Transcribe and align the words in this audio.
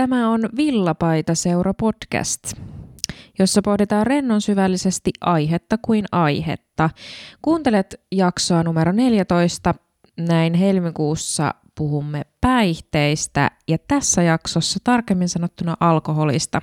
Tämä 0.00 0.28
on 0.30 0.40
Villapaita 0.56 1.34
seura 1.34 1.74
podcast, 1.74 2.52
jossa 3.38 3.62
pohditaan 3.62 4.06
rennon 4.06 4.40
syvällisesti 4.40 5.10
aihetta 5.20 5.78
kuin 5.82 6.04
aihetta. 6.12 6.90
Kuuntelet 7.42 8.00
jaksoa 8.12 8.62
numero 8.62 8.92
14. 8.92 9.74
Näin 10.18 10.54
helmikuussa 10.54 11.54
puhumme 11.74 12.22
päihteistä 12.40 13.50
ja 13.68 13.78
tässä 13.88 14.22
jaksossa 14.22 14.78
tarkemmin 14.84 15.28
sanottuna 15.28 15.76
alkoholista. 15.80 16.62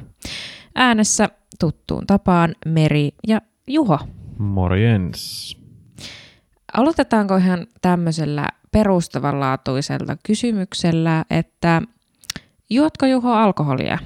Äänessä 0.76 1.30
tuttuun 1.60 2.08
tapaan 2.08 2.56
Meri 2.66 3.12
ja 3.28 3.42
Juho. 3.68 4.00
Morjens. 4.38 5.58
Aloitetaanko 6.74 7.36
ihan 7.36 7.68
tämmöisellä 7.82 8.48
perustavanlaatuisella 8.72 10.18
kysymyksellä, 10.24 11.26
että 11.30 11.82
juotko 12.70 13.06
Juho 13.06 13.32
alkoholia? 13.34 13.98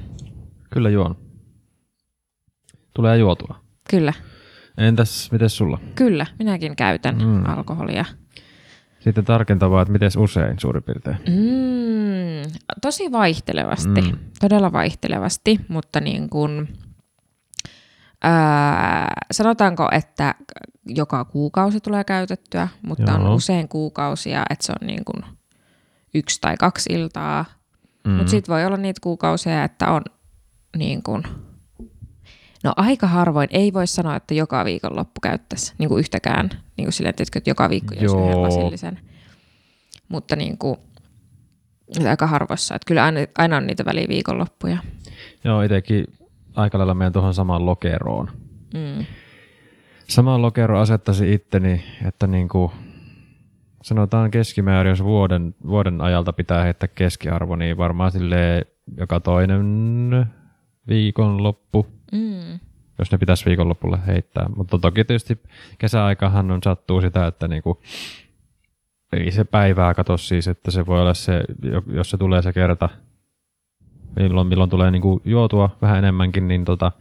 Kyllä 0.74 0.90
juon. 0.90 1.16
Tulee 2.94 3.18
juotua. 3.18 3.60
Kyllä, 3.90 4.14
Entäs, 4.78 5.32
miten 5.32 5.50
sulla? 5.50 5.80
kyllä, 5.96 6.26
minäkin 6.40 6.76
käytän 6.76 7.18
Mm. 7.18 7.46
alkoholia. 7.46 8.06
Sitten 9.00 9.26
tarkentavaa, 9.26 9.82
että 9.82 9.92
miten 9.92 10.12
usein 10.18 10.60
suurin 10.60 10.84
piirtein. 10.84 11.18
Mm, 11.28 12.52
tosi 12.82 13.12
vaihtelevasti, 13.12 14.02
mm. 14.02 14.18
todella 14.40 14.72
vaihtelevasti, 14.72 15.60
mutta 15.68 16.00
niin 16.00 16.30
kuin, 16.30 16.74
ää, 18.24 19.14
sanotaanko, 19.32 19.90
että 19.92 20.36
joka 20.86 21.26
kuukausi 21.26 21.80
tulee 21.80 22.04
käytettyä, 22.04 22.68
mutta 22.82 23.12
Joo. 23.12 23.16
on 23.22 23.28
usein 23.36 23.68
kuukausia, 23.68 24.44
että 24.50 24.66
se 24.66 24.72
on 24.82 24.88
niin 24.88 25.06
kuin 25.06 25.24
yksi 26.14 26.42
tai 26.42 26.58
kaksi 26.58 26.94
iltaa. 26.94 27.46
Mm. 28.04 28.12
Mm. 28.12 28.18
Mutta 28.18 28.32
sitten 28.32 28.54
voi 28.54 28.66
olla 28.66 28.78
niitä 28.78 29.00
kuukausia, 29.04 29.64
että 29.64 29.92
on 29.92 30.02
niin 30.78 31.04
kuin, 31.04 31.24
no 32.64 32.74
aika 32.76 33.08
harvoin, 33.08 33.50
ei 33.52 33.74
voi 33.74 33.88
sanoa, 33.88 34.16
että 34.16 34.34
joka 34.34 34.66
viikonloppu 34.66 35.22
käyttäisi 35.22 35.74
niin 35.78 35.90
kuin 35.90 36.00
yhtäkään, 36.00 36.50
niin 36.78 36.86
kuin 36.86 36.94
silleen, 36.94 37.14
että 37.18 37.42
joka 37.50 37.70
viikko 37.70 37.96
jos 37.96 38.14
yhden 38.14 38.42
lasillisen. 38.42 39.00
Mutta 40.10 40.36
niin 40.36 40.58
kuin, 40.58 40.78
aika 42.10 42.28
harvoissa, 42.28 42.76
että 42.76 42.88
kyllä 42.88 43.04
aina, 43.04 43.20
aina 43.38 43.58
on 43.58 43.68
niitä 43.68 43.86
väliviikonloppuja. 43.86 44.78
Joo, 45.44 45.62
itsekin 45.62 46.06
aika 46.56 46.78
lailla 46.78 46.94
menen 46.94 47.14
tuohon 47.14 47.34
samaan 47.34 47.66
lokeroon. 47.66 48.32
Mm. 48.74 49.06
Samaan 50.08 50.42
lokeroon 50.42 50.82
asettaisin 50.82 51.34
itteni, 51.34 51.84
että 52.08 52.28
niin 52.28 52.50
kuin 52.50 52.72
sanotaan 53.84 54.32
keskimäärin, 54.32 54.90
jos 54.90 55.04
vuoden, 55.04 55.56
vuoden 55.68 56.02
ajalta 56.02 56.34
pitää 56.34 56.64
heittää 56.64 56.88
keskiarvo, 56.96 57.56
niin 57.56 57.78
varmaan 57.78 58.12
sille 58.12 58.68
joka 58.98 59.20
toinen 59.20 60.26
viikonloppu, 60.88 61.88
Mm. 62.12 62.60
jos 63.00 63.12
ne 63.12 63.18
pitäisi 63.18 63.46
viikonlopulle 63.46 64.00
heittää. 64.08 64.50
Mutta 64.56 64.80
toki 64.80 65.04
tietysti 65.06 65.40
kesäaikahan 65.78 66.52
on 66.52 66.60
sattuu 66.64 67.02
sitä, 67.02 67.28
että 67.28 67.48
niinku, 67.48 67.82
ei 69.14 69.32
se 69.32 69.44
päivää 69.44 69.94
kato 69.94 70.18
siis, 70.18 70.48
että 70.48 70.72
se 70.72 70.86
voi 70.86 71.02
olla 71.02 71.14
se, 71.14 71.44
jo- 71.64 71.84
jos 71.94 72.10
se 72.10 72.18
tulee 72.18 72.42
se 72.42 72.54
kerta, 72.54 72.90
milloin, 74.16 74.48
milloin 74.48 74.70
tulee 74.70 74.92
niinku 74.92 75.22
juotua 75.26 75.78
vähän 75.82 75.98
enemmänkin, 75.98 76.48
niin 76.48 76.66
tota, 76.66 76.92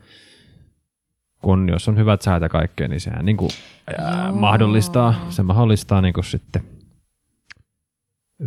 kun 1.42 1.68
jos 1.68 1.88
on 1.88 1.96
hyvät 1.96 2.22
säät 2.22 2.42
ja 2.42 2.48
kaikkea, 2.48 2.88
niin 2.88 3.00
sehän 3.00 3.24
niinku, 3.24 3.48
ää, 3.98 4.24
Joo. 4.26 4.36
mahdollistaa, 4.36 5.26
se 5.28 5.42
mahdollistaa 5.42 6.00
niinku 6.00 6.22
sitten 6.22 6.62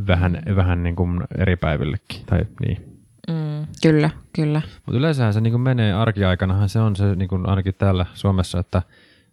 vähän, 0.08 0.44
vähän 0.56 0.84
niinku 0.84 1.08
eri 1.38 1.56
päivillekin. 1.56 2.26
Tai 2.26 2.46
niin. 2.66 2.94
Mm. 3.28 3.68
Kyllä, 3.82 4.10
kyllä. 4.36 4.62
Mutta 4.86 4.98
yleensähän 4.98 5.34
se 5.34 5.42
niin 5.42 5.62
menee 5.62 5.94
arkiaikanahan 5.94 6.70
se 6.70 6.80
on 6.80 6.96
se 6.96 7.16
niin 7.16 7.30
kuin 7.30 7.50
ainakin 7.50 7.76
täällä 7.76 8.06
Suomessa, 8.14 8.60
että 8.60 8.82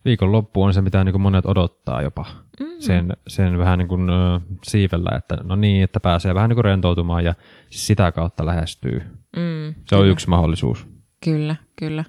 viikonloppu 0.05 0.63
on 0.63 0.75
se, 0.75 0.81
mitä 0.81 1.05
niin 1.05 1.13
kuin 1.13 1.23
monet 1.23 1.47
odottaa 1.47 2.03
jopa. 2.03 2.27
Mm. 2.61 2.67
Sen, 2.79 3.17
sen 3.29 3.59
vähän 3.59 3.79
niin 3.79 3.89
kuin, 3.89 4.11
ö, 4.11 4.41
siivellä, 4.63 5.17
että 5.17 5.37
no 5.43 5.57
niin, 5.57 5.85
että 5.85 6.01
pääsee 6.01 6.35
vähän 6.35 6.49
niin 6.49 6.57
kuin 6.57 6.65
rentoutumaan 6.65 7.25
ja 7.25 7.35
sitä 7.71 8.13
kautta 8.13 8.47
lähestyy. 8.47 9.03
Mm. 9.37 9.75
Se 9.87 9.97
on 9.97 10.01
kyllä. 10.01 10.13
yksi 10.13 10.29
mahdollisuus. 10.29 10.87
Kyllä, 11.25 11.57
kyllä. 11.77 12.05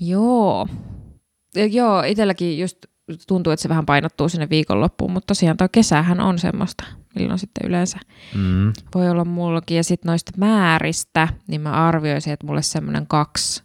Joo. 0.00 0.68
Ja 1.54 1.66
Joo, 1.66 2.02
itselläkin 2.02 2.58
just 2.58 2.78
tuntuu, 3.28 3.52
että 3.52 3.62
se 3.62 3.68
vähän 3.68 3.86
painottuu 3.86 4.28
sinne 4.28 4.50
viikonloppuun, 4.50 5.12
mutta 5.12 5.26
tosiaan 5.26 5.56
tuo 5.56 5.68
kesähän 5.72 6.20
on 6.20 6.38
semmoista, 6.38 6.84
milloin 7.18 7.38
sitten 7.38 7.68
yleensä 7.68 7.98
Mm. 8.34 8.72
voi 8.94 9.10
olla 9.10 9.24
mullakin. 9.24 9.76
Ja 9.76 9.84
sitten 9.84 10.08
noista 10.08 10.32
määristä, 10.36 11.28
niin 11.46 11.60
mä 11.60 11.70
arvioisin, 11.72 12.32
että 12.32 12.46
mulle 12.46 12.62
semmoinen 12.62 13.06
kaksi, 13.06 13.62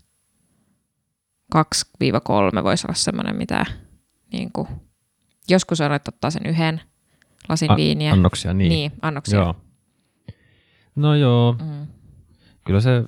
2-3 1.56 2.64
voisi 2.64 2.88
olla 2.88 2.96
semmoinen, 2.96 3.36
mitä 3.36 3.66
niin 4.34 4.50
kuin, 4.54 4.68
joskus 5.50 5.82
on, 5.82 5.94
että 5.94 6.10
ottaa 6.16 6.32
sen 6.32 6.46
yhden 6.46 6.82
lasin 7.50 7.72
A- 7.72 7.76
viiniä. 7.76 8.14
Annoksia, 8.14 8.54
niin. 8.54 8.70
niin, 8.70 8.92
annoksia. 9.02 9.40
Joo. 9.40 9.56
No 10.96 11.16
joo, 11.16 11.56
Mm. 11.62 11.88
kyllä 12.66 12.82
se 12.82 13.04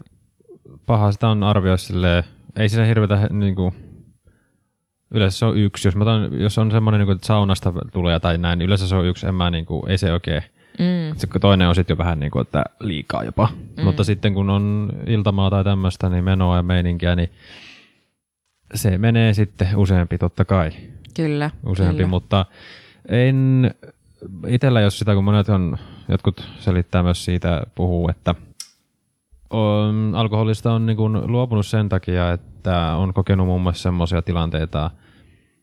paha 0.85 1.11
sitä 1.11 1.29
on 1.29 1.43
arvioida 1.43 1.77
silleen, 1.77 2.23
ei 2.55 2.69
siinä 2.69 2.85
hirveätä 2.85 3.27
niin 3.31 3.55
kuin, 3.55 3.75
yleensä 5.11 5.39
se 5.39 5.45
on 5.45 5.57
yksi, 5.57 5.87
jos, 5.87 5.95
mä 5.95 6.03
otan, 6.03 6.39
jos 6.39 6.57
on 6.57 6.71
semmoinen, 6.71 6.99
niin 6.99 7.05
kuin, 7.05 7.15
että 7.15 7.27
saunasta 7.27 7.73
tulee 7.91 8.19
tai 8.19 8.37
näin, 8.37 8.59
niin 8.59 8.65
yleensä 8.65 8.87
se 8.87 8.95
on 8.95 9.05
yksi, 9.05 9.27
en 9.27 9.35
mä, 9.35 9.49
niin 9.49 9.65
kuin, 9.65 9.89
ei 9.89 9.97
se 9.97 10.13
oikein, 10.13 10.43
Mm. 10.79 11.15
se 11.17 11.27
toinen 11.41 11.67
on 11.67 11.75
sitten 11.75 11.93
jo 11.93 11.97
vähän 11.97 12.19
niin 12.19 12.31
kuin, 12.31 12.41
että 12.41 12.63
liikaa 12.79 13.23
jopa, 13.23 13.49
mm. 13.77 13.83
mutta 13.83 14.03
sitten 14.03 14.33
kun 14.33 14.49
on 14.49 14.89
iltamaa 15.07 15.49
tai 15.49 15.63
tämmöistä, 15.63 16.09
niin 16.09 16.23
menoa 16.23 16.55
ja 16.55 16.63
meininkiä, 16.63 17.15
niin 17.15 17.29
se 18.73 18.97
menee 18.97 19.33
sitten 19.33 19.67
useampi 19.75 20.17
totta 20.17 20.45
kai, 20.45 20.71
Kyllä. 21.15 21.51
useampi, 21.65 21.97
kyllä. 21.97 22.09
mutta 22.09 22.45
en 23.09 23.71
itsellä, 24.47 24.81
jos 24.81 24.99
sitä 24.99 25.15
kun 25.15 25.23
monet 25.23 25.49
on, 25.49 25.77
jotkut 26.09 26.49
selittää 26.59 27.03
myös 27.03 27.25
siitä, 27.25 27.61
puhuu, 27.75 28.09
että 28.09 28.35
on, 29.51 30.11
alkoholista 30.15 30.73
on 30.73 30.85
niin 30.85 30.97
kuin 30.97 31.31
luopunut 31.31 31.65
sen 31.65 31.89
takia, 31.89 32.31
että 32.31 32.95
on 32.95 33.13
kokenut 33.13 33.47
muun 33.47 33.61
muassa 33.61 33.83
semmoisia 33.83 34.21
tilanteita, 34.21 34.91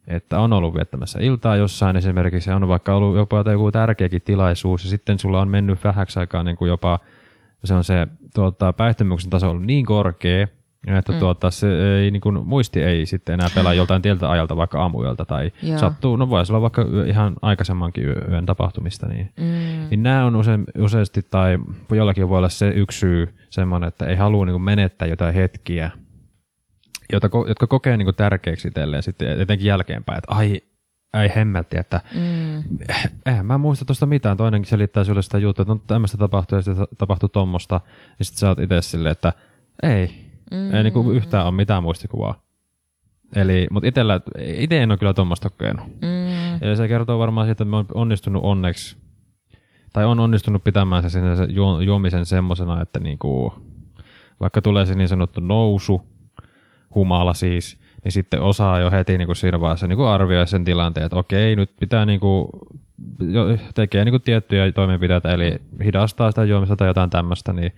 että 0.07 0.41
on 0.41 0.53
ollut 0.53 0.75
viettämässä 0.75 1.19
iltaa 1.23 1.57
jossain 1.57 1.97
esimerkiksi, 1.97 2.51
on 2.51 2.69
vaikka 2.69 2.95
ollut 2.95 3.17
jopa 3.17 3.45
joku 3.53 3.73
tärkeäkin 3.73 4.23
tilaisuus, 4.23 4.85
ja 4.85 4.91
sitten 4.91 5.19
sulla 5.19 5.41
on 5.41 5.49
mennyt 5.49 5.85
vähäksi 5.85 6.21
aikaa 6.21 6.43
niin 6.43 6.57
kuin 6.57 6.69
jopa, 6.69 6.99
se 7.65 7.75
on 7.75 7.85
se 7.85 8.07
tuota, 8.35 8.73
päihtymyksen 8.73 9.31
taso 9.31 9.51
ollut 9.51 9.65
niin 9.65 9.87
korkea, 9.87 10.47
että 10.87 11.13
mm. 11.13 11.19
tuota, 11.19 11.51
se 11.51 11.99
ei, 12.01 12.11
niin 12.11 12.21
kuin, 12.21 12.47
muisti 12.47 12.83
ei 12.83 13.07
sitten 13.07 13.33
enää 13.35 13.49
pelaa 13.55 13.75
joltain 13.75 14.03
tieltä 14.03 14.31
ajalta, 14.31 14.57
vaikka 14.57 14.83
aamuyöltä, 14.83 15.25
tai 15.25 15.53
Joo. 15.63 15.79
sattuu, 15.79 16.17
no 16.17 16.31
voisi 16.31 16.53
olla 16.53 16.61
vaikka 16.63 16.85
ihan 17.07 17.37
aikaisemmankin 17.43 18.05
yö- 18.05 18.25
yön 18.31 18.47
tapahtumista, 18.47 19.07
niin 19.09 19.33
Mm. 19.37 19.89
niin 19.91 20.03
nämä 20.03 20.25
on 20.25 20.37
use, 20.37 20.59
useasti, 20.79 21.23
tai 21.31 21.59
jollakin 21.93 22.29
voi 22.29 22.39
olla 22.39 22.49
se 22.49 22.69
yksi 22.69 22.99
syy 22.99 23.35
semmoinen, 23.51 23.89
että 23.89 24.07
ei 24.07 24.17
halua 24.17 24.47
niin 24.47 24.63
menettää 24.63 25.09
jotain 25.09 25.35
hetkiä, 25.35 25.91
jota, 27.13 27.29
jotka 27.49 27.67
kokee 27.67 27.97
niin 27.97 28.15
tärkeäksi 28.17 28.69
itselleen 28.69 29.03
sitten 29.03 29.41
etenkin 29.41 29.67
jälkeenpäin, 29.67 30.19
että 30.19 30.35
ai, 30.35 30.63
ei 31.23 31.33
hemmetti, 31.37 31.79
että 31.79 32.01
Mm. 32.15 32.63
eihän 33.27 33.47
mä 33.47 33.59
muista 33.59 33.85
tuosta 33.85 34.07
mitään. 34.07 34.37
Toinenkin 34.37 34.71
selittää 34.71 35.05
sulle 35.05 35.23
sitä 35.23 35.39
juttua, 35.39 35.63
että 35.63 35.75
no 35.75 35.81
tämmöistä 35.87 36.19
tapahtuu 36.19 36.59
ja 36.59 36.63
sitten 36.63 36.87
tapahtuu 36.99 37.29
tommosta, 37.29 37.81
ja 38.19 38.25
sitten 38.25 38.39
sä 38.39 38.49
oot 38.49 38.59
itse 38.59 38.83
silleen, 38.83 39.13
että 39.13 39.33
ei, 39.83 40.28
Mm. 40.51 40.75
ei 40.75 40.83
niin 40.83 41.13
yhtään 41.15 41.47
ole 41.47 41.55
mitään 41.55 41.83
muistikuvaa. 41.83 42.43
Eli, 43.37 43.67
mutta 43.71 43.89
itellä, 43.89 44.21
itse 44.39 44.83
en 44.83 44.91
ole 44.91 44.99
kyllä 44.99 45.15
tuommoista 45.15 45.51
kokenut. 45.51 45.87
Mm. 45.87 46.69
Ja 46.69 46.77
se 46.77 46.89
kertoo 46.89 47.19
varmaan 47.19 47.47
siitä, 47.47 47.53
että 47.53 47.65
mä 47.65 47.77
oon 47.77 47.87
onnistunut 47.95 48.45
onneksi, 48.45 48.97
tai 49.93 50.05
on 50.05 50.21
onnistunut 50.21 50.65
pitämään 50.65 51.03
se, 51.03 51.11
sinne 51.11 51.37
se 51.37 51.45
juo, 51.45 51.81
juomisen 51.81 52.27
semmosena, 52.27 52.83
että 52.83 53.01
niinku, 53.01 53.55
vaikka 54.41 54.63
tulee 54.63 54.87
se 54.87 54.95
niin 54.95 55.09
sanottu 55.09 55.41
nousu, 55.41 56.03
humala 56.95 57.35
siis, 57.35 57.81
niin 58.05 58.13
sitten 58.13 58.43
osaa 58.43 58.81
jo 58.81 58.91
heti 58.91 59.19
niinku 59.19 59.35
siinä 59.35 59.61
vaiheessa 59.61 59.87
niinku 59.87 60.05
arvioida 60.05 60.47
sen 60.47 60.65
tilanteen, 60.65 61.07
että 61.07 61.17
okei, 61.17 61.57
nyt 61.57 61.71
pitää 61.81 62.07
niinku, 62.07 62.51
tekee 63.75 64.05
niinku 64.05 64.19
tiettyjä 64.19 64.73
toimenpiteitä, 64.73 65.33
eli 65.33 65.61
hidastaa 65.85 66.31
sitä 66.31 66.45
juomista 66.45 66.77
tai 66.77 66.89
jotain 66.89 67.11
tämmöistä, 67.11 67.53
niin 67.53 67.73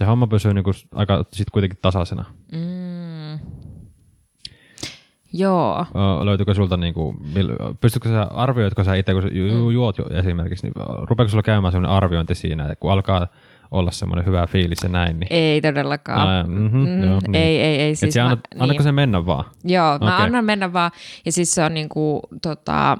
se 0.00 0.04
homma 0.06 0.26
pysyy 0.26 0.54
niinku 0.54 0.70
aika 0.94 1.24
sit 1.32 1.50
kuitenkin 1.50 1.78
tasaisena. 1.82 2.24
Mm. 2.52 3.38
Joo. 5.32 5.86
Ö, 6.20 6.24
löytyykö 6.24 6.54
sulta, 6.54 6.76
niinku, 6.76 7.16
pystytkö 7.80 8.08
sä, 8.08 8.22
arvioitko 8.22 8.84
sä 8.84 8.94
itse, 8.94 9.12
kun 9.12 9.22
sä 9.22 9.28
ju- 9.32 9.70
juot 9.70 9.98
jo 9.98 10.04
esimerkiksi, 10.10 10.66
niin 10.66 10.74
rupeeko 11.02 11.28
sulla 11.30 11.42
käymään 11.42 11.72
sellainen 11.72 11.96
arviointi 11.96 12.34
siinä, 12.34 12.62
että 12.64 12.76
kun 12.76 12.92
alkaa 12.92 13.26
olla 13.70 13.90
semmoinen 13.90 14.26
hyvä 14.26 14.46
fiilis 14.46 14.78
ja 14.82 14.88
näin, 14.88 15.20
niin 15.20 15.26
Ei 15.32 15.60
todellakaan. 15.60 16.28
Ää, 16.28 16.42
mhm, 16.44 16.76
Mm, 16.76 17.02
joo, 17.04 17.18
niin. 17.26 17.34
Ei, 17.34 17.60
ei, 17.60 17.80
ei. 17.80 17.96
Siis 17.96 18.14
sä 18.14 18.20
mä, 18.20 18.24
annat, 18.26 18.40
niin. 18.54 18.62
annatko 18.62 18.82
se 18.82 18.92
mennä 18.92 19.26
vaan? 19.26 19.44
Joo, 19.64 19.98
mä 19.98 20.14
Okei. 20.14 20.26
annan 20.26 20.44
mennä 20.44 20.72
vaan. 20.72 20.90
Ja 21.26 21.32
siis 21.32 21.54
se 21.54 21.64
on 21.64 21.74
niinku, 21.74 22.20
tota, 22.42 22.98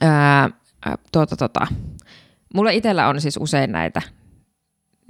ää, 0.00 0.50
ää, 0.86 0.98
tuota, 1.12 1.36
tota. 1.36 1.66
Mulla 2.54 2.70
itsellä 2.70 3.08
on 3.08 3.20
siis 3.20 3.36
usein 3.40 3.72
näitä 3.72 4.02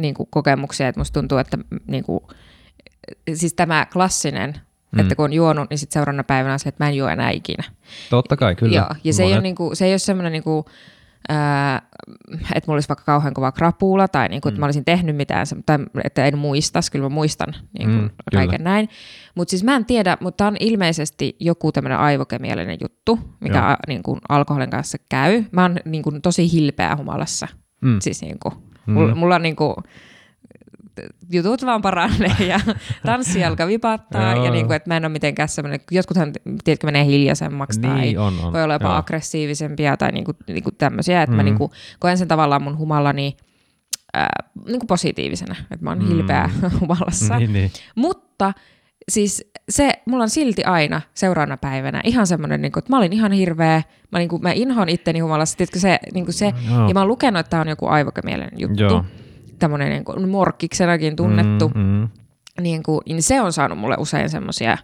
niin 0.00 0.14
kuin, 0.14 0.28
kokemuksia, 0.30 0.88
että 0.88 1.00
musta 1.00 1.20
tuntuu, 1.20 1.38
että 1.38 1.58
niin 1.86 2.04
kuin, 2.04 2.20
siis 3.34 3.54
tämä 3.54 3.86
klassinen, 3.92 4.60
mm. 4.92 4.98
että 5.00 5.14
kun 5.14 5.24
on 5.24 5.32
juonut, 5.32 5.70
niin 5.70 5.78
sitten 5.78 5.94
seuraavana 5.94 6.24
päivänä 6.24 6.52
on 6.52 6.58
se, 6.58 6.68
että 6.68 6.84
mä 6.84 6.88
en 6.88 6.96
juo 6.96 7.08
enää 7.08 7.30
ikinä. 7.30 7.64
Totta 8.10 8.36
kai, 8.36 8.54
kyllä. 8.54 8.76
Joo, 8.76 8.88
ja 9.04 9.12
se 9.12 9.22
ei, 9.22 9.32
ole, 9.32 9.40
niin 9.40 9.54
kuin, 9.54 9.76
se 9.76 9.86
ei 9.86 9.92
ole 9.92 9.98
semmoinen 9.98 10.32
niin 10.32 10.42
kuin, 10.42 10.64
ää, 11.28 11.82
että 12.32 12.66
mulla 12.66 12.76
olisi 12.76 12.88
vaikka 12.88 13.04
kauhean 13.04 13.34
kova 13.34 13.52
krapuula 13.52 14.08
tai 14.08 14.28
niin 14.28 14.40
kuin, 14.40 14.50
että 14.50 14.60
mä 14.60 14.66
olisin 14.66 14.84
tehnyt 14.84 15.16
mitään, 15.16 15.46
tai 15.66 15.78
että 16.04 16.24
en 16.24 16.38
muistas, 16.38 16.90
kyllä 16.90 17.02
mä 17.02 17.08
muistan 17.08 17.54
niin 17.78 17.88
kuin, 17.88 18.00
Mm, 18.00 18.10
kaiken 18.34 18.58
kyllä. 18.58 18.70
näin. 18.70 18.88
Mutta 19.34 19.50
siis 19.50 19.64
mä 19.64 19.76
en 19.76 19.84
tiedä, 19.84 20.16
mutta 20.20 20.46
on 20.46 20.56
ilmeisesti 20.60 21.36
joku 21.40 21.72
tämmöinen 21.72 21.98
aivokemiallinen 21.98 22.78
juttu, 22.82 23.18
mikä 23.40 23.58
Joo. 23.58 23.66
a, 23.66 23.76
niin 23.86 24.02
kuin, 24.02 24.20
alkoholin 24.28 24.70
kanssa 24.70 24.98
käy. 25.08 25.44
Mä 25.52 25.62
oon 25.62 25.76
niin 25.84 26.02
kuin, 26.02 26.22
tosi 26.22 26.52
hilpeä 26.52 26.96
humalassa. 26.96 27.48
Mm. 27.80 27.96
Siis 28.00 28.22
niin 28.22 28.38
kuin, 28.42 28.54
mulla, 28.90 29.14
mulla 29.14 29.34
on 29.34 29.42
niin 29.42 29.56
kuin, 29.56 29.74
jutut 31.32 31.62
vaan 31.66 31.82
paranee 31.82 32.46
ja 32.48 32.60
tanssi 33.06 33.44
alkaa 33.44 33.66
vipattaa 33.66 34.34
ja 34.44 34.50
niin 34.50 34.66
kuin, 34.66 34.76
että 34.76 34.90
mä 34.90 34.96
en 34.96 35.04
ole 35.04 35.12
mitenkään 35.12 35.48
semmoinen, 35.48 35.80
jotkuthan 35.90 36.32
tiedätkö 36.64 36.86
menee 36.86 37.04
hiljaisemmaksi 37.04 37.80
tai 37.80 38.00
Niin, 38.00 38.18
on, 38.18 38.34
on. 38.42 38.52
voi 38.52 38.62
olla 38.62 38.74
jopa 38.74 38.88
Joo. 38.88 38.94
aggressiivisempia 38.96 39.96
tai 39.96 40.12
niinku, 40.12 40.32
niinku 40.46 40.70
tämmöisiä, 40.70 41.22
että 41.22 41.30
mm. 41.32 41.36
mä 41.36 41.42
Mm. 41.42 41.44
niinku, 41.44 41.70
koen 41.98 42.18
sen 42.18 42.28
tavallaan 42.28 42.62
mun 42.62 42.78
humallani 42.78 43.36
ää, 44.14 44.28
niinku 44.66 44.86
positiivisena, 44.86 45.56
että 45.70 45.84
mä 45.84 45.90
oon 45.90 45.98
mm. 46.02 46.08
hilpeä 46.08 46.50
humalassa. 46.80 47.38
Niin, 47.38 47.52
niin. 47.52 47.70
Mutta 47.94 48.52
siis 49.08 49.50
se, 49.68 49.92
mulla 50.06 50.22
on 50.22 50.30
silti 50.30 50.64
aina 50.64 51.00
seuraavana 51.14 51.56
päivänä 51.56 52.00
ihan 52.04 52.26
semmoinen, 52.26 52.62
niinku, 52.62 52.78
että 52.78 52.92
mä 52.92 52.98
olin 52.98 53.12
ihan 53.12 53.32
hirveä, 53.32 53.82
mä, 54.12 54.18
niinku, 54.18 54.38
mä 54.38 54.52
inhoan 54.52 54.88
itteni 54.88 55.18
humalassa, 55.18 55.56
tiedätkö 55.56 55.78
se, 55.78 55.98
niinku 56.14 56.32
se 56.32 56.52
Joo. 56.70 56.88
ja 56.88 56.94
mä 56.94 57.00
oon 57.00 57.08
lukenut, 57.08 57.40
että 57.40 57.50
tämä 57.50 57.60
on 57.60 57.68
joku 57.68 57.86
aivokemielinen 57.86 58.60
juttu, 58.60 58.82
Joo. 58.82 59.04
tämmöinen 59.58 59.90
niinku, 59.90 60.26
morkkiksenakin 60.26 61.16
tunnettu, 61.16 61.68
Mm, 61.74 61.80
mm. 61.82 62.08
niin, 62.60 62.82
kuin, 62.82 63.00
niin 63.08 63.22
se 63.22 63.40
on 63.40 63.52
saanut 63.52 63.78
mulle 63.78 63.96
usein 63.98 64.30
semmoisia 64.30 64.78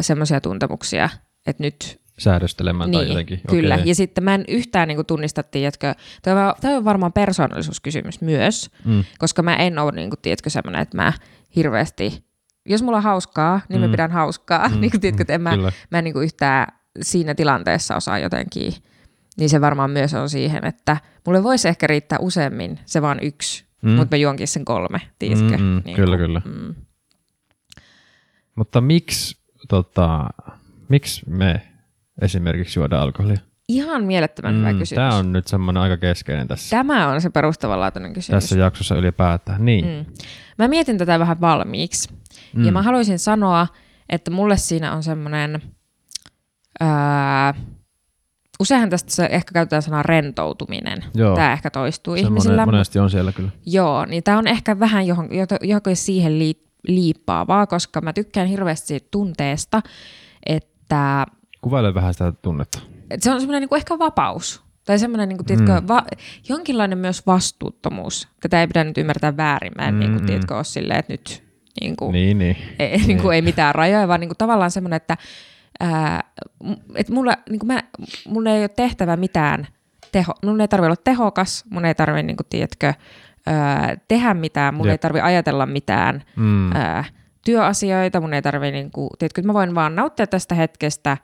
semmoisia 0.00 0.40
tuntemuksia, 0.40 1.08
että 1.46 1.62
nyt 1.62 2.00
Säädöstelemään 2.18 2.90
tai 2.90 3.00
niin, 3.02 3.08
jotenkin. 3.08 3.40
kyllä. 3.50 3.74
Okei. 3.74 3.88
Ja 3.88 3.94
sitten 3.94 4.24
mä 4.24 4.34
en 4.34 4.44
yhtään 4.48 4.88
niin 4.88 5.06
tunnista, 5.06 5.42
tiedätkö, 5.42 5.94
toi 6.22 6.32
on, 6.32 6.54
toi 6.60 6.74
on 6.74 6.84
varmaan 6.84 7.12
persoonallisuuskysymys 7.12 8.20
myös, 8.20 8.70
Mm. 8.84 9.04
koska 9.18 9.42
mä 9.42 9.56
en 9.56 9.78
ole, 9.78 9.92
niin 9.92 10.10
kuin, 10.10 10.20
tiedätkö, 10.22 10.50
semmoinen, 10.50 10.82
että 10.82 10.96
mä 10.96 11.12
hirveästi, 11.56 12.24
jos 12.68 12.82
mulla 12.82 12.96
on 12.96 13.02
hauskaa, 13.02 13.60
niin 13.68 13.80
mä 13.80 13.86
Mm. 13.86 13.90
pidän 13.90 14.10
hauskaa, 14.10 14.68
Mm, 14.74 14.80
niin 14.80 14.90
kuin, 14.90 15.00
tiedätkö, 15.00 15.22
että 15.22 15.32
en 15.34 15.40
mä, 15.40 15.50
Kyllä. 15.50 15.72
mä 15.90 15.98
en 15.98 16.04
niin 16.04 16.14
kuin 16.14 16.24
yhtään 16.24 16.66
siinä 17.02 17.34
tilanteessa 17.34 17.96
osaa 17.96 18.18
jotenkin, 18.18 18.72
niin 19.38 19.48
se 19.48 19.60
varmaan 19.60 19.90
myös 19.90 20.14
on 20.14 20.30
siihen, 20.30 20.64
että 20.64 20.96
mulle 21.26 21.42
voisi 21.42 21.68
ehkä 21.68 21.86
riittää 21.86 22.18
useammin 22.20 22.78
se 22.86 23.02
vaan 23.02 23.18
yksi, 23.22 23.64
Mm. 23.82 23.90
mm. 23.90 23.96
mutta 23.96 24.16
mä 24.16 24.20
juonkin 24.20 24.48
sen 24.48 24.64
kolme, 24.64 25.00
tiedätkö? 25.18 25.56
Mm, 25.56 25.62
mm, 25.64 25.82
niin 25.84 25.96
kyllä, 25.96 26.16
kuin, 26.16 26.26
kyllä. 26.26 26.42
Mm. 26.44 26.74
Mutta 28.54 28.80
miksi, 28.80 29.36
tota, 29.68 30.26
miksi 30.88 31.22
me 31.30 31.62
esimerkiksi 32.22 32.78
juodaan 32.80 33.02
alkoholia? 33.02 33.36
Ihan 33.68 34.04
mielettömän 34.04 34.56
hyvä 34.58 34.72
kysymys. 34.72 34.90
Tämä 34.90 35.14
on 35.14 35.32
nyt 35.32 35.46
semmoinen 35.46 35.82
aika 35.82 35.96
keskeinen 35.96 36.48
tässä, 36.48 36.76
Tämä 36.76 37.08
on 37.08 37.20
se 37.20 37.30
perustavanlaatuinen 37.30 38.12
kysymys. 38.12 38.42
tässä 38.44 38.58
jaksossa 38.58 38.94
ylipäätään. 38.96 39.64
Niin. 39.64 39.84
Mm. 39.84 40.12
Mä 40.58 40.68
mietin 40.68 40.98
tätä 40.98 41.18
vähän 41.18 41.40
valmiiksi. 41.40 42.08
Mm. 42.54 42.64
Ja 42.64 42.72
mä 42.72 42.82
haluaisin 42.82 43.18
sanoa, 43.18 43.66
että 44.08 44.30
mulle 44.30 44.56
siinä 44.56 44.92
on 44.92 45.02
semmoinen... 45.02 45.62
Useinhan 48.60 48.90
tästä 48.90 49.12
se 49.12 49.28
ehkä 49.30 49.52
käytetään 49.52 49.82
sanaa 49.82 50.02
rentoutuminen. 50.02 51.04
Joo. 51.14 51.34
Tämä 51.36 51.52
ehkä 51.52 51.70
toistuu 51.70 52.16
Semmoinen 52.16 52.32
ihmisillä. 52.32 52.66
monesti 52.66 52.98
on 52.98 53.10
siellä 53.10 53.32
kyllä. 53.32 53.50
Joo, 53.66 54.04
niin 54.04 54.22
tämä 54.22 54.38
on 54.38 54.46
ehkä 54.46 54.80
vähän 54.80 55.06
johon, 55.06 55.28
johon 55.62 55.80
siihen 55.94 56.38
lii, 56.38 56.64
liippaavaa, 56.88 57.66
koska 57.66 58.00
mä 58.00 58.12
tykkään 58.12 58.46
hirveästi 58.48 58.86
siitä 58.86 59.08
tunteesta, 59.10 59.82
että 60.46 61.26
Kuvaile 61.60 61.94
vähän 61.94 62.14
sitä 62.14 62.32
tunnetta. 62.32 62.78
että 63.10 63.24
se 63.24 63.30
on 63.32 63.40
semmoinen 63.40 63.60
niin 63.60 63.76
ehkä 63.76 63.98
vapaus. 63.98 64.62
Tai 64.86 64.98
semmoinen, 64.98 65.28
niin 65.28 65.36
kuin, 65.36 65.46
tiedätkö, 65.46 65.88
va- 65.88 66.06
jonkinlainen 66.48 66.98
myös 66.98 67.26
vastuuttomuus. 67.26 68.28
Tätä 68.40 68.60
ei 68.60 68.66
pidä 68.66 68.84
nyt 68.84 68.98
ymmärtää 68.98 69.36
väärin. 69.36 69.72
Mä 69.76 69.82
en 69.88 69.94
Mm, 69.94 70.00
niin 70.00 70.10
kuin, 70.12 70.22
mm. 70.22 70.26
tiedätkö, 70.26 70.56
ole 70.56 70.64
silleen, 70.64 70.98
että 70.98 71.12
nyt 71.12 71.47
niin 71.80 71.96
kuin, 71.96 72.12
Niin, 72.12 72.38
niin. 72.38 72.56
ei, 72.78 72.98
niin 73.06 73.22
kuin, 73.22 73.34
ei 73.34 73.42
mitään 73.42 73.74
rajoja, 73.74 74.08
vaan 74.08 74.20
niin 74.20 74.28
kuin, 74.28 74.38
tavallaan 74.38 74.70
semmoinen, 74.70 74.96
että, 74.96 75.16
ää, 75.80 76.24
että 76.94 77.12
mulla, 77.12 77.34
niin 77.50 77.58
kuin 77.58 77.66
mä, 77.66 77.82
mun 78.28 78.46
ei 78.46 78.60
ole 78.60 78.68
tehtävä 78.68 79.16
mitään, 79.16 79.66
teho, 80.12 80.32
mun 80.44 80.60
ei 80.60 80.68
tarvitse 80.68 80.86
olla 80.86 81.02
tehokas, 81.04 81.64
mun 81.70 81.84
ei 81.84 81.94
tarvitse, 81.94 82.22
niin 82.22 82.36
kuin, 82.36 82.46
tiedätkö, 82.50 82.94
ää, 83.46 83.96
tehdä 84.08 84.34
mitään, 84.34 84.74
mun 84.74 84.86
Jep. 84.86 84.92
ei 84.92 84.98
tarvitse 84.98 85.22
ajatella 85.22 85.66
mitään 85.66 86.22
Mm. 86.36 86.72
ää, 86.72 87.04
työasioita, 87.44 88.20
mun 88.20 88.34
ei 88.34 88.42
tarvitse, 88.42 88.70
niin 88.72 88.90
kuin, 88.90 89.10
tiedätkö, 89.18 89.40
että 89.40 89.46
mä 89.46 89.54
voin 89.54 89.74
vaan 89.74 89.94
nauttia 89.94 90.26
tästä 90.26 90.54
hetkestä. 90.54 91.16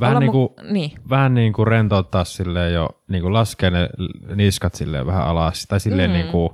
Vähän 0.00 0.18
niin 0.20 0.28
mu- 0.30 0.32
kuin- 0.32 0.72
niin, 0.72 0.90
Vähän 1.10 1.34
niin 1.34 1.52
kuin 1.52 1.66
rentouttaa 1.66 2.24
silleen 2.24 2.74
jo, 2.74 2.88
niin 3.08 3.22
kuin 3.22 3.32
laskee 3.32 3.70
ne 3.70 3.88
niskat 4.34 4.74
silleen 4.74 5.06
vähän 5.06 5.24
alas. 5.26 5.66
Tai 5.68 5.80
silleen 5.80 6.10
Mm. 6.10 6.14
niin 6.14 6.26
kuin, 6.26 6.50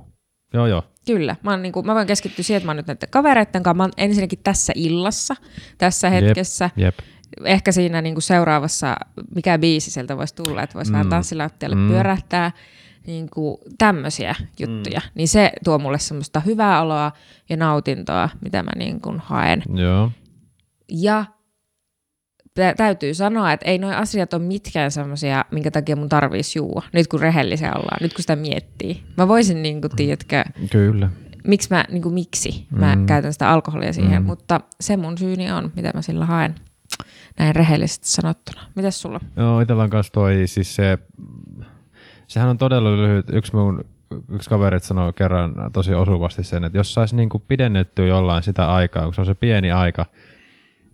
joo 0.53 0.67
joo. 0.67 0.83
Kyllä, 1.05 1.35
mä, 1.43 1.51
oon, 1.51 1.61
niin 1.61 1.71
kuin, 1.71 1.85
mä 1.85 1.95
voin 1.95 2.07
keskittyä 2.07 2.43
siihen, 2.43 2.57
että 2.57 2.65
mä 2.65 2.69
oon 2.69 2.77
nyt 2.77 2.87
näiden 2.87 3.09
kavereiden 3.09 3.63
kanssa, 3.63 3.73
mä 3.73 3.83
oon 3.83 3.91
ensinnäkin 3.97 4.39
tässä 4.43 4.73
illassa, 4.75 5.35
tässä 5.77 6.07
Jep. 6.07 6.23
hetkessä, 6.23 6.69
Jep. 6.77 6.99
ehkä 7.45 7.71
siinä 7.71 8.01
niin 8.01 8.15
kuin 8.15 8.23
seuraavassa, 8.23 8.95
mikä 9.35 9.57
biisi 9.57 9.91
sieltä 9.91 10.17
voisi 10.17 10.35
tulla, 10.35 10.63
että 10.63 10.75
voisi 10.75 10.91
mm. 10.91 10.93
vähän 10.93 11.09
tanssilattialle 11.09 11.75
Mm. 11.75 11.87
pyörähtää, 11.87 12.51
niin 13.07 13.29
kuin 13.29 13.57
tämmöisiä 13.77 14.35
juttuja. 14.59 14.99
Mm. 14.99 15.11
Niin 15.15 15.27
se 15.27 15.51
tuo 15.63 15.79
mulle 15.79 15.99
semmoista 15.99 16.39
hyvää 16.39 16.81
oloa 16.81 17.11
ja 17.49 17.57
nautintoa, 17.57 18.29
mitä 18.41 18.63
mä 18.63 18.71
niin 18.75 19.01
kuin 19.01 19.19
haen. 19.19 19.63
Joo. 19.73 20.11
Ja 20.91 21.25
täytyy 22.77 23.13
sanoa, 23.13 23.51
että 23.51 23.65
ei 23.69 23.77
nuo 23.77 23.91
asiat 23.91 24.33
ole 24.33 24.41
mitkään 24.41 24.91
semmoisia, 24.91 25.45
minkä 25.51 25.71
takia 25.71 25.95
mun 25.95 26.09
tarvitsisi 26.09 26.59
juua. 26.59 26.83
Nyt 26.93 27.07
kun 27.07 27.19
rehellisiä 27.19 27.71
ollaan, 27.73 27.97
nyt 28.01 28.13
kun 28.13 28.21
sitä 28.23 28.35
miettii. 28.35 29.03
Mä 29.17 29.27
voisin, 29.27 29.61
niin 29.61 29.81
kuin, 29.81 29.91
tiedätkö, 29.95 30.43
Kyllä. 30.71 31.09
miksi 31.47 31.67
mä, 31.71 31.85
niin 31.91 32.01
kuin, 32.01 32.13
miksi 32.13 32.67
mä 32.71 32.95
Mm. 32.95 33.05
käytän 33.05 33.33
sitä 33.33 33.49
alkoholia 33.49 33.93
siihen, 33.93 34.11
Mm. 34.21 34.23
mm. 34.23 34.25
mutta 34.27 34.61
se 34.81 34.97
mun 34.97 35.17
syyni 35.17 35.51
on, 35.51 35.71
mitä 35.75 35.91
mä 35.95 36.01
sillä 36.01 36.25
haen. 36.25 36.55
Näin 37.39 37.55
rehellisesti 37.55 38.07
sanottuna. 38.07 38.61
Mitäs 38.75 39.01
sulla? 39.01 39.19
Joo, 39.37 39.61
itsellä 39.61 39.83
on 39.83 39.89
kanssa 39.89 40.13
toi, 40.13 40.43
siis 40.45 40.75
se, 40.75 40.97
sehän 42.27 42.49
on 42.49 42.57
todella 42.57 42.97
lyhyt. 42.97 43.25
Yksi 43.33 43.55
mun 43.55 43.83
yksi 44.31 44.49
kaverit 44.49 44.83
sanoi 44.83 45.13
kerran 45.13 45.53
tosi 45.73 45.93
osuvasti 45.93 46.43
sen, 46.43 46.63
että 46.63 46.77
jos 46.77 46.93
saisi 46.93 47.15
niinku 47.15 47.39
pidennettyä 47.39 48.05
jollain 48.05 48.43
sitä 48.43 48.73
aikaa, 48.73 49.03
kun 49.03 49.13
se 49.13 49.21
on 49.21 49.25
se 49.27 49.33
pieni 49.35 49.71
aika, 49.71 50.05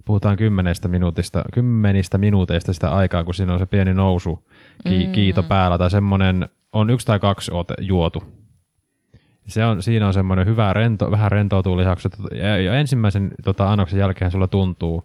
puhutaan 0.06 0.38
kymmenestä 0.38 0.88
minuutista, 0.88 1.44
kymmenistä 1.54 2.18
minuuteista 2.18 2.74
sitä 2.74 2.90
aikaa, 2.90 3.24
kun 3.24 3.34
siinä 3.34 3.54
on 3.54 3.60
se 3.60 3.66
pieni 3.66 3.94
nousu, 3.94 4.48
ki, 4.90 5.06
Mm. 5.06 5.12
kiito 5.12 5.44
päällä 5.44 5.78
tai 5.78 5.92
semmoinen, 5.92 6.50
on 6.74 6.90
yksi 6.90 7.08
tai 7.08 7.20
kaksi 7.20 7.52
oot 7.54 7.68
juotu. 7.82 8.24
Se 9.48 9.66
on, 9.66 9.84
siinä 9.84 10.08
on 10.08 10.14
semmoinen 10.14 10.46
hyvä, 10.46 10.74
rento, 10.74 11.12
vähän 11.12 11.32
rentoutuu 11.32 11.78
lihakset. 11.78 12.18
Ja, 12.36 12.58
ja 12.58 12.76
ensimmäisen 12.76 13.32
tota, 13.44 13.72
annoksen 13.72 14.00
jälkeen 14.00 14.32
sulla 14.32 14.48
tuntuu, 14.48 15.04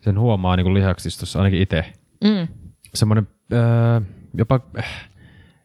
sen 0.00 0.18
huomaa 0.18 0.56
niin 0.56 0.74
lihaksistossa 0.74 1.38
ainakin 1.38 1.62
itse, 1.62 1.92
Mm. 2.24 2.48
semmoinen 2.94 3.28
öö, 3.52 4.00
jopa 4.34 4.60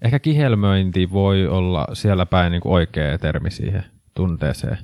ehkä 0.01 0.19
kihelmöinti 0.19 1.11
voi 1.11 1.47
olla 1.47 1.87
siellä 1.93 2.25
päin 2.25 2.51
niin 2.51 2.61
kuin 2.61 2.73
oikea 2.73 3.17
termi 3.17 3.51
siihen 3.51 3.83
tunteeseen. 4.13 4.77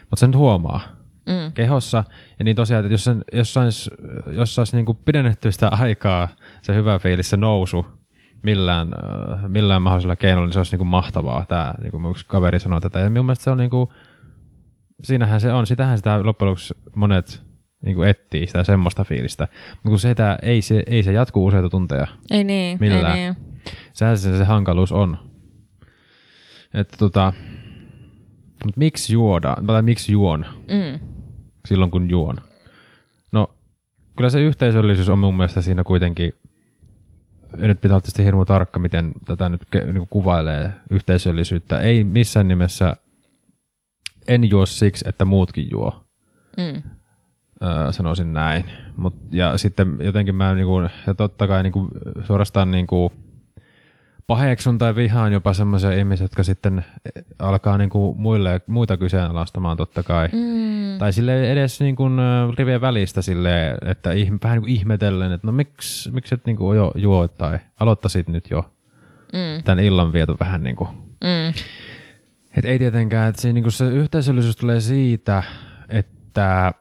Mutta 0.00 0.16
sen 0.20 0.36
huomaa 0.36 0.80
Mm. 1.28 1.52
kehossa. 1.52 2.04
Ja 2.38 2.44
niin 2.44 2.56
tosiaan, 2.56 2.84
että 2.84 2.94
jos, 2.94 3.04
sen, 3.04 3.24
jos 3.32 3.54
sais, 3.54 3.90
jos 4.32 4.54
sais 4.54 4.72
niin 4.72 4.86
kuin 4.86 4.98
pidennetty 5.04 5.52
sitä 5.52 5.68
aikaa, 5.68 6.28
se 6.62 6.74
hyvä 6.74 6.98
fiilis, 6.98 7.30
se 7.30 7.36
nousu 7.36 7.86
millään, 8.42 8.88
äh, 9.34 9.48
millään 9.48 9.82
mahdollisella 9.82 10.16
keinolla, 10.16 10.46
niin 10.46 10.52
se 10.52 10.58
olisi 10.58 10.72
niin 10.72 10.78
kuin 10.78 10.88
mahtavaa. 10.88 11.44
Tämä, 11.48 11.74
niin 11.82 11.90
kuin 11.90 12.10
yksi 12.10 12.26
kaveri 12.28 12.60
sanoi 12.60 12.80
tätä. 12.80 12.98
Ja 12.98 13.10
minun 13.10 13.26
mielestä 13.26 13.44
se 13.44 13.50
on 13.50 13.58
niin 13.58 13.70
kuin, 13.70 13.90
siinähän 15.02 15.40
se 15.40 15.52
on. 15.52 15.66
Sitähän 15.66 15.96
sitä 15.98 16.26
loppujen 16.26 16.50
lopuksi 16.50 16.74
monet 16.94 17.42
niin 17.84 17.96
kuin 17.96 18.08
etsii 18.08 18.46
sitä 18.46 18.64
semmoista 18.64 19.04
fiilistä. 19.04 19.48
Mutta 19.70 19.88
kun 19.88 19.98
sitä, 19.98 20.38
ei, 20.42 20.62
se, 20.62 20.82
ei 20.86 21.02
se 21.02 21.12
jatku 21.12 21.46
useita 21.46 21.68
tunteja. 21.68 22.06
Ei 22.30 22.44
niin, 22.44 22.78
Millään. 22.80 23.18
ei 23.18 23.24
niin. 23.24 23.36
Sehän 23.92 24.18
se, 24.18 24.38
se 24.38 24.44
hankaluus 24.44 24.92
on. 24.92 25.18
Että 26.74 26.96
tota, 26.96 27.32
mut 28.64 28.76
miksi 28.76 29.12
juodaan, 29.12 29.66
tai 29.66 29.82
miksi 29.82 30.12
juon 30.12 30.46
Mm. 30.68 31.17
Silloin 31.68 31.90
kun 31.90 32.10
juon? 32.10 32.36
No, 33.32 33.50
kyllä 34.16 34.30
se 34.30 34.40
yhteisöllisyys 34.40 35.08
on 35.08 35.18
mun 35.18 35.36
mielestä 35.36 35.62
siinä 35.62 35.84
kuitenkin, 35.84 36.32
nyt 37.56 37.80
pitää 37.80 37.94
olla 37.94 38.00
tietysti 38.00 38.24
hirmu 38.24 38.44
tarkka, 38.44 38.78
miten 38.78 39.12
tätä 39.24 39.48
nyt 39.48 39.62
ke- 39.76 39.84
niinku 39.84 40.06
kuvailee 40.10 40.72
yhteisöllisyyttä. 40.90 41.80
Ei 41.80 42.04
missään 42.04 42.48
nimessä, 42.48 42.96
en 44.28 44.50
juo 44.50 44.66
siksi, 44.66 45.08
että 45.08 45.24
muutkin 45.24 45.68
juo. 45.70 46.04
Mm. 46.56 46.82
öö, 47.62 47.92
sanoisin 47.92 48.32
näin. 48.32 48.64
Mut, 48.96 49.14
ja 49.30 49.58
sitten 49.58 49.96
jotenkin 50.00 50.34
mä 50.34 50.54
niinku, 50.54 50.72
ja 51.06 51.14
totta 51.14 51.46
kai 51.46 51.62
niinku, 51.62 51.88
suorastaan 52.26 52.70
niinku, 52.70 53.12
paheksun 54.28 54.78
tai 54.78 54.96
vihaan 54.96 55.32
jopa 55.32 55.52
semmoisia 55.52 55.92
ihmisiä, 55.92 56.24
jotka 56.24 56.42
sitten 56.42 56.84
alkaa 57.38 57.78
niinku 57.78 58.14
muille, 58.18 58.60
muita 58.66 58.96
kyseenalaistamaan 58.96 59.76
totta 59.76 60.02
kai. 60.02 60.28
Mm. 60.32 60.98
Tai 60.98 61.12
sille 61.12 61.52
edes 61.52 61.80
niin 61.80 61.96
kuin 61.96 62.12
rivien 62.58 62.80
välistä 62.80 63.22
sille, 63.22 63.76
että 63.86 64.12
ihm, 64.12 64.38
vähän 64.42 64.56
niin 64.56 64.62
kuin 64.62 64.72
ihmetellen, 64.72 65.32
että 65.32 65.46
no 65.46 65.52
miksi, 65.52 66.10
miksi 66.10 66.34
et 66.34 66.46
niin 66.46 66.56
kuin 66.56 66.76
jo 66.76 66.92
juo 66.94 67.28
tai 67.28 67.58
aloittaisit 67.80 68.28
nyt 68.28 68.50
jo 68.50 68.70
Mm. 69.32 69.62
tämän 69.64 69.84
illan 69.84 70.12
vieto 70.12 70.36
vähän 70.40 70.62
niin 70.62 70.76
kuin. 70.76 70.88
Mm. 71.24 71.48
Et 72.56 72.64
ei 72.64 72.78
tietenkään, 72.78 73.28
että 73.28 73.42
se, 73.42 73.52
niin 73.52 73.64
kuin 73.64 73.72
se 73.72 73.84
yhteisöllisyys 73.84 74.56
tulee 74.56 74.80
siitä, 74.80 75.42
että 75.88 76.72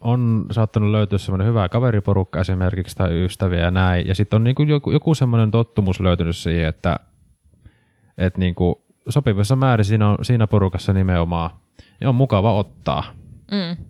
on 0.00 0.46
saattanut 0.50 0.90
löytyä 0.90 1.18
semmoinen 1.18 1.46
hyvä 1.46 1.68
kaveriporukka 1.68 2.40
esimerkiksi 2.40 2.96
tai 2.96 3.24
ystäviä 3.24 3.60
ja 3.60 3.70
näin. 3.70 4.08
Ja 4.08 4.14
sitten 4.14 4.36
on 4.36 4.44
niin 4.44 4.54
kuin 4.54 4.68
joku, 4.68 4.90
joku 4.90 5.14
semmoinen 5.14 5.50
tottumus 5.50 6.00
löytynyt 6.00 6.36
siihen, 6.36 6.68
että, 6.68 6.96
että 8.18 8.38
niin 8.38 8.54
kuin 8.54 8.74
sopivassa 9.08 9.56
määrin 9.56 9.84
siinä, 9.84 10.08
on, 10.08 10.16
siinä 10.22 10.46
porukassa 10.46 10.92
nimenomaan 10.92 11.50
ja 12.00 12.08
on 12.08 12.14
mukava 12.14 12.52
ottaa. 12.52 13.04
Mm. 13.50 13.84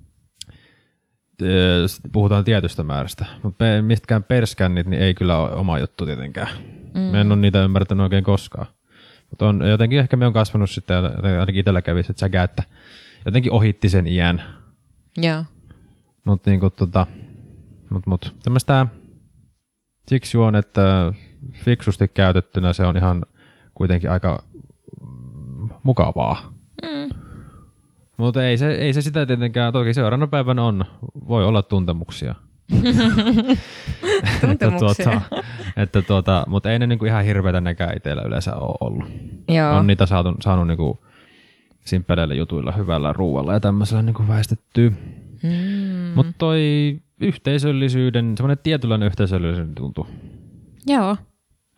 Sitten 1.86 2.10
puhutaan 2.12 2.44
tietystä 2.44 2.82
määrästä. 2.82 3.26
Mutta 3.42 3.64
mistkään 3.82 4.24
perskännit 4.24 4.86
niin 4.86 5.02
ei 5.02 5.14
kyllä 5.14 5.38
ole 5.38 5.52
oma 5.52 5.78
juttu 5.78 6.06
tietenkään. 6.06 6.48
Mm. 6.94 7.00
Mä 7.00 7.20
en 7.20 7.32
ole 7.32 7.40
niitä 7.40 7.64
ymmärtänyt 7.64 8.02
oikein 8.02 8.24
koskaan. 8.24 8.66
Mutta 9.30 9.48
on, 9.48 9.62
jotenkin 9.68 9.98
ehkä 9.98 10.16
me 10.16 10.26
on 10.26 10.32
kasvanut 10.32 10.70
sitten, 10.70 10.96
ainakin 11.38 11.60
itsellä 11.60 11.82
kävi 11.82 12.02
se 12.02 12.14
että 12.44 12.62
jotenkin 13.24 13.52
ohitti 13.52 13.88
sen 13.88 14.06
iän. 14.06 14.42
Joo. 15.16 15.44
Mutta 16.24 16.50
niinku 16.50 16.70
tota, 16.70 17.06
mut, 17.90 18.06
mut, 18.06 18.34
tämmöistä 18.42 18.86
siksi 20.08 20.36
juon, 20.36 20.56
että 20.56 21.12
fiksusti 21.52 22.08
käytettynä 22.08 22.72
se 22.72 22.86
on 22.86 22.96
ihan 22.96 23.24
kuitenkin 23.74 24.10
aika 24.10 24.42
mukavaa. 25.82 26.52
Mm. 26.82 27.10
Mutta 28.16 28.44
ei 28.44 28.58
se, 28.58 28.72
ei 28.72 28.92
se 28.92 29.02
sitä 29.02 29.26
tietenkään, 29.26 29.72
toki 29.72 29.94
seuraavana 29.94 30.26
päivänä 30.26 30.64
on, 30.64 30.84
voi 31.28 31.44
olla 31.44 31.62
tuntemuksia. 31.62 32.34
Tuntemuksia. 34.40 34.50
että 34.56 34.78
tuota, 34.78 35.20
että 35.76 36.02
tuota, 36.02 36.44
mutta 36.48 36.72
ei 36.72 36.78
ne 36.78 36.86
niinku 36.86 37.04
ihan 37.04 37.24
hirveitä 37.24 37.60
nekään 37.60 37.96
itsellä 37.96 38.22
yleensä 38.22 38.56
ole 38.56 38.76
ollut. 38.80 39.08
Joo. 39.48 39.76
On 39.76 39.86
niitä 39.86 40.06
saatu, 40.06 40.34
saanut 40.40 40.66
niinku 40.66 41.04
simppeleillä 41.84 42.34
jutuilla, 42.34 42.72
hyvällä 42.72 43.12
ruualla 43.12 43.52
ja 43.52 43.60
tämmöisellä 43.60 44.02
niinku 44.02 44.28
väistettyä. 44.28 44.90
Mm. 45.42 46.12
Mutta 46.14 46.32
toi 46.38 46.62
yhteisöllisyyden, 47.20 48.32
semmoinen 48.36 48.58
tietynlainen 48.62 49.06
yhteisöllisyyden 49.06 49.74
tuntuu. 49.74 50.06
Joo. 50.86 51.16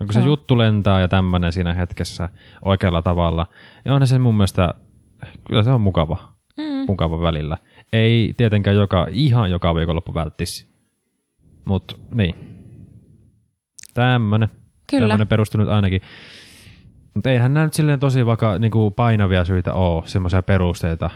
No, 0.00 0.06
kun 0.06 0.12
se 0.12 0.18
Joo. 0.18 0.26
juttu 0.26 0.58
lentää 0.58 1.00
ja 1.00 1.08
tämmöinen 1.08 1.52
siinä 1.52 1.74
hetkessä 1.74 2.28
oikealla 2.64 3.02
tavalla. 3.02 3.46
Ja 3.84 3.94
onhan 3.94 4.06
se 4.06 4.18
mun 4.18 4.34
mielestä, 4.34 4.74
kyllä 5.46 5.62
se 5.62 5.70
on 5.70 5.80
mukava, 5.80 6.32
Mm. 6.58 6.84
mukava 6.88 7.20
välillä. 7.20 7.58
Ei 7.92 8.34
tietenkään 8.36 8.76
joka, 8.76 9.06
ihan 9.10 9.50
joka 9.50 9.74
viikonloppu 9.74 10.14
välttisi. 10.14 10.66
Mutta 11.64 11.96
niin. 12.14 12.34
Tämmönen. 13.94 14.48
Kyllä. 14.90 15.02
Tämmönen 15.08 15.28
perustunut 15.28 15.68
ainakin. 15.68 16.02
Mutta 17.14 17.30
eihän 17.30 17.54
nämä 17.54 17.66
nyt 17.66 17.74
silleen 17.74 18.00
tosi 18.00 18.26
vaka, 18.26 18.58
niinku 18.58 18.90
painavia 18.90 19.44
syitä 19.44 19.72
ole, 19.74 20.02
semmoisia 20.06 20.42
perusteita, 20.42 21.10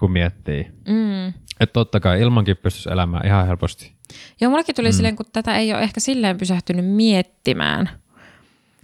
kun 0.00 0.12
miettii. 0.12 0.66
Mm. 0.88 1.32
Että 1.60 1.72
totta 1.72 2.00
kai 2.00 2.20
ilmankin 2.20 2.56
pystyisi 2.56 2.90
elämään 2.92 3.26
ihan 3.26 3.46
helposti. 3.46 3.92
Joo, 4.40 4.50
mullekin 4.50 4.74
tuli 4.74 4.88
mm. 4.88 4.92
silleen, 4.92 5.16
kun 5.16 5.26
tätä 5.32 5.56
ei 5.56 5.72
ole 5.72 5.82
ehkä 5.82 6.00
silleen 6.00 6.38
pysähtynyt 6.38 6.86
miettimään 6.86 7.90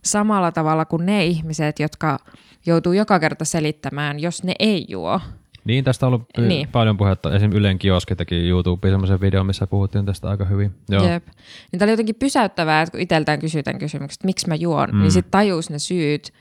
samalla 0.05 0.53
tavalla 0.53 0.85
kuin 0.85 1.07
ne 1.07 1.25
ihmiset, 1.25 1.79
jotka 1.79 2.19
joutuu 2.67 2.93
joka 2.93 3.19
kerta 3.19 3.45
selittämään, 3.45 4.21
jos 4.21 4.45
ne 4.45 4.55
ei 4.59 4.85
juo. 4.89 5.21
Niin, 5.65 5.85
tästä 5.85 6.07
on 6.07 6.13
ollut 6.13 6.29
niin. 6.49 6.69
Paljon 6.69 6.97
puhetta. 6.97 7.37
Esim. 7.37 7.53
Ylen 7.53 7.79
kioski 7.79 8.17
teki 8.17 8.49
YouTubeen 8.49 8.93
semmoisen 8.93 9.21
videon, 9.21 9.47
missä 9.47 9.67
puhuttiin 9.67 10.07
tästä 10.07 10.29
aika 10.29 10.45
hyvin. 10.45 10.75
Joo. 10.89 11.09
Jep. 11.09 11.27
Niin 11.73 11.79
tämä 11.79 11.87
oli 11.87 11.93
jotenkin 11.93 12.15
pysäyttävää, 12.15 12.83
että 12.83 12.91
kun 12.91 13.01
itseltään 13.01 13.39
kysytään 13.39 13.79
kysymykset, 13.79 14.19
että 14.19 14.27
miksi 14.27 14.49
mä 14.49 14.55
juon, 14.55 14.89
mm. 14.93 15.01
niin 15.01 15.11
sitten 15.11 15.31
tajus 15.31 15.71
ne 15.71 15.79
syyt. 15.79 16.33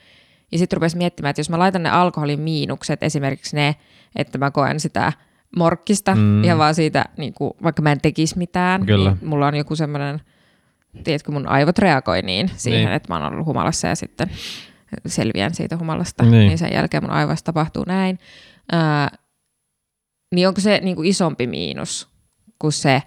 Ja 0.51 0.57
sitten 0.57 0.77
rupesi 0.77 0.97
miettimään, 0.97 1.29
että 1.29 1.39
jos 1.39 1.49
mä 1.49 1.59
laitan 1.59 1.83
ne 1.83 1.89
alkoholin 1.89 2.39
miinukset, 2.39 3.03
esimerkiksi 3.03 3.55
ne, 3.55 3.75
että 4.15 4.37
mä 4.37 4.51
koen 4.51 4.79
sitä 4.79 5.13
morkkista 5.55 6.15
Mm. 6.15 6.43
ihan 6.43 6.57
vaan 6.57 6.75
siitä, 6.75 7.05
niin 7.17 7.33
kuin, 7.33 7.51
vaikka 7.63 7.81
mä 7.81 7.91
en 7.91 8.01
tekisi 8.01 8.37
mitään, 8.37 8.85
Kyllä. 8.85 9.09
niin 9.19 9.29
mulla 9.29 9.47
on 9.47 9.55
joku 9.55 9.75
semmoinen, 9.75 10.21
tiedätkö, 11.03 11.31
mun 11.31 11.47
aivot 11.47 11.79
reagoi 11.79 12.21
niin 12.21 12.51
siihen, 12.55 12.77
Niin. 12.79 12.85
niin. 12.85 12.95
että 12.95 13.13
mä 13.13 13.23
oon 13.23 13.33
ollut 13.33 13.45
humalassa 13.45 13.87
ja 13.87 13.95
sitten 13.95 14.29
selviän 15.05 15.53
siitä 15.53 15.77
humalasta, 15.77 16.23
Niin. 16.23 16.31
niin, 16.31 16.47
niin 16.47 16.57
sen 16.57 16.73
jälkeen 16.73 17.03
mun 17.03 17.11
aivoissa 17.11 17.45
tapahtuu 17.45 17.83
näin. 17.87 18.19
Ää, 18.71 19.11
niin 20.35 20.47
onko 20.47 20.61
se 20.61 20.79
niin 20.83 20.95
kuin 20.95 21.07
isompi 21.07 21.47
miinus 21.47 22.09
kuin 22.59 22.71
se 22.71 23.03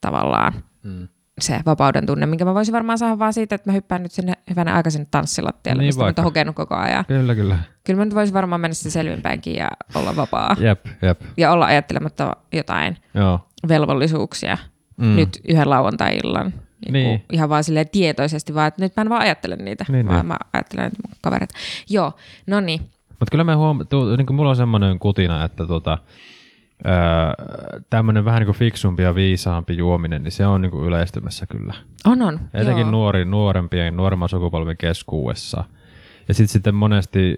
tavallaan 0.00 0.52
Mm. 0.82 1.08
Se 1.40 1.60
vapauden 1.66 2.06
tunne, 2.06 2.26
minkä 2.26 2.44
mä 2.44 2.54
voisin 2.54 2.72
varmaan 2.72 2.98
saada 2.98 3.18
vaan 3.18 3.32
siitä, 3.32 3.54
että 3.54 3.70
mä 3.70 3.74
hyppään 3.74 4.02
nyt 4.02 4.12
sinne 4.12 4.32
hyvänä 4.50 4.74
aika 4.74 4.90
sinne 4.90 5.06
tanssilattialle, 5.10 5.82
Niin 5.82 5.88
mistä 5.88 6.00
mä 6.00 6.04
vaikka. 6.04 6.20
nyt 6.22 6.24
oon 6.24 6.30
hokenut 6.30 6.56
koko 6.56 6.74
ajan. 6.74 7.04
Kyllä, 7.04 7.34
kyllä. 7.34 7.58
Kyllä 7.84 7.98
mä 7.98 8.04
nyt 8.04 8.14
voisin 8.14 8.34
varmaan 8.34 8.60
mennä 8.60 8.74
sitten 8.74 8.92
selvinpäinkin 8.92 9.54
ja 9.54 9.68
olla 9.94 10.16
vapaa. 10.16 10.56
Jep, 10.60 10.86
jep. 11.02 11.20
Ja 11.36 11.52
olla 11.52 11.66
ajattelematta 11.66 12.36
jotain 12.52 12.96
Joo. 13.14 13.40
velvollisuuksia 13.68 14.58
Mm. 14.96 15.16
nyt 15.16 15.40
yhden 15.48 15.70
lauantai-illan. 15.70 16.52
Niin. 16.90 16.92
Niin. 16.92 17.24
Ihan 17.32 17.48
vaan 17.48 17.64
silleen 17.64 17.88
tietoisesti, 17.88 18.54
vaan 18.54 18.68
että 18.68 18.82
nyt 18.82 18.92
mä 18.96 19.00
en 19.00 19.08
vaan 19.08 19.22
ajattele 19.22 19.56
niitä, 19.56 19.84
Niin, 19.88 20.06
vaan 20.06 20.18
niin. 20.18 20.26
mä 20.26 20.36
ajattelen 20.52 20.84
että 20.86 20.98
mun 21.08 21.16
kavereita. 21.22 21.54
Joo, 21.90 22.12
no 22.46 22.60
niin. 22.60 22.80
Mutta 23.08 23.30
kyllä 23.30 23.44
me 23.44 23.54
huom... 23.54 23.86
tu, 23.88 24.16
niin 24.16 24.34
mulla 24.34 24.50
on 24.50 24.56
semmoinen 24.56 24.98
kutina, 24.98 25.44
että 25.44 25.66
tota, 25.66 25.98
tämmöinen 27.90 28.24
vähän 28.24 28.40
niin 28.40 28.46
kuin 28.46 28.56
fiksumpi 28.56 29.02
ja 29.02 29.14
viisaampi 29.14 29.76
juominen, 29.76 30.22
niin 30.22 30.32
se 30.32 30.46
on 30.46 30.60
niin 30.60 30.70
kuin 30.70 30.84
yleistymässä 30.86 31.46
kyllä. 31.46 31.74
On, 32.06 32.22
on. 32.22 32.40
Etenkin 32.54 32.80
Joo. 32.80 32.90
nuori, 32.90 33.24
nuorempien, 33.24 33.96
nuoremman 33.96 34.28
sukupolven 34.28 34.76
keskuudessa. 34.76 35.64
Ja 36.28 36.34
sitten 36.34 36.52
sitten 36.52 36.74
monesti, 36.74 37.34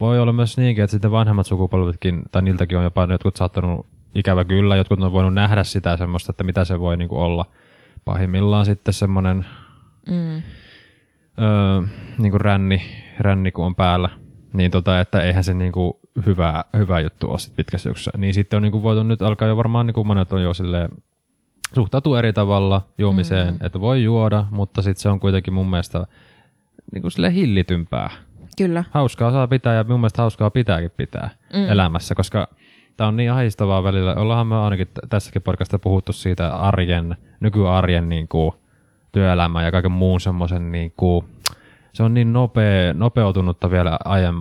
voi 0.00 0.20
olla 0.20 0.32
myös 0.32 0.58
niinkin, 0.58 0.84
että 0.84 0.92
sitten 0.92 1.10
vanhemmat 1.10 1.46
sukupolvetkin, 1.46 2.22
tai 2.32 2.42
niiltäkin 2.42 2.78
on 2.78 2.84
jopa 2.84 3.08
jotkut 3.10 3.36
saattanut, 3.36 3.86
ikävä 4.14 4.44
kyllä, 4.44 4.76
jotkut 4.76 5.02
on 5.02 5.12
voinut 5.12 5.34
nähdä 5.34 5.64
sitä 5.64 5.96
semmoista, 5.96 6.32
että 6.32 6.44
mitä 6.44 6.64
se 6.64 6.80
voi 6.80 6.96
niin 6.96 7.08
kuin 7.08 7.20
olla. 7.20 7.44
Pahimmillaan 8.04 8.66
sitten 8.66 8.94
semmoinen 8.94 9.46
Mm. 10.10 10.42
öö, 11.42 11.82
niin 12.18 12.30
kuin 12.30 12.40
ränni, 12.40 12.82
ränni, 13.18 13.52
kun 13.52 13.66
on 13.66 13.74
päällä, 13.74 14.08
niin 14.52 14.70
tota, 14.70 15.00
että 15.00 15.22
eihän 15.22 15.44
se 15.44 15.54
niin 15.54 15.72
kuin 15.72 15.94
hyvä, 16.26 16.64
hyvä 16.76 17.00
juttu 17.00 17.30
ole 17.30 17.38
sit 17.38 17.56
pitkässä 17.56 17.88
juoksussa. 17.88 18.10
Niin 18.16 18.34
sitten 18.34 18.56
on 18.56 18.62
niin 18.62 18.72
kuin 18.72 18.82
voitu 18.82 19.02
nyt 19.02 19.22
alkaa 19.22 19.48
jo 19.48 19.56
varmaan, 19.56 19.86
niin 19.86 19.94
kuin 19.94 20.06
monet 20.06 20.32
on 20.32 20.42
jo 20.42 20.54
silleen, 20.54 20.88
suhtautuu 21.74 22.14
eri 22.14 22.32
tavalla 22.32 22.82
juomiseen, 22.98 23.54
mm. 23.54 23.66
että 23.66 23.80
voi 23.80 24.04
juoda, 24.04 24.44
mutta 24.50 24.82
sitten 24.82 25.02
se 25.02 25.08
on 25.08 25.20
kuitenkin 25.20 25.54
mun 25.54 25.70
mielestä 25.70 26.06
niin 26.92 27.02
kuin 27.02 27.12
silleen 27.12 27.32
hillitympää. 27.32 28.10
Kyllä. 28.58 28.84
Hauskaa 28.90 29.32
saa 29.32 29.46
pitää 29.46 29.74
ja 29.74 29.84
mun 29.84 30.00
mielestä 30.00 30.22
hauskaa 30.22 30.50
pitääkin 30.50 30.90
pitää 30.96 31.30
mm. 31.54 31.68
Elämässä, 31.68 32.14
koska 32.14 32.48
tämä 32.96 33.08
on 33.08 33.16
niin 33.16 33.32
ahdistavaa 33.32 33.82
välillä. 33.82 34.14
Ollaanhan 34.14 34.46
me 34.46 34.56
ainakin 34.56 34.88
tässäkin 35.08 35.42
podcastissa 35.42 35.78
puhuttu 35.78 36.12
siitä 36.12 36.54
arjen, 36.54 37.16
nykyarjen 37.40 38.08
niin 38.08 38.28
kuin, 38.28 38.52
työelämän 39.12 39.64
ja 39.64 39.70
kaiken 39.70 39.92
muun 39.92 40.20
semmoisen 40.20 40.72
niin 40.72 40.92
kuin, 40.96 41.24
se 41.92 42.02
on 42.02 42.14
niin 42.14 42.32
nopea, 42.32 42.94
nopeutunutta 42.94 43.70
vielä 43.70 43.98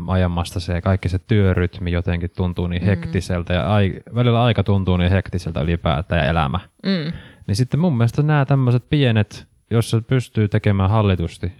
aiemmasta 0.07 0.59
se 0.59 0.81
kaikki 0.81 1.09
se 1.09 1.19
työrytmi 1.19 1.91
jotenkin 1.91 2.29
tuntuu 2.37 2.67
niin 2.67 2.83
hektiseltä 2.83 3.53
ja 3.53 3.73
ai, 3.73 3.93
välillä 4.15 4.43
aika 4.43 4.63
tuntuu 4.63 4.97
niin 4.97 5.11
hektiseltä 5.11 5.61
ylipäätään 5.61 6.21
ja 6.23 6.29
elämä. 6.29 6.59
Mm. 6.83 7.13
Niin 7.47 7.55
sitten 7.55 7.79
mun 7.79 7.97
mielestä 7.97 8.23
nämä 8.23 8.45
tämmöiset 8.45 8.89
pienet, 8.89 9.47
jos 9.71 9.89
se 9.89 10.01
pystyy 10.01 10.47
tekemään 10.47 10.89
hallitusti 10.89 11.51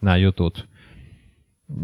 nämä 0.00 0.16
jutut, 0.16 0.68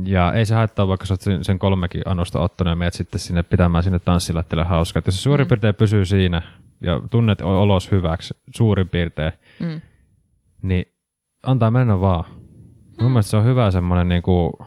ja 0.04 0.32
ei 0.32 0.46
se 0.46 0.54
haittaa, 0.54 0.88
vaikka 0.88 1.06
sä 1.06 1.14
oot 1.14 1.42
sen- 1.42 1.58
kolmekin 1.58 2.02
annosta 2.06 2.40
ottanut 2.40 2.72
ja 2.72 2.76
meet 2.76 2.94
sitten 2.94 3.20
sinne 3.20 3.42
pitämään 3.42 3.84
sinne 3.84 3.98
tanssilattialle 3.98 4.64
hauskaa. 4.64 4.98
Että 4.98 5.08
jos 5.08 5.16
se 5.16 5.22
suurin 5.22 5.46
mm. 5.46 5.48
piirtein 5.48 5.74
pysyy 5.74 6.04
siinä 6.04 6.42
ja 6.80 7.00
tunnet 7.10 7.40
olos 7.40 7.90
hyväksi 7.90 8.34
suurin 8.54 8.88
piirtein, 8.88 9.32
Mm. 9.60 9.80
niin 10.62 10.84
antaa 11.42 11.70
mennä 11.70 12.00
vaan. 12.00 12.24
Mun 13.00 13.10
mielestä 13.10 13.30
se 13.30 13.36
on 13.36 13.44
hyvä 13.44 13.70
semmoinen 13.70 14.08
niinku 14.08 14.58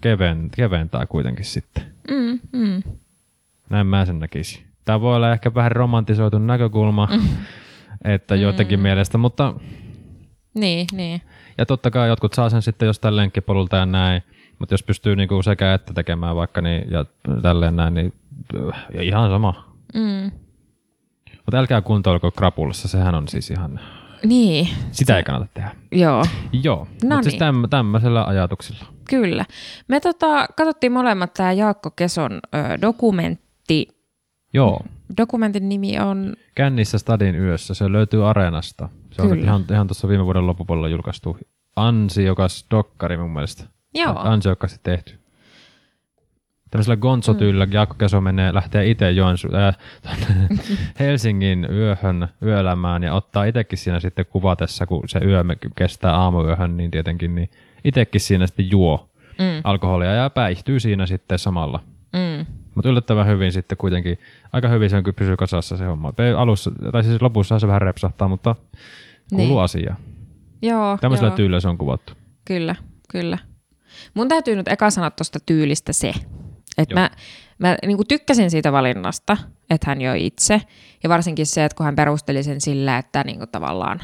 keven, 0.00 0.50
keventää 0.56 1.06
kuitenkin 1.06 1.44
sitten. 1.44 1.84
Mm. 2.10 2.40
Mm. 2.52 2.82
Näin 3.70 3.86
mä 3.86 4.04
sen 4.04 4.18
näkisin. 4.18 4.64
Tämä 4.84 5.00
voi 5.00 5.16
olla 5.16 5.32
ehkä 5.32 5.54
vähän 5.54 5.72
romantisoitu 5.72 6.38
näkökulma, 6.38 7.08
että 8.04 8.34
jotenkin 8.34 8.80
mielestä, 8.80 9.18
mutta 9.18 9.54
Niin, 10.54 10.86
niin. 10.92 11.20
Ja 11.58 11.66
totta 11.66 11.90
kai 11.90 12.08
jotkut 12.08 12.32
saa 12.32 12.50
sen 12.50 12.62
sitten 12.62 12.86
jostain 12.86 13.16
lenkkipolulta 13.16 13.76
ja 13.76 13.86
näin, 13.86 14.22
mutta 14.58 14.74
jos 14.74 14.82
pystyy 14.82 15.16
niinku 15.16 15.42
sekä 15.42 15.74
että 15.74 15.94
tekemään 15.94 16.36
vaikka 16.36 16.60
niin, 16.60 16.90
ja 16.90 17.04
tälleen 17.42 17.76
näin, 17.76 17.94
niin 17.94 18.12
äh, 18.68 18.86
ihan 19.00 19.30
sama. 19.30 19.74
Mm. 19.94 20.30
Mutta 21.36 21.58
älkää 21.58 21.80
kuntoilko 21.80 22.30
krapulassa, 22.30 22.88
sehän 22.88 23.14
on 23.14 23.28
siis 23.28 23.50
ihan 23.50 23.80
Niin, 24.24 24.68
Sitä 24.92 25.16
ei 25.16 25.22
kannata 25.22 25.50
tehdä. 25.54 25.70
joo, 25.92 26.24
Joo, 26.52 26.78
No 26.78 26.86
mutta 27.02 27.22
siis 27.22 27.32
niin. 27.32 27.38
täm, 27.38 27.62
tämmöisellä 27.70 28.24
ajatuksilla. 28.24 28.84
kyllä. 29.10 29.44
Me 29.88 30.00
tota, 30.00 30.46
katsottiin 30.56 30.92
molemmat 30.92 31.34
tämä 31.34 31.52
Jaakko 31.52 31.90
Keson 31.90 32.32
ö, 32.32 32.58
dokumentti. 32.80 33.88
Joo, 34.54 34.80
Dokumentin 35.16 35.68
nimi 35.68 35.98
on, 35.98 36.34
Kännissä 36.54 36.98
Stadin 36.98 37.34
yössä, 37.34 37.74
se 37.74 37.92
löytyy 37.92 38.28
Areenasta. 38.28 38.88
Se 39.12 39.22
on 39.22 39.28
Kyllä. 39.28 39.44
ihan, 39.44 39.64
ihan 39.70 39.86
tuossa 39.86 40.08
viime 40.08 40.24
vuoden 40.24 40.46
loppupuolella 40.46 40.88
julkaistu 40.88 41.38
ansiokas 41.76 42.66
dokkari 42.70 43.16
mun 43.16 43.30
mielestä. 43.30 43.64
joo, 43.94 44.14
Ansiokkaasti 44.18 44.80
tehty. 44.82 45.18
Tämmöisellä 46.74 46.96
gonzo-tyylillä 46.96 47.66
Jaakko 47.70 47.94
Keso 47.94 48.20
menee, 48.20 48.54
lähtee 48.54 48.90
itse 48.90 49.10
Joensu, 49.10 49.48
äh, 49.54 49.76
Helsingin 51.00 51.66
yöhön, 51.72 52.28
yöelämään 52.42 53.02
ja 53.02 53.14
ottaa 53.14 53.44
itsekin 53.44 53.78
siinä 53.78 54.00
sitten 54.00 54.26
kuvatessa, 54.26 54.86
kun 54.86 55.02
se 55.08 55.18
yö 55.24 55.44
kestää 55.76 56.14
aamuyöhön, 56.16 56.76
niin 56.76 56.90
tietenkin, 56.90 57.34
niin 57.34 57.50
itsekin 57.84 58.20
siinä 58.20 58.46
sitten 58.46 58.70
juo 58.70 59.10
mm, 59.38 59.60
alkoholia 59.64 60.12
ja 60.14 60.30
päihtyy 60.30 60.80
siinä 60.80 61.06
sitten 61.06 61.38
samalla. 61.38 61.80
mm, 62.12 62.46
Mutta 62.74 62.88
yllättävän 62.88 63.26
hyvin 63.26 63.52
sitten 63.52 63.78
kuitenkin, 63.78 64.18
aika 64.52 64.68
hyvin 64.68 64.90
se 64.90 64.96
on 64.96 65.02
kyllä 65.02 65.16
pysyy 65.18 65.36
kasassa 65.36 65.76
se 65.76 65.84
homma. 65.84 66.12
Alussa, 66.36 66.70
tai 66.92 67.04
siis 67.04 67.22
lopussa 67.22 67.58
se 67.58 67.66
vähän 67.66 67.82
repsahtaa, 67.82 68.28
mutta 68.28 68.56
kuuluu 69.30 69.54
Niin. 69.56 69.64
asiaan. 69.64 69.96
joo, 70.62 70.98
Tämmöisellä 71.00 71.28
joo. 71.30 71.36
tyylillä 71.36 71.60
se 71.60 71.68
on 71.68 71.78
kuvattu. 71.78 72.12
Kyllä, 72.44 72.74
kyllä. 73.10 73.38
Mun 74.14 74.28
täytyy 74.28 74.56
nyt 74.56 74.68
eka 74.68 74.90
sanoa 74.90 75.10
tuosta 75.10 75.38
tyylistä 75.46 75.92
se, 75.92 76.12
Joo. 76.78 77.00
mä, 77.00 77.10
mä 77.58 77.76
niin 77.86 77.98
tykkäsin 78.08 78.50
siitä 78.50 78.72
valinnasta, 78.72 79.36
että 79.70 79.90
hän 79.90 80.00
joi 80.00 80.26
itse. 80.26 80.60
Ja 81.02 81.08
varsinkin 81.08 81.46
se, 81.46 81.64
että 81.64 81.76
kun 81.76 81.84
hän 81.84 81.96
perusteli 81.96 82.42
sen 82.42 82.60
sillä, 82.60 82.98
että 82.98 83.24
niin 83.24 83.38
kuin 83.38 83.50
tavallaan 83.50 84.00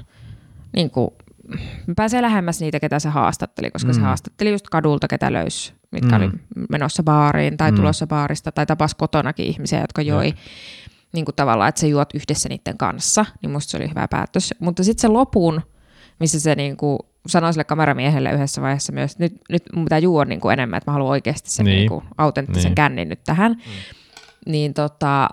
niin 0.76 0.90
kuin, 0.90 1.10
pääsee 1.96 2.22
lähemmäs 2.22 2.60
niitä, 2.60 2.80
ketä 2.80 2.98
se 2.98 3.08
haastatteli, 3.08 3.70
koska 3.70 3.88
mm. 3.88 3.94
se 3.94 4.00
haastatteli 4.00 4.50
just 4.50 4.68
kadulta, 4.68 5.08
ketä 5.08 5.32
löysi, 5.32 5.72
mitkä 5.90 6.18
Mm. 6.18 6.24
oli 6.24 6.30
menossa 6.70 7.02
baariin 7.02 7.56
tai 7.56 7.70
Mm. 7.70 7.76
tulossa 7.76 8.06
baarista 8.06 8.52
tai 8.52 8.66
tapas 8.66 8.94
kotonakin 8.94 9.46
ihmisiä, 9.46 9.80
jotka 9.80 10.02
joi. 10.02 10.34
Niin 11.12 11.24
kuin 11.24 11.34
tavallaan, 11.34 11.68
että 11.68 11.80
sä 11.80 11.86
juot 11.86 12.14
yhdessä 12.14 12.48
niiden 12.48 12.78
kanssa, 12.78 13.24
niin 13.42 13.50
musta 13.50 13.70
se 13.70 13.76
oli 13.76 13.88
hyvä 13.90 14.08
päätös. 14.08 14.54
Mutta 14.60 14.84
sitten 14.84 15.00
se 15.00 15.08
lopun, 15.08 15.62
missä 16.20 16.40
se 16.40 16.54
niin 16.54 16.76
kuin 16.76 16.98
sanoi 17.26 17.52
sille 17.52 17.64
kameramiehelle 17.64 18.32
yhdessä 18.32 18.62
vaiheessa 18.62 18.92
myös, 18.92 19.12
että 19.12 19.24
nyt, 19.24 19.34
nyt 19.50 19.62
mun 19.74 19.84
pitää 19.84 19.98
juoda 19.98 20.28
niin 20.28 20.40
kuin 20.40 20.52
enemmän, 20.52 20.76
että 20.78 20.90
mä 20.90 20.92
haluan 20.92 21.10
oikeasti 21.10 21.50
sen 21.50 21.66
Niin. 21.66 21.76
niin. 21.76 21.88
Kuin 21.88 22.04
autenttisen 22.18 22.68
Niin. 22.70 22.74
kännin 22.74 23.08
nyt 23.08 23.20
tähän. 23.24 23.52
Mm. 23.52 24.52
Niin, 24.52 24.74
tota, 24.74 25.28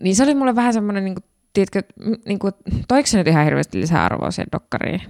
niin 0.00 0.16
se 0.16 0.22
oli 0.22 0.34
mulle 0.34 0.54
vähän 0.56 0.72
semmoinen, 0.72 1.04
niin 1.04 1.14
kuin, 1.14 1.24
tiedätkö, 1.52 1.82
niin 2.26 2.38
kuin, 2.38 2.52
toiko 2.88 3.06
se 3.06 3.18
nyt 3.18 3.26
ihan 3.26 3.44
hirveästi 3.44 3.80
lisäarvoa 3.80 4.30
siihen 4.30 4.48
dokkariin? 4.52 5.02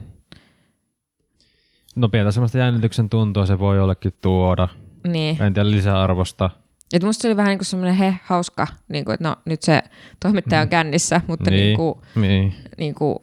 No 1.97 2.09
pientä 2.09 2.31
semmoista 2.31 2.59
jännityksen 2.59 3.09
tuntua 3.11 3.47
se 3.47 3.59
voi 3.59 3.77
jollekin 3.77 4.13
tuoda. 4.23 4.69
Niin. 5.09 5.43
En 5.43 5.55
tiedä 5.55 5.71
lisäarvosta. 5.71 6.51
Et 6.93 7.03
musta 7.05 7.23
se 7.23 7.29
oli 7.29 7.37
vähän 7.37 7.49
niin 7.49 7.59
kuin 7.59 7.67
semmoinen 7.67 7.95
he, 7.97 8.15
hauska, 8.25 8.67
niin 8.89 9.05
kuin, 9.05 9.15
että 9.15 9.29
no 9.29 9.37
nyt 9.45 9.63
se 9.63 9.83
toimittaja 10.21 10.61
on 10.63 10.69
kännissä, 10.69 11.21
mutta 11.27 11.51
niin, 11.51 11.61
Niin. 11.61 11.67
niin 11.67 11.75
kuin, 11.77 11.95
Niin. 12.15 12.55
niin 12.79 12.95
kuin, 12.95 13.17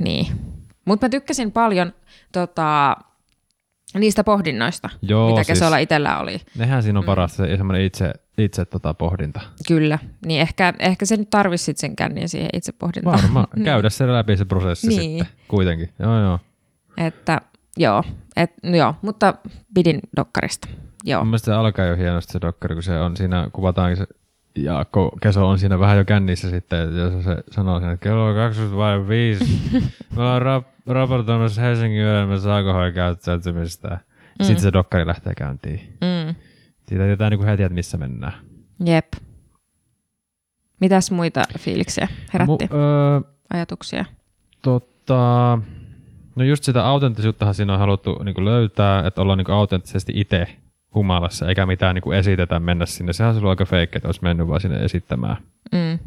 niin. 0.00 0.26
Mutta 0.90 1.06
mä 1.06 1.10
tykkäsin 1.10 1.52
paljon 1.52 1.92
tota, 2.32 2.96
niistä 3.98 4.24
pohdinnoista, 4.24 4.90
Joo, 5.02 5.28
mitä 5.30 5.42
siis 5.44 5.58
Kesolla 5.58 5.78
itsellä 5.78 6.18
oli. 6.18 6.40
nehän 6.58 6.82
siinä 6.82 6.98
on 6.98 7.04
Mm. 7.04 7.06
parasta 7.06 7.36
se 7.46 7.56
semmoinen 7.56 7.82
itse, 7.86 8.12
itse 8.38 8.64
tota 8.64 8.94
pohdinta. 8.94 9.40
Kyllä, 9.68 9.98
niin 10.26 10.40
ehkä, 10.40 10.74
ehkä 10.78 11.06
se 11.06 11.16
nyt 11.16 11.30
tarvisi 11.30 11.72
sen 11.76 11.96
kännin 11.96 12.28
siihen 12.28 12.50
itse 12.52 12.72
pohdintaan. 12.72 13.22
Varmaan. 13.22 13.46
Niin. 13.56 13.64
Käydä 13.64 13.90
se 13.90 14.12
läpi 14.12 14.36
se 14.36 14.44
prosessi 14.44 14.86
Niin. 14.88 15.18
sitten 15.24 15.26
kuitenkin. 15.48 15.92
Joo, 15.98 16.20
joo. 16.20 16.38
Että 16.96 17.40
joo, 17.76 18.04
et, 18.36 18.50
no 18.62 18.76
joo, 18.76 18.94
mutta 19.02 19.34
pidin 19.74 20.00
dokkarista. 20.16 20.68
Joo, 21.04 21.20
Mun 21.20 21.28
mielestä 21.28 21.44
se 21.46 21.52
alkaa 21.52 21.84
jo 21.84 21.96
hienosti 21.96 22.32
se 22.32 22.40
dokkari, 22.40 22.74
kun 22.74 22.82
se 22.82 23.00
on 23.00 23.16
siinä, 23.16 23.48
kuvataankin 23.52 23.96
se 23.96 24.06
Jaakko 24.56 25.10
Keso 25.22 25.48
on 25.48 25.58
siinä 25.58 25.78
vähän 25.78 25.98
jo 25.98 26.04
kännissä 26.04 26.50
sitten, 26.50 26.96
jos 26.96 27.24
se 27.24 27.36
sanoo 27.50 27.78
siinä, 27.78 27.92
että 27.92 28.04
kello 28.04 28.26
on 28.26 28.34
20 28.34 28.76
vai 28.76 29.08
5. 29.08 29.44
Mä 30.16 30.32
oon 30.32 30.42
rap- 30.42 30.68
raportoimassa 30.92 31.60
Helsingin 31.62 32.00
yöelämässä 32.00 32.54
alkoholin 32.56 32.94
käyttäytymistä. 32.94 33.88
Mm. 33.88 34.44
Sitten 34.44 34.62
se 34.62 34.72
dokkari 34.72 35.06
lähtee 35.06 35.34
käyntiin. 35.34 35.80
mm, 36.00 36.34
Siitä 36.88 37.04
tietää 37.04 37.30
niin 37.30 37.44
heti, 37.44 37.62
että 37.62 37.74
missä 37.74 37.98
mennään. 37.98 38.32
jep. 38.84 39.06
Mitäs 40.80 41.10
muita 41.10 41.42
fiiliksiä 41.58 42.08
herätti, 42.32 42.64
Mu- 42.64 42.68
Mu- 42.68 42.74
öö, 42.74 43.20
ajatuksia? 43.52 44.04
Tota, 44.62 45.58
no 46.36 46.44
just 46.44 46.64
sitä 46.64 46.86
autenttisuuttahan 46.86 47.54
siinä 47.54 47.72
on 47.72 47.78
haluttu 47.78 48.22
niin 48.24 48.44
löytää, 48.44 49.06
että 49.06 49.22
ollaan 49.22 49.38
niin 49.38 49.50
autenttisesti 49.50 50.12
itse 50.16 50.46
humalassa, 50.94 51.48
eikä 51.48 51.66
mitään 51.66 51.94
niin 51.94 52.14
esitetä 52.14 52.60
mennä 52.60 52.86
sinne. 52.86 53.12
Sehän 53.12 53.28
olisi 53.30 53.38
ollut 53.38 53.50
aika 53.50 53.64
fake, 53.64 53.90
että 53.96 54.08
olisi 54.08 54.22
mennyt 54.22 54.48
vaan 54.48 54.60
sinne 54.60 54.84
esittämään. 54.84 55.36
Mm, 55.72 55.98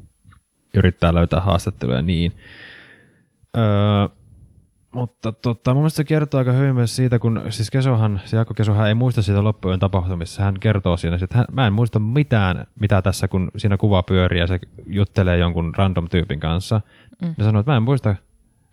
Yrittää 0.74 1.14
löytää 1.14 1.40
haastatteluja 1.40 2.02
niin. 2.02 2.32
Öö, 3.58 3.64
mutta 4.94 5.32
tota, 5.32 5.74
mun 5.74 5.82
mielestä 5.84 5.98
se 5.98 6.04
kertoo 6.04 6.38
aika 6.38 6.52
hyvin 6.52 6.76
myös 6.76 6.96
siitä, 6.96 7.20
kun 7.20 7.42
siis 7.50 7.72
Kesohan, 7.72 8.22
se 8.26 8.36
Jaakko 8.36 8.54
Kesohan 8.54 8.88
ei 8.88 8.94
muista 8.94 9.22
siitä 9.22 9.44
loppujen 9.44 9.80
tapahtumissa. 9.80 10.44
Hän 10.44 10.60
kertoo 10.60 10.98
siinä, 10.98 11.18
että 11.24 11.38
hän, 11.38 11.46
mä 11.52 11.68
en 11.68 11.74
muista 11.74 12.00
mitään, 12.00 12.68
mitä 12.80 13.02
tässä, 13.02 13.28
kun 13.28 13.52
siinä 13.58 13.78
kuva 13.78 14.04
pyörii 14.04 14.40
ja 14.40 14.48
se 14.48 14.60
juttelee 14.88 15.38
jonkun 15.38 15.74
random 15.78 16.08
tyypin 16.10 16.40
kanssa. 16.40 16.82
Mm. 17.22 17.34
Ja 17.38 17.44
sanoo, 17.44 17.60
että 17.60 17.72
mä 17.72 17.78
en 17.78 17.84
muista, 17.84 18.16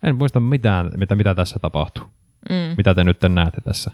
en 0.03 0.15
muista 0.15 0.39
mitään, 0.39 0.91
mitä, 0.97 1.15
mitä 1.15 1.35
tässä 1.35 1.59
tapahtuu 1.59 2.03
mm, 2.49 2.75
mitä 2.77 2.95
te 2.95 3.03
nyt 3.03 3.17
näette 3.29 3.61
tässä. 3.61 3.91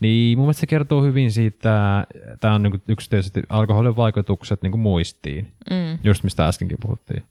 Niin 0.00 0.38
mun 0.38 0.44
mielestä 0.46 0.60
se 0.60 0.66
kertoo 0.66 1.02
hyvin 1.02 1.32
siitä, 1.32 2.06
tämä 2.40 2.54
on 2.54 2.62
niin 2.62 2.82
yksi 2.88 3.10
tietysti 3.10 3.42
alkoholin 3.48 3.96
vaikutukset 3.96 4.62
niin 4.62 4.78
muistiin, 4.78 5.52
mm, 5.70 5.98
just 6.04 6.24
mistä 6.24 6.46
äskenkin 6.46 6.78
puhuttiin. 6.80 7.22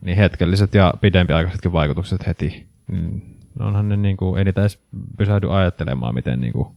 Niin 0.00 0.16
hetkelliset 0.16 0.74
ja 0.74 0.94
pidempiaikaisetkin 1.00 1.72
vaikutukset 1.72 2.26
heti. 2.26 2.66
Mm, 2.92 3.20
onhan 3.60 3.88
ne 3.88 3.96
niin 3.96 4.16
kuin, 4.16 4.38
ei 4.38 4.44
niitä 4.44 4.60
edes 4.60 4.78
pysähdy 5.18 5.56
ajattelemaan, 5.56 6.14
miten 6.14 6.40
niin 6.40 6.52
kuin, 6.52 6.68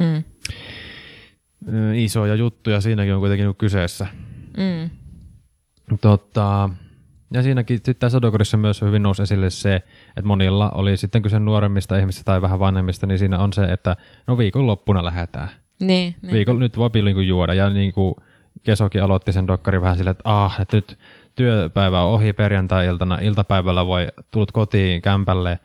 mm, 0.00 0.24
ö, 1.74 1.96
isoja 1.96 2.34
juttuja 2.34 2.80
siinäkin 2.80 3.14
on 3.14 3.20
kuitenkin 3.20 3.46
niin 3.46 3.56
kyseessä. 3.56 4.06
mm, 4.56 4.90
Tota, 6.00 6.70
ja 7.32 7.42
siinäkin 7.42 7.76
sitten 7.76 7.96
tässä 7.96 8.56
myös 8.56 8.82
hyvin 8.82 9.02
nousi 9.02 9.22
esille 9.22 9.50
se, 9.50 9.74
että 10.08 10.22
monilla 10.24 10.70
oli 10.70 10.96
sitten 10.96 11.22
kyse 11.22 11.38
nuoremmista 11.38 11.98
ihmistä 11.98 12.24
tai 12.24 12.42
vähän 12.42 12.58
vanhemmista, 12.58 13.06
niin 13.06 13.18
siinä 13.18 13.38
on 13.38 13.52
se, 13.52 13.64
että 13.64 13.96
no 14.26 14.38
viikonloppuna 14.38 15.04
lähdetään. 15.04 15.48
niin, 15.80 16.14
niin. 16.22 16.32
Viikon, 16.32 16.58
nyt 16.58 16.76
voi 16.76 16.90
niinku 17.04 17.20
juoda. 17.20 17.54
Ja 17.54 17.70
niin 17.70 17.92
kuin 17.92 18.14
Kesokin 18.62 19.02
aloitti 19.02 19.32
sen 19.32 19.46
dokkari 19.46 19.80
vähän 19.80 19.96
silleen, 19.96 20.12
että 20.12 20.44
ah, 20.44 20.60
että 20.60 20.76
nyt 20.76 20.98
työpäivä 21.34 22.02
on 22.02 22.12
ohi 22.12 22.32
perjantai-iltana, 22.32 23.18
iltapäivällä 23.18 23.86
voi 23.86 24.08
tulut 24.30 24.52
kotiin 24.52 25.02
kämpälle, 25.02 25.58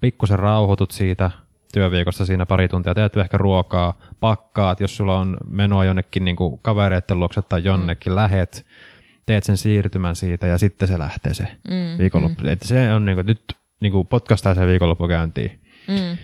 pikkusen 0.00 0.38
rauhoitut 0.38 0.90
siitä 0.90 1.30
työviikosta 1.72 2.26
siinä 2.26 2.46
pari 2.46 2.68
tuntia, 2.68 2.94
teet 2.94 3.16
ehkä 3.16 3.38
ruokaa, 3.38 3.98
pakkaat, 4.20 4.80
jos 4.80 4.96
sulla 4.96 5.18
on 5.18 5.36
menoa 5.48 5.84
jonnekin 5.84 6.24
niin 6.24 6.36
kuin 6.36 6.58
kavereiden 6.62 7.20
luokse 7.20 7.42
tai 7.42 7.64
jonnekin, 7.64 8.12
mm. 8.12 8.16
lähet, 8.16 8.66
teet 9.26 9.44
sen 9.44 9.56
siirtymän 9.56 10.16
siitä 10.16 10.46
ja 10.46 10.58
sitten 10.58 10.88
se 10.88 10.98
lähtee 10.98 11.34
se 11.34 11.44
Mm, 11.68 11.98
viikonloppu. 11.98 12.42
Mm. 12.42 12.48
Että 12.48 12.68
se 12.68 12.92
on 12.92 13.04
niin 13.04 13.16
kuin, 13.16 13.26
nyt 13.26 13.42
niin 13.80 13.92
kuin 13.92 14.06
potkastaa 14.06 14.54
se 14.54 14.66
viikonloppu 14.66 15.08
käyntiin 15.08 15.60
Mm, 15.88 16.16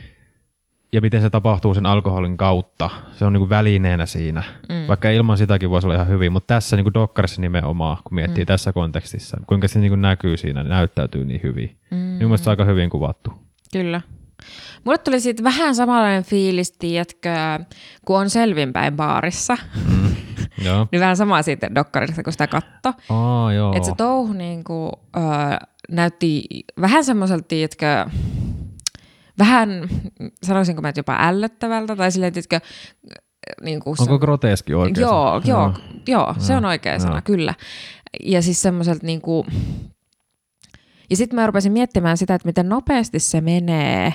ja 0.93 1.01
miten 1.01 1.23
se 1.23 1.31
tapahtuu 1.31 1.75
sen 1.75 1.87
alkoholin 1.87 2.37
kautta. 2.37 2.91
Se 3.13 3.25
on 3.25 3.33
niin 3.33 3.41
kuin 3.41 3.49
välineenä 3.51 4.07
siinä. 4.07 4.43
Mm. 4.69 4.75
Mm. 4.75 4.87
Vaikka 4.89 5.11
ilman 5.11 5.39
sitäkin 5.39 5.71
voisi 5.71 5.87
olla 5.87 5.95
ihan 5.95 6.09
hyvin, 6.09 6.33
mutta 6.33 6.55
tässä 6.55 6.77
niin 6.77 6.85
kuin 6.85 6.95
dokkarissa 6.95 7.41
nimenomaan, 7.41 7.97
kun 8.05 8.15
miettii 8.15 8.45
mm. 8.45 8.47
tässä 8.47 8.73
kontekstissa, 8.73 9.37
kuinka 9.47 9.69
se 9.69 9.79
niin 9.79 9.91
kuin 9.91 10.03
näkyy 10.03 10.37
siinä, 10.37 10.63
niin 10.63 10.71
näyttäytyy 10.71 11.25
niin 11.25 11.41
hyvin. 11.43 11.77
mm, 11.91 11.97
Mm. 11.97 12.03
Mielestäni 12.19 12.53
aika 12.53 12.65
hyvin 12.65 12.91
kuvattu. 12.91 13.33
Kyllä. 13.73 14.01
Mulle 14.85 14.99
tuli 14.99 15.21
siitä 15.21 15.45
vähän 15.45 15.75
samanlainen 15.75 16.25
fiilis, 16.25 16.73
tiedätkö, 16.73 17.31
kun 18.05 18.19
on 18.21 18.31
selvinpäin 18.31 18.97
baarissa. 18.97 19.57
Mm. 19.89 20.17
joo. 20.65 20.87
Niin 20.93 21.01
vähän 21.01 21.17
sama 21.17 21.43
siitä 21.43 21.75
dokkarista, 21.75 22.23
kun 22.23 22.33
sitä 22.33 22.47
katto. 22.47 22.93
Aa, 23.09 23.53
joo. 23.53 23.77
Että 23.77 23.89
se 23.89 23.95
touhu 23.97 24.33
niin 24.33 24.65
kuin, 24.65 24.93
ö, 25.17 25.21
näytti 25.91 26.45
vähän 26.81 27.05
semmoiselta, 27.05 27.45
tiedätkö, 27.49 28.07
vähän, 29.39 29.89
sanoisinko 30.43 30.83
mä, 30.83 30.89
että 30.89 30.99
jopa 30.99 31.17
ällöttävältä, 31.21 31.97
tai 31.97 32.13
silleen, 32.13 32.33
tiedätkö, 32.33 32.61
niin 33.63 33.81
kuin 33.81 33.97
Onko 34.01 34.19
groteski 34.19 34.75
oikein? 34.75 35.03
Joo, 35.03 35.41
se? 35.41 35.51
joo, 35.51 35.73
joo, 36.07 36.35
se 36.39 36.57
on 36.57 36.65
oikea 36.65 36.93
joo. 36.93 37.01
sana, 37.01 37.23
kyllä. 37.23 37.55
Ja 38.23 38.43
siis 38.43 38.63
semmoiselta 38.63 39.07
niinku... 39.07 39.47
Ja 41.11 41.17
sitten 41.17 41.37
mä 41.37 41.47
rupesin 41.47 41.73
miettimään 41.73 42.17
sitä, 42.17 42.35
että 42.35 42.49
miten 42.49 42.69
nopeasti 42.69 43.19
se 43.19 43.41
menee 43.41 44.13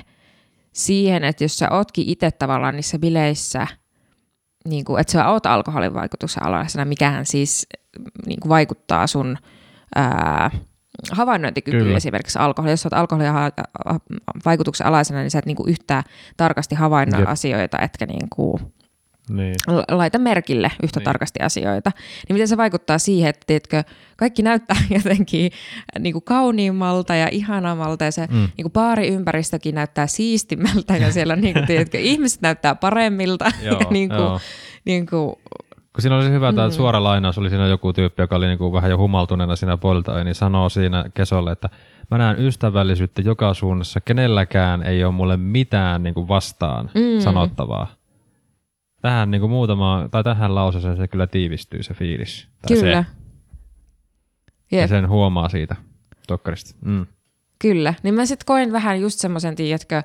siihen, 0.73 1.23
että 1.23 1.43
jos 1.43 1.58
sä 1.58 1.69
ootkin 1.71 2.10
itse 2.10 2.32
tavallaan 2.32 2.76
niissä 2.76 3.00
bileissä, 3.00 3.67
niin 4.69 4.86
kuin, 4.86 5.01
että 5.01 5.13
sä 5.13 5.30
oot 5.30 5.45
alkoholin 5.45 5.93
vaikutuksen 5.93 6.43
alaisena, 6.43 6.86
mikähän 6.86 7.25
siis 7.25 7.67
niin 8.25 8.39
kuin 8.39 8.49
vaikuttaa 8.49 9.08
sun 9.08 9.38
ää, 9.95 10.51
havainnointikyky 11.12 11.77
Kyllä. 11.77 11.97
esimerkiksi 11.97 12.39
alkoholi. 12.39 12.71
Jos 12.71 12.86
olet 12.86 12.93
alkoholin 12.93 13.34
vaikutuksen 14.45 14.88
alaisena, 14.88 15.19
niin 15.19 15.32
sä 15.32 15.39
et 15.39 15.45
niinku 15.45 15.63
yhtään 15.67 16.03
tarkasti 16.38 16.75
havainnoi 16.75 17.21
Jep. 17.21 17.30
asioita, 17.30 17.80
etkä 17.80 18.06
niinku 18.06 18.60
Niin. 19.29 19.55
la- 19.67 19.83
laita 19.97 20.17
merkille 20.19 20.71
yhtä 20.83 20.99
Niin. 20.99 21.05
tarkasti 21.05 21.39
asioita. 21.39 21.91
Niin 22.29 22.35
miten 22.35 22.47
se 22.47 22.57
vaikuttaa 22.57 22.97
siihen, 22.97 23.29
että 23.29 23.43
tiedätkö, 23.47 23.83
kaikki 24.17 24.41
näyttää 24.43 24.77
jotenkin 25.03 25.51
niin 25.99 26.13
kuin 26.13 26.23
kauniimmalta 26.23 27.15
ja 27.15 27.27
ihanammalta 27.31 28.05
ja 28.05 28.11
se 28.11 28.27
Mm. 28.31 28.35
niin 28.37 28.63
kuin 28.63 28.71
baariympäristökin 28.71 29.75
näyttää 29.75 30.07
siistimältä 30.07 30.97
ja 30.97 31.11
siellä 31.11 31.35
niin 31.35 31.53
kuin, 31.53 31.67
tiedätkö, 31.71 31.97
ihmiset 31.99 32.41
näyttää 32.41 32.75
paremmilta. 32.75 33.45
Joo, 33.63 33.79
ja 33.79 33.85
niin 33.89 34.09
kuin, 34.09 34.19
joo. 34.19 34.39
niin 34.85 35.05
kuin, 35.05 35.35
Kun 35.93 36.01
siinä 36.01 36.15
oli 36.15 36.23
se 36.23 36.31
hyvä, 36.31 36.53
tämä 36.53 36.67
Mm. 36.67 36.71
suora 36.71 37.03
lainaus, 37.03 37.37
oli 37.37 37.49
siinä 37.49 37.67
joku 37.67 37.93
tyyppi, 37.93 38.21
joka 38.21 38.35
oli 38.35 38.47
niinku 38.47 38.73
vähän 38.73 38.91
jo 38.91 38.97
humaltuneena 38.97 39.55
siinä 39.55 39.77
puolelta, 39.77 40.23
niin 40.23 40.35
sanoo 40.35 40.69
siinä 40.69 41.05
kesolle, 41.13 41.51
että 41.51 41.69
mä 42.11 42.17
näen 42.17 42.39
ystävällisyyttä 42.45 43.21
joka 43.21 43.53
suunnassa, 43.53 44.01
kenelläkään 44.01 44.83
ei 44.83 45.03
ole 45.03 45.13
mulle 45.13 45.37
mitään 45.37 46.03
niinku 46.03 46.27
vastaan 46.27 46.89
Mm. 46.95 47.19
sanottavaa. 47.21 47.87
Tähän 49.08 49.32
niinku 49.32 49.48
muutama, 49.48 50.08
tai 50.12 50.24
tähän 50.24 50.56
lauseeseen 50.56 50.98
se 50.98 51.08
kyllä 51.08 51.28
tiivistyy 51.28 51.84
se 51.84 51.93
fiilis. 51.93 52.48
Tai 52.62 52.78
kyllä. 52.78 53.04
Se, 53.04 54.76
ja 54.76 54.82
Jep, 54.82 54.89
sen 54.89 55.10
huomaa 55.10 55.50
siitä 55.50 55.76
dokkarista. 56.30 56.76
Mm. 56.86 57.06
kyllä. 57.60 57.93
Niin 58.04 58.15
mä 58.15 58.26
sitten 58.26 58.46
koin 58.46 58.72
vähän 58.72 59.02
just 59.02 59.20
semmoisen, 59.20 59.56
tiedätkö, 59.56 60.04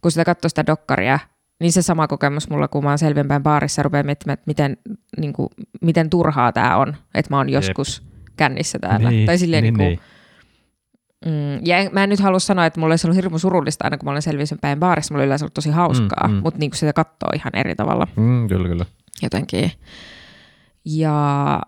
kun 0.00 0.10
sitä 0.10 0.24
katsoi 0.24 0.50
sitä 0.50 0.66
dokkaria, 0.66 1.18
niin 1.60 1.72
se 1.72 1.82
sama 1.82 2.08
kokemus 2.08 2.50
mulla, 2.50 2.68
kun 2.68 2.84
mä 2.84 2.90
oon 2.90 2.98
selvinpäin 2.98 3.42
baarissa 3.42 3.80
ja 3.80 3.82
rupean 3.82 4.06
miettimään, 4.06 4.34
että 4.34 4.44
miten, 4.46 4.76
niin 5.18 5.32
kuin, 5.32 5.48
miten 5.80 6.10
turhaa 6.10 6.52
tämä 6.52 6.76
on, 6.76 6.96
että 7.14 7.30
mä 7.30 7.36
oon 7.36 7.48
joskus 7.48 8.02
kännissä 8.36 8.78
täällä. 8.78 9.10
Niin, 9.10 9.26
tai 9.26 9.38
silleen 9.38 9.62
niin, 9.62 9.74
niin, 9.74 9.88
niin. 9.88 10.00
Mm, 11.26 11.60
ja 11.66 11.78
en, 11.78 11.90
mä 11.92 12.02
en 12.02 12.08
nyt 12.08 12.20
halua 12.20 12.38
sanoa, 12.38 12.66
että 12.66 12.80
mulla 12.80 12.92
olisi 12.92 13.06
ollut 13.06 13.16
hirmu 13.16 13.38
surullista 13.38 13.84
aina, 13.84 13.98
kun 13.98 14.04
mä 14.06 14.10
olen 14.10 14.22
selvisin 14.22 14.58
päin 14.58 14.78
baarissa. 14.80 15.14
Mulla 15.14 15.22
on 15.22 15.26
yleensä 15.26 15.44
ollut 15.44 15.54
tosi 15.54 15.70
hauskaa, 15.70 16.28
Mm, 16.28 16.32
mm, 16.34 16.36
mm. 16.38 16.42
mutta 16.42 16.58
niin 16.60 16.70
sitä 16.74 16.92
katsoo 16.92 17.28
ihan 17.34 17.52
eri 17.54 17.74
tavalla 17.74 18.06
Mm, 18.16 18.48
kyllä, 18.48 18.68
kyllä. 18.68 18.84
jotenkin. 19.22 19.70
Ja, 20.84 21.60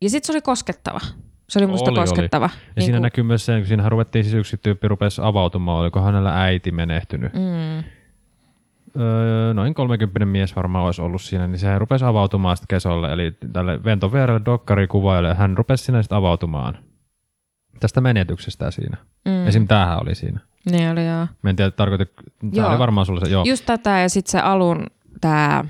ja 0.00 0.10
sitten 0.10 0.26
se 0.26 0.32
oli 0.32 0.40
koskettava. 0.40 1.00
Se 1.48 1.58
oli 1.58 1.66
musta 1.66 1.90
Oli, 1.90 1.98
oli. 1.98 2.08
koskettava. 2.08 2.44
Ja 2.44 2.60
niin 2.76 2.84
siinä 2.84 2.96
kuin- 2.98 3.02
näkyy 3.02 3.24
myös 3.24 3.46
se, 3.46 3.58
kun 3.58 3.66
siinä 3.66 3.88
ruvettiin 3.88 4.24
siis 4.24 4.34
yksi 4.34 4.56
tyyppi 4.62 4.88
rupesi 4.88 5.20
avautumaan, 5.24 5.78
oliko 5.78 6.00
hänellä 6.02 6.42
äiti 6.42 6.70
menehtynyt. 6.70 7.32
Mm, 7.32 7.84
Öö, 9.00 9.54
noin 9.54 9.74
30 9.74 10.26
mies 10.26 10.56
varmaan 10.56 10.84
olisi 10.86 11.02
ollut 11.02 11.22
siinä, 11.22 11.46
niin 11.46 11.58
se 11.58 11.78
rupesi 11.78 12.04
avautumaan 12.04 12.56
sitten 12.56 12.76
kesolle, 12.76 13.12
eli 13.12 13.34
tälle 13.52 13.84
Venton 13.84 14.12
vierelle 14.12 14.40
dokkarikuvaajalle, 14.44 15.34
hän 15.34 15.56
rupesi 15.58 15.84
siinä 15.84 16.02
sitten 16.02 16.18
avautumaan 16.18 16.78
tästä 17.80 18.00
menetyksestä 18.00 18.70
siinä. 18.70 18.96
mm. 19.24 19.46
Esim. 19.46 19.66
tämähän 19.68 20.02
oli 20.02 20.14
siinä. 20.14 20.40
Niin 20.70 20.90
oli 20.90 21.06
joo. 21.06 21.26
Mä 21.42 21.50
en 21.50 21.56
tiedä, 21.56 21.70
tarkoitin, 21.70 22.06
tämä 22.16 22.50
Joo. 22.52 22.68
oli 22.70 22.78
varmaan 22.78 23.06
sulle 23.06 23.20
se, 23.20 23.30
joo. 23.32 23.44
Just 23.44 23.66
tätä 23.66 23.98
ja 23.98 24.08
sitten 24.08 24.30
se 24.32 24.38
alun 24.40 24.86
tämä... 25.20 25.64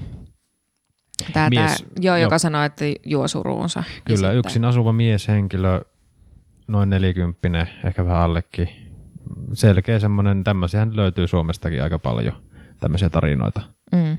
Tää, 1.33 1.33
tää, 1.33 1.51
Mies, 1.51 1.85
joo, 2.01 2.17
joo. 2.17 2.23
joka 2.23 2.39
sanoi, 2.39 2.67
että 2.67 2.85
juo 3.07 3.29
suruunsa. 3.29 3.85
Kyllä, 4.05 4.17
sitten- 4.17 4.37
yksin 4.39 4.65
asuva 4.65 4.93
mieshenkilö, 4.93 5.81
noin 6.69 6.91
nelikymppinen, 6.91 7.69
ehkä 7.85 8.05
vähän 8.07 8.23
allekin. 8.23 8.69
Selkeä 9.53 9.99
semmoinen, 9.99 10.45
tämmöisiähän 10.45 10.97
löytyy 10.97 11.29
Suomestakin 11.29 11.83
aika 11.83 11.99
paljon, 11.99 12.35
tämmöisiä 12.81 13.11
tarinoita. 13.11 13.61
Mm, 13.93 14.19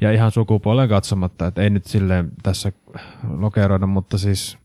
Ja 0.00 0.12
ihan 0.12 0.30
sukupuolen 0.30 0.88
katsomatta, 0.88 1.46
että 1.46 1.62
ei 1.62 1.70
nyt 1.70 1.84
silleen 1.84 2.32
tässä 2.42 2.72
lokeroida, 3.30 3.86
mutta 3.86 4.18
siis 4.18 4.58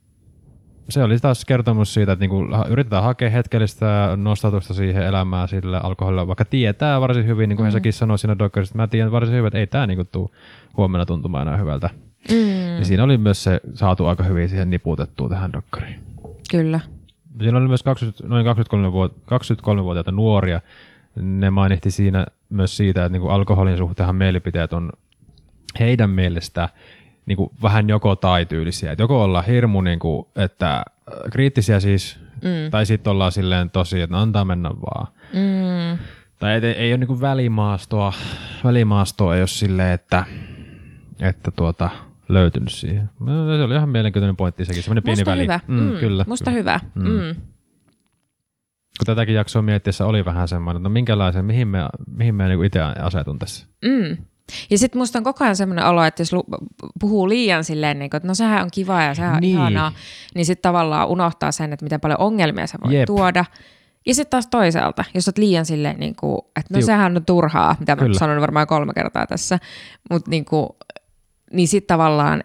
se 0.89 1.03
oli 1.03 1.19
taas 1.19 1.45
kertomus 1.45 1.93
siitä, 1.93 2.11
että 2.11 2.23
niinku 2.23 2.47
yritetään 2.69 3.03
hakea 3.03 3.29
hetkellistä 3.29 4.09
nostatusta 4.15 4.73
siihen 4.73 5.03
elämään 5.03 5.47
sillä 5.47 5.79
alkoholilla, 5.79 6.27
vaikka 6.27 6.45
tietää 6.45 7.01
varsin 7.01 7.25
hyvin, 7.25 7.49
niin 7.49 7.57
kuin 7.57 7.67
mm. 7.67 7.71
säkin 7.71 7.93
sanoi 7.93 8.19
siinä 8.19 8.37
dokkarissa, 8.39 8.71
että 8.71 8.83
mä 8.83 8.87
tiedän 8.87 9.11
varsin 9.11 9.35
hyvin, 9.35 9.47
että 9.47 9.59
ei 9.59 9.67
tämä 9.67 9.87
niinku 9.87 10.03
tuu 10.03 10.31
huomenna 10.77 11.05
tuntumaan 11.05 11.47
enää 11.47 11.57
hyvältä. 11.57 11.89
mm, 12.31 12.77
Ja 12.79 12.85
siinä 12.85 13.03
oli 13.03 13.17
myös 13.17 13.43
se 13.43 13.61
saatu 13.73 14.05
aika 14.05 14.23
hyvin 14.23 14.49
siihen 14.49 14.69
niputettua 14.69 15.29
tähän 15.29 15.53
dokkariin. 15.53 15.99
kyllä. 16.51 16.79
Siinä 17.41 17.57
oli 17.57 17.67
myös 17.67 17.83
20, 17.83 18.27
noin 18.27 18.45
23-vuot- 18.45 19.15
23-vuotiaita 19.79 20.11
nuoria. 20.11 20.61
Ne 21.15 21.49
mainitsi 21.49 21.91
siinä 21.91 22.25
myös 22.49 22.77
siitä, 22.77 23.05
että 23.05 23.11
niinku 23.11 23.27
alkoholin 23.29 23.77
suhteenhan 23.77 24.15
mielipiteet 24.15 24.73
on 24.73 24.91
heidän 25.79 26.09
mielestä 27.21 27.27
niinku 27.27 27.51
vähän 27.63 27.89
joko 27.89 28.15
tai 28.15 28.45
tyylisiä. 28.45 28.91
Et 28.91 28.99
joko 28.99 29.23
ollaan 29.23 29.45
hirmu, 29.45 29.81
niinku, 29.81 30.31
että 30.35 30.75
äh, 30.77 30.83
kriittisiä 31.31 31.79
siis, 31.79 32.19
Mm, 32.41 32.71
tai 32.71 32.85
sitten 32.85 33.11
ollaan 33.11 33.31
silleen 33.31 33.69
tosi, 33.69 34.01
että 34.01 34.15
no 34.15 34.21
antaa 34.21 34.45
mennä 34.45 34.69
vaan. 34.69 35.07
mm, 35.33 35.97
Tai 36.39 36.51
ei, 36.53 36.65
ei 36.65 36.91
ole 36.91 36.97
niinku 36.97 37.21
välimaastoa, 37.21 38.13
välimaastoa 38.63 39.35
ei 39.35 39.41
ole 39.41 39.47
silleen, 39.47 39.93
että, 39.93 40.25
että 41.19 41.51
tuota, 41.51 41.89
löytynyt 42.29 42.69
siihen. 42.71 43.09
No, 43.19 43.57
Se 43.57 43.63
oli 43.63 43.75
ihan 43.75 43.89
mielenkiintoinen 43.89 44.35
pointti 44.37 44.65
sekin, 44.65 44.83
semmoinen 44.83 45.03
pieni 45.03 45.25
väli. 45.25 45.43
hyvä. 45.43 45.59
Mm, 45.67 45.91
kyllä. 45.99 46.25
Musta 46.27 46.51
kyllä. 46.51 46.59
hyvä. 46.59 46.79
Mm. 46.95 47.03
Mm. 47.09 47.35
kun 48.97 49.05
tätäkin 49.05 49.35
jaksoa 49.35 49.61
miettiessä 49.61 50.05
oli 50.05 50.25
vähän 50.25 50.47
semmoinen, 50.47 50.79
että 50.79 50.89
no 50.89 50.93
minkälaisen, 50.93 51.45
mihin 51.45 51.67
me, 51.67 51.79
mihin 52.15 52.35
me 52.35 52.47
niin 52.47 52.65
itse 52.65 52.81
asetun 52.81 53.39
tässä. 53.39 53.67
Mm. 53.85 54.17
Ja 54.69 54.77
sitten 54.77 54.99
musta 54.99 55.17
on 55.19 55.23
koko 55.23 55.43
ajan 55.43 55.55
semmoinen 55.55 55.85
olo, 55.85 56.03
että 56.03 56.21
jos 56.21 56.31
puhuu 56.99 57.29
liian 57.29 57.63
silleen, 57.63 57.99
niin 57.99 58.09
kuin, 58.09 58.17
että 58.17 58.27
no 58.27 58.35
sehän 58.35 58.63
on 58.63 58.69
kiva 58.73 59.03
ja 59.03 59.15
sehän 59.15 59.33
on 59.35 59.41
Niin. 59.41 59.51
ihanaa, 59.55 59.91
niin 60.35 60.45
sitten 60.45 60.61
tavallaan 60.61 61.07
unohtaa 61.07 61.51
sen, 61.51 61.73
että 61.73 61.83
miten 61.85 62.01
paljon 62.01 62.19
ongelmia 62.19 62.67
se 62.67 62.77
voi 62.83 62.95
Jep. 62.95 63.05
Tuoda. 63.05 63.45
Ja 64.05 64.15
sitten 64.15 64.29
taas 64.31 64.47
toisaalta, 64.47 65.03
jos 65.13 65.27
olet 65.27 65.37
liian 65.37 65.65
silleen, 65.65 65.99
niin 65.99 66.15
kuin, 66.15 66.37
että 66.55 66.73
no 66.73 66.79
Tiuk- 66.79 66.85
sehän 66.85 67.17
on 67.17 67.25
turhaa, 67.25 67.75
mitä 67.79 67.95
mä 67.95 68.01
Kyllä. 68.01 68.19
sanon 68.19 68.41
varmaan 68.41 68.67
kolme 68.67 68.93
kertaa 68.93 69.27
tässä, 69.27 69.59
mutta 70.11 70.29
niin, 70.29 70.45
kuin, 70.45 70.67
niin 71.53 71.67
sitten 71.67 71.87
tavallaan 71.87 72.41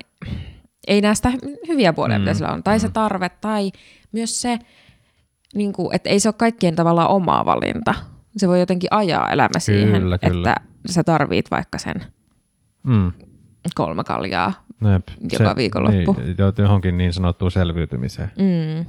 ei 0.86 1.00
hy- 1.00 1.68
hyviä 1.68 1.92
puolia, 1.92 2.18
Mm, 2.18 2.22
mm. 2.22 2.24
mitä 2.24 2.34
sillä 2.34 2.52
on. 2.52 2.62
Tai 2.62 2.80
se 2.80 2.88
tarve, 2.88 3.28
tai 3.28 3.70
myös 4.12 4.40
se, 4.42 4.58
niin 5.54 5.72
kuin, 5.72 5.94
että 5.94 6.10
ei 6.10 6.20
se 6.20 6.28
ole 6.28 6.34
kaikkien 6.38 6.76
tavallaan 6.76 7.08
omaa 7.10 7.44
valinta. 7.44 7.94
Se 8.36 8.48
voi 8.48 8.60
jotenkin 8.60 8.88
ajaa 8.92 9.30
elämä 9.30 9.58
siihen, 9.58 10.02
Kyllä, 10.02 10.18
kyllä. 10.18 10.50
että 10.50 10.62
sä 10.90 11.04
tarvit 11.04 11.50
vaikka 11.50 11.78
sen 11.78 11.94
Mm. 12.82 13.12
kolme 13.74 14.04
kaljaa. 14.04 14.52
Jep. 14.92 15.08
Joka 15.32 15.56
viikonloppu. 15.56 16.12
Niin, 16.12 16.34
jo- 16.38 16.52
johonkin 16.58 16.98
niin 16.98 17.12
sanottuun 17.12 17.50
selviytymiseen. 17.50 18.30
Mm. 18.38 18.86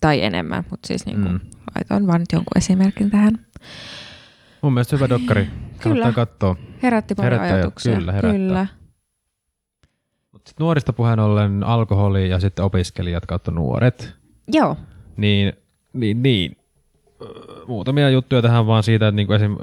Tai 0.00 0.22
enemmän, 0.24 0.64
mutta 0.70 0.86
siis 0.86 1.06
niin 1.06 1.18
Mm. 1.18 1.24
kuin, 1.24 1.40
laitoin 1.74 2.06
vaan 2.06 2.20
nyt 2.20 2.32
jonkun 2.32 2.56
esimerkin 2.58 3.10
tähän. 3.10 3.46
Mun 4.62 4.72
mielestä 4.74 4.96
hyvä 4.96 5.08
dokkari. 5.08 5.46
Kannattaa 5.82 6.12
katsoa. 6.12 6.56
Herätti 6.82 7.14
paljon 7.14 7.32
Herättää 7.32 7.48
jo, 7.50 7.54
ajatuksia. 7.56 7.96
kyllä, 7.96 8.12
herättää. 8.12 8.38
kyllä. 8.40 8.66
Mut 10.32 10.46
sit 10.46 10.58
nuorista 10.60 10.92
puheen 10.92 11.18
ollen 11.20 11.64
alkoholi 11.64 12.28
ja 12.28 12.40
sitten 12.40 12.64
opiskelijat 12.64 13.26
kautta 13.26 13.50
nuoret. 13.50 14.14
Joo. 14.52 14.76
Niin, 15.16 15.52
niin, 15.92 16.22
niin. 16.22 16.56
Muutamia 17.68 18.10
juttuja 18.10 18.42
tähän 18.42 18.66
vaan 18.66 18.82
siitä, 18.82 19.08
että 19.08 19.16
niinku 19.16 19.32
esim. 19.32 19.56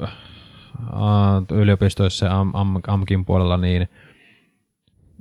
Yliopistoissa 1.52 2.26
ja 2.26 2.40
Am, 2.40 2.50
Am, 2.54 2.80
AMKin 2.86 3.24
puolella, 3.24 3.56
niin 3.56 3.88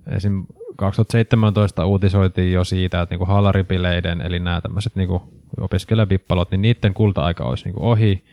esim. 0.07 0.45
2017 0.75 1.85
uutisoitiin 1.85 2.53
jo 2.53 2.63
siitä, 2.63 3.01
että 3.01 3.13
niinku 3.13 3.25
haalaripileiden, 3.25 4.21
eli 4.21 4.39
nämä 4.39 4.61
tämmöiset 4.61 4.95
niinku 4.95 5.21
opiskelijapippalot, 5.59 6.51
niin 6.51 6.61
niiden 6.61 6.93
kulta-aika 6.93 7.43
olisi 7.43 7.65
niinku 7.65 7.89
ohi, 7.89 8.23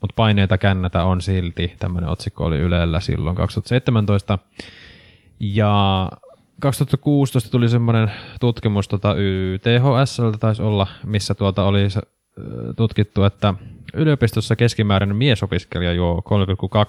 mutta 0.00 0.14
paineita 0.16 0.58
kännätä 0.58 1.04
on 1.04 1.20
silti. 1.20 1.74
Tämmöinen 1.78 2.10
otsikko 2.10 2.44
oli 2.44 2.58
Ylellä 2.58 3.00
silloin 3.00 3.36
2017. 3.36 4.38
Ja 5.40 6.08
2016 6.60 7.50
tuli 7.50 7.68
semmoinen 7.68 8.10
tutkimus 8.40 8.88
tota 8.88 9.14
YTHSltä 9.14 10.38
taisi 10.38 10.62
olla, 10.62 10.86
missä 11.04 11.34
tuota 11.34 11.64
oli 11.64 11.88
tutkittu, 12.76 13.24
että 13.24 13.54
yliopistossa 13.94 14.56
keskimääräinen 14.56 15.16
miesopiskelija 15.16 15.92
juo 15.92 16.22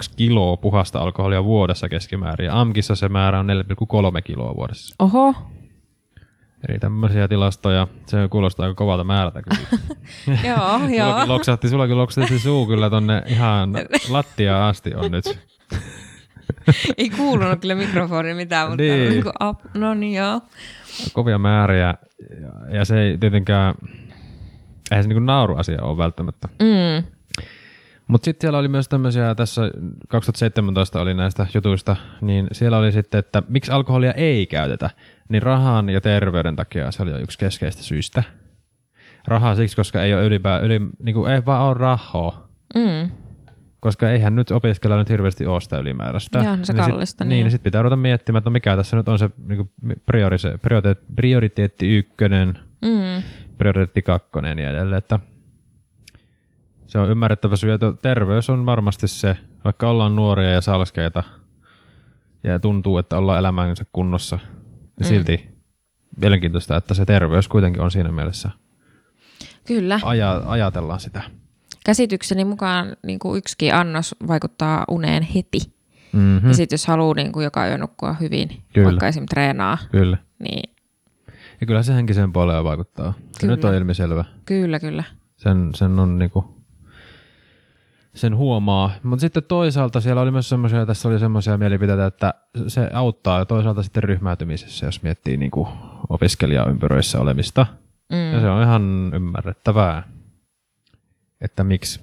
3,2 0.08 0.14
kiloa 0.16 0.58
puhasta 0.58 1.00
alkoholia 1.00 1.44
vuodessa 1.44 1.90
keskimäärin, 1.90 2.46
ja 2.46 2.62
AMKissa 2.62 2.96
se 2.96 3.10
määrä 3.10 3.40
on 3.40 3.48
4,3 4.16 4.22
kiloa 4.24 4.56
vuodessa. 4.56 4.96
Oho. 5.00 5.34
Eli 6.70 6.80
tämmöisiä 6.80 7.28
tilastoja, 7.28 7.88
se 8.06 8.18
kuulostaa 8.30 8.66
aika 8.66 8.76
kovalta 8.76 9.04
määrältä 9.04 9.42
kyllä. 9.42 9.82
joo, 10.50 10.88
joo. 10.98 11.28
Loksahti, 11.28 11.70
sullakin 11.70 11.98
loksahti 11.98 12.40
suu 12.40 12.68
kyllä 12.68 12.90
tonne 12.90 13.24
ihan 13.28 13.74
lattiaan 14.10 14.64
asti 14.64 14.96
on 14.96 15.12
nyt. 15.12 15.26
Ei 16.98 17.10
kuulunut 17.10 17.60
kyllä 17.62 17.76
mikrofoni 17.76 18.34
mitään, 18.34 18.68
mutta 18.70 18.84
Niin. 18.84 19.10
niin. 19.10 19.24
Kuin, 19.24 19.34
no 19.74 19.94
niin 19.94 20.14
joo. 20.14 20.42
kovia 21.14 21.38
määriä, 21.38 21.94
ja, 22.42 22.76
ja 22.78 22.86
se 22.86 23.02
ei 23.02 23.18
tietenkään, 23.18 23.76
eihän 24.92 25.04
se 25.04 25.08
niinku 25.08 25.20
nauruasia 25.26 25.84
ole 25.84 25.98
välttämättä. 25.98 26.48
Mm. 26.60 27.04
Mutta 28.08 28.26
sitten 28.26 28.42
siellä 28.42 28.60
oli 28.60 28.68
myös 28.68 28.88
tämmöisiä, 28.90 29.36
tässä 29.36 29.62
2017 30.08 31.02
oli 31.02 31.14
näistä 31.14 31.48
jutuista, 31.54 31.96
niin 32.22 32.48
siellä 32.52 32.78
oli 32.78 32.92
sitten, 32.92 33.20
että 33.20 33.44
miksi 33.50 33.72
alkoholia 33.72 34.12
ei 34.14 34.46
käytetä, 34.48 34.90
niin 35.30 35.44
rahan 35.44 35.90
ja 35.90 36.02
terveyden 36.02 36.56
takia 36.56 36.92
se 36.92 37.04
oli 37.04 37.12
yksi 37.22 37.38
keskeistä 37.38 37.84
syistä. 37.84 38.24
rahaa 39.28 39.56
siksi, 39.56 39.76
koska 39.76 40.04
ei 40.04 40.14
ole 40.14 40.26
ylipää, 40.26 40.60
yli, 40.60 40.80
niin 41.04 41.14
kuin, 41.14 41.32
ei 41.32 41.46
vaan 41.46 41.62
ole 41.64 41.74
rahaa. 41.74 42.48
Mm. 42.76 43.12
Koska 43.80 44.10
eihän 44.10 44.36
nyt 44.36 44.52
opiskella 44.52 44.98
nyt 44.98 45.10
hirveästi 45.10 45.46
ole 45.46 45.62
sitä 45.62 45.78
ylimääräistä. 45.78 46.40
Joo, 46.40 46.58
se 46.62 46.74
niin 46.74 46.84
kallista, 46.84 47.06
Sit, 47.06 47.20
niin. 47.20 47.30
niin, 47.30 47.44
niin 47.44 47.52
sitten 47.52 47.64
pitää 47.64 47.82
ruveta 47.82 47.96
miettimään, 47.96 48.38
että 48.38 48.50
no 48.50 48.52
mikä 48.52 48.76
tässä 48.76 48.98
nyt 48.98 49.10
on 49.10 49.20
se 49.20 49.30
niin 49.48 49.72
prioriteetti, 50.06 50.66
prioriteetti 51.16 51.98
ykkönen, 51.98 52.60
Mm. 52.82 53.24
Prioriteetti 53.60 54.02
kakkonen 54.02 54.50
ja 54.50 54.56
niin 54.56 54.70
edelleen. 54.70 54.98
Että 54.98 55.20
se 56.88 57.00
on 57.00 57.10
ymmärrettävä 57.12 57.56
syy, 57.56 57.72
että 57.72 57.94
terveys 58.02 58.50
on 58.50 58.66
varmasti 58.66 59.08
se, 59.08 59.38
vaikka 59.64 59.90
ollaan 59.90 60.16
nuoria 60.16 60.50
ja 60.50 60.62
salskeita 60.62 61.24
ja 62.44 62.60
tuntuu, 62.60 62.98
että 62.98 63.18
ollaan 63.18 63.40
elämänsä 63.40 63.86
kunnossa, 63.94 64.36
niin 64.36 64.90
Mm. 65.00 65.04
silti 65.06 65.50
mielenkiintoista, 66.22 66.78
että 66.78 66.94
se 66.94 67.06
terveys 67.06 67.48
kuitenkin 67.48 67.82
on 67.82 67.92
siinä 67.92 68.12
mielessä. 68.12 68.50
Kyllä. 69.68 70.00
Aja, 70.04 70.42
ajatellaan 70.46 71.00
sitä. 71.00 71.22
Käsitykseni 71.86 72.46
mukaan 72.46 72.96
niin 73.06 73.20
kuin 73.20 73.38
yksikin 73.38 73.76
annos 73.76 74.16
vaikuttaa 74.28 74.86
uneen 74.88 75.24
heti. 75.24 75.60
Mm-hmm. 76.14 76.48
Ja 76.48 76.54
sitten 76.54 76.74
jos 76.74 76.88
haluaa 76.88 77.16
niin 77.16 77.32
kuin 77.32 77.44
joka 77.44 77.68
yö 77.68 77.78
nukkua 77.78 78.14
hyvin, 78.14 78.50
Kyllä. 78.74 78.86
vaikka 78.86 79.08
esim. 79.08 79.26
treenaa, 79.30 79.78
Kyllä. 79.92 80.18
niin 80.40 80.76
Ja 81.62 81.68
kyllä 81.68 81.84
se 81.84 81.94
henkiseen 81.94 82.34
puoleen 82.34 82.64
vaikuttaa. 82.64 83.14
Se 83.32 83.40
Kyllä. 83.40 83.56
nyt 83.56 83.66
on 83.66 83.74
ilmiselvä. 83.74 84.26
kyllä, 84.46 84.80
kyllä. 84.80 85.04
Sen, 85.36 85.70
sen 85.76 86.00
on 86.00 86.20
niinku, 86.20 86.46
sen 88.14 88.36
huomaa. 88.36 88.92
Mutta 89.04 89.22
sitten 89.22 89.44
toisaalta 89.44 90.02
siellä 90.02 90.22
oli 90.22 90.32
myös 90.32 90.50
semmoisia, 90.50 90.86
tässä 90.86 91.10
oli 91.10 91.20
semmoisia 91.20 91.58
mielipiteitä, 91.58 92.06
että 92.06 92.34
se 92.68 92.90
auttaa 92.94 93.46
toisaalta 93.46 93.84
sitten 93.84 94.04
ryhmäytymisessä, 94.04 94.86
jos 94.86 95.04
miettii 95.04 95.38
niinku 95.38 95.68
opiskelijaympyröissä 96.10 97.20
olemista. 97.20 97.66
Mm. 98.12 98.34
Ja 98.34 98.40
se 98.40 98.50
on 98.50 98.64
ihan 98.64 99.12
ymmärrettävää, 99.16 100.04
että 101.42 101.64
miksi. 101.64 102.00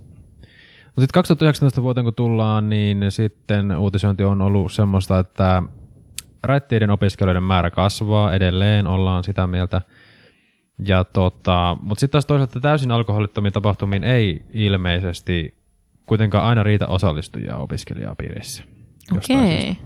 Mutta 0.86 1.00
sitten 1.00 1.14
2019 1.14 1.82
vuoteen 1.82 2.04
kun 2.04 2.14
tullaan, 2.14 2.68
niin 2.68 3.04
sitten 3.08 3.76
uutisointi 3.76 4.24
on 4.24 4.42
ollut 4.42 4.72
semmoista, 4.72 5.18
että 5.18 5.62
raittiiden 6.46 6.90
opiskelijoiden 6.90 7.42
määrä 7.42 7.70
kasvaa 7.70 8.34
edelleen, 8.34 8.86
ollaan 8.86 9.24
sitä 9.24 9.46
mieltä. 9.46 9.80
Ja 10.86 11.04
tota, 11.04 11.76
mutta 11.80 12.00
sitten 12.00 12.12
taas 12.12 12.26
toisaalta 12.26 12.60
täysin 12.60 12.90
alkoholittomiin 12.90 13.52
tapahtumiin 13.52 14.04
ei 14.04 14.42
ilmeisesti 14.52 15.54
kuitenkaan 16.06 16.44
aina 16.44 16.62
riitä 16.62 16.86
osallistujia 16.86 17.56
opiskelijapiirissä. 17.56 18.62
Okei. 19.16 19.76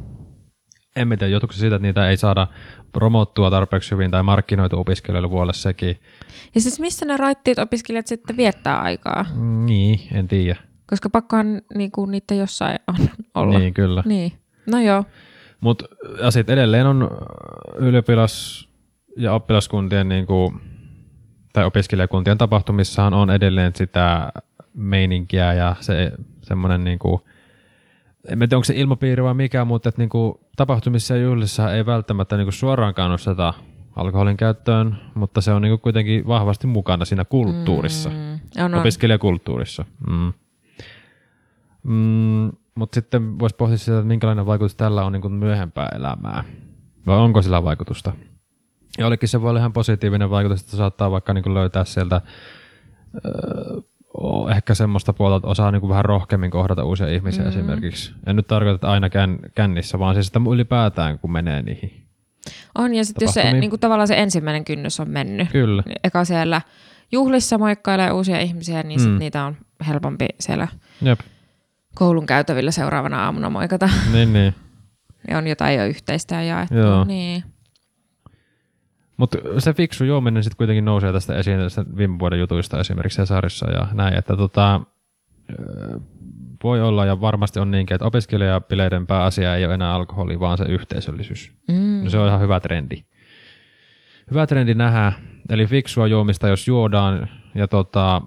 En 0.96 1.08
mä 1.08 1.16
tiedä, 1.16 1.30
johtuuko 1.30 1.52
siitä, 1.52 1.76
että 1.76 1.86
niitä 1.86 2.10
ei 2.10 2.16
saada 2.16 2.46
promottua 2.92 3.50
tarpeeksi 3.50 3.90
hyvin 3.90 4.10
tai 4.10 4.22
markkinoitu 4.22 4.78
opiskelijoille 4.78 5.30
vuodelle 5.30 5.52
sekin. 5.52 5.96
Ja 6.54 6.60
siis 6.60 6.80
missä 6.80 7.06
ne 7.06 7.16
raittiit 7.16 7.58
opiskelijat 7.58 8.06
sitten 8.06 8.36
viettää 8.36 8.80
aikaa? 8.80 9.26
Niin, 9.64 10.00
en 10.12 10.28
tiedä. 10.28 10.56
Koska 10.86 11.10
pakkohan 11.10 11.62
niinku, 11.74 12.06
niitä 12.06 12.34
jossain 12.34 12.78
on 12.88 13.08
olla. 13.34 13.58
Niin, 13.58 13.74
kyllä. 13.74 14.02
niin. 14.06 14.32
No 14.66 14.80
joo. 14.80 15.04
Mutta 15.60 15.84
ja 16.22 16.30
sit 16.30 16.50
edelleen 16.50 16.86
on 16.86 17.10
ylioppilas- 17.76 18.68
ja 19.16 19.32
oppilaskuntien 19.32 20.08
niin 20.08 20.26
kuin, 20.26 20.60
tai 21.52 21.64
opiskelijakuntien 21.64 22.38
tapahtumissahan 22.38 23.14
on 23.14 23.30
edelleen 23.30 23.72
sitä 23.76 24.32
meininkiä 24.74 25.52
ja 25.52 25.76
se 25.80 26.12
semmoinen 26.42 26.84
niin 26.84 26.98
kuin, 26.98 27.20
en 28.28 28.38
tiedä 28.38 28.56
onko 28.56 28.64
se 28.64 28.74
ilmapiiri 28.76 29.22
vai 29.22 29.34
mikä, 29.34 29.64
mutta 29.64 29.88
että 29.88 30.00
niin 30.00 30.08
kuin, 30.08 30.34
tapahtumissa 30.56 31.16
ja 31.16 31.22
juhlissa 31.22 31.74
ei 31.74 31.86
välttämättä 31.86 32.36
niin 32.36 32.44
kuin, 32.44 32.52
suoraan 32.52 32.94
kannusteta 32.94 33.54
alkoholin 33.96 34.36
käyttöön, 34.36 34.96
mutta 35.14 35.40
se 35.40 35.52
on 35.52 35.62
niin 35.62 35.70
kuin, 35.70 35.80
kuitenkin 35.80 36.26
vahvasti 36.26 36.66
mukana 36.66 37.04
siinä 37.04 37.24
kulttuurissa. 37.24 38.10
Mm. 38.10 38.40
On, 38.64 38.74
on. 38.74 38.80
Opiskelijakulttuurissa. 38.80 39.84
Mm. 40.10 40.32
Mm, 41.82 42.52
mutta 42.80 42.94
sitten 42.94 43.38
voisi 43.38 43.56
pohtia 43.56 43.78
sitä, 43.78 43.96
että 43.98 44.06
minkälainen 44.08 44.46
vaikutus 44.46 44.74
tällä 44.76 45.04
on 45.04 45.12
niin 45.12 45.22
kuin 45.22 45.32
myöhempää 45.32 45.88
elämää. 45.96 46.44
Vai 47.06 47.16
onko 47.18 47.42
sillä 47.42 47.64
vaikutusta? 47.64 48.12
Ja 48.98 49.06
olikin 49.06 49.28
se 49.28 49.40
voi 49.42 49.50
olla 49.50 49.58
ihan 49.60 49.72
positiivinen 49.72 50.30
vaikutus, 50.30 50.60
että 50.60 50.76
saattaa 50.76 51.10
vaikka 51.10 51.34
niin 51.34 51.42
kuin 51.42 51.54
löytää 51.54 51.84
sieltä 51.84 52.20
öö, 53.24 53.80
ehkä 54.50 54.74
semmoista 54.74 55.12
puolta, 55.12 55.36
että 55.36 55.48
osaa 55.48 55.70
niin 55.70 55.80
kuin 55.80 55.90
vähän 55.90 56.04
rohkeammin 56.04 56.50
kohdata 56.50 56.84
uusia 56.84 57.08
ihmisiä 57.08 57.44
mm-hmm. 57.44 57.58
esimerkiksi. 57.58 58.12
En 58.26 58.36
nyt 58.36 58.46
tarkoita, 58.46 58.74
että 58.74 58.90
aina 58.90 59.10
kän, 59.10 59.38
kännissä, 59.54 59.98
vaan 59.98 60.14
siis 60.14 60.26
että 60.26 60.40
ylipäätään, 60.52 61.18
kun 61.18 61.32
menee 61.32 61.62
niihin. 61.62 62.06
on, 62.78 62.94
ja 62.94 63.04
sitten 63.04 63.26
jos 63.26 63.34
se, 63.34 63.40
tapahtumiin. 63.40 63.60
niinku, 63.60 63.78
tavallaan 63.78 64.08
se 64.08 64.16
ensimmäinen 64.18 64.64
kynnys 64.64 65.00
on 65.00 65.10
mennyt, 65.10 65.48
Kyllä. 65.52 65.82
eka 66.04 66.24
siellä 66.24 66.60
juhlissa 67.12 67.58
moikkailee 67.58 68.12
uusia 68.12 68.40
ihmisiä, 68.40 68.82
niin 68.82 69.00
sit 69.00 69.10
Mm. 69.12 69.18
niitä 69.18 69.44
on 69.44 69.56
helpompi 69.88 70.26
siellä 70.40 70.68
Jep. 71.02 71.20
Koulun 71.94 72.26
käytävillä 72.26 72.70
seuraavana 72.70 73.24
aamuna 73.24 73.50
moikata. 73.50 73.90
Niin, 74.12 74.32
niin. 74.32 74.54
Ja 75.30 75.38
on 75.38 75.46
jotain 75.46 75.78
jo 75.78 75.86
yhteistä 75.86 76.34
ja 76.34 76.42
jaettu. 76.42 76.74
Joo. 76.74 77.04
Niin. 77.04 77.44
Mutta 79.16 79.38
se 79.58 79.72
fiksu 79.72 80.04
juominen 80.04 80.42
sitten 80.42 80.56
kuitenkin 80.56 80.84
nousee 80.84 81.12
tästä 81.12 81.34
esiin 81.34 81.58
tästä 81.58 81.84
viime 81.96 82.18
vuoden 82.18 82.40
jutuista 82.40 82.80
esimerkiksi 82.80 83.18
Hesarissa 83.18 83.70
ja 83.70 83.88
näin, 83.92 84.14
että 84.14 84.36
tota, 84.36 84.80
voi 86.64 86.82
olla 86.82 87.06
ja 87.06 87.20
varmasti 87.20 87.60
on 87.60 87.70
niinkin, 87.70 87.94
että 87.94 88.06
opiskelijapileiden 88.06 89.06
pääasia 89.06 89.56
ei 89.56 89.64
ole 89.64 89.74
enää 89.74 89.94
alkoholi, 89.94 90.40
vaan 90.40 90.58
se 90.58 90.64
yhteisöllisyys. 90.64 91.52
Mm. 91.68 92.04
No 92.04 92.10
se 92.10 92.18
on 92.18 92.28
ihan 92.28 92.40
hyvä 92.40 92.60
trendi. 92.60 93.04
Hyvä 94.30 94.46
trendi 94.46 94.74
nähdä, 94.74 95.12
eli 95.48 95.66
fiksua 95.66 96.06
juomista, 96.06 96.48
jos 96.48 96.68
juodaan 96.68 97.28
ja 97.54 97.68
tota, 97.68 98.22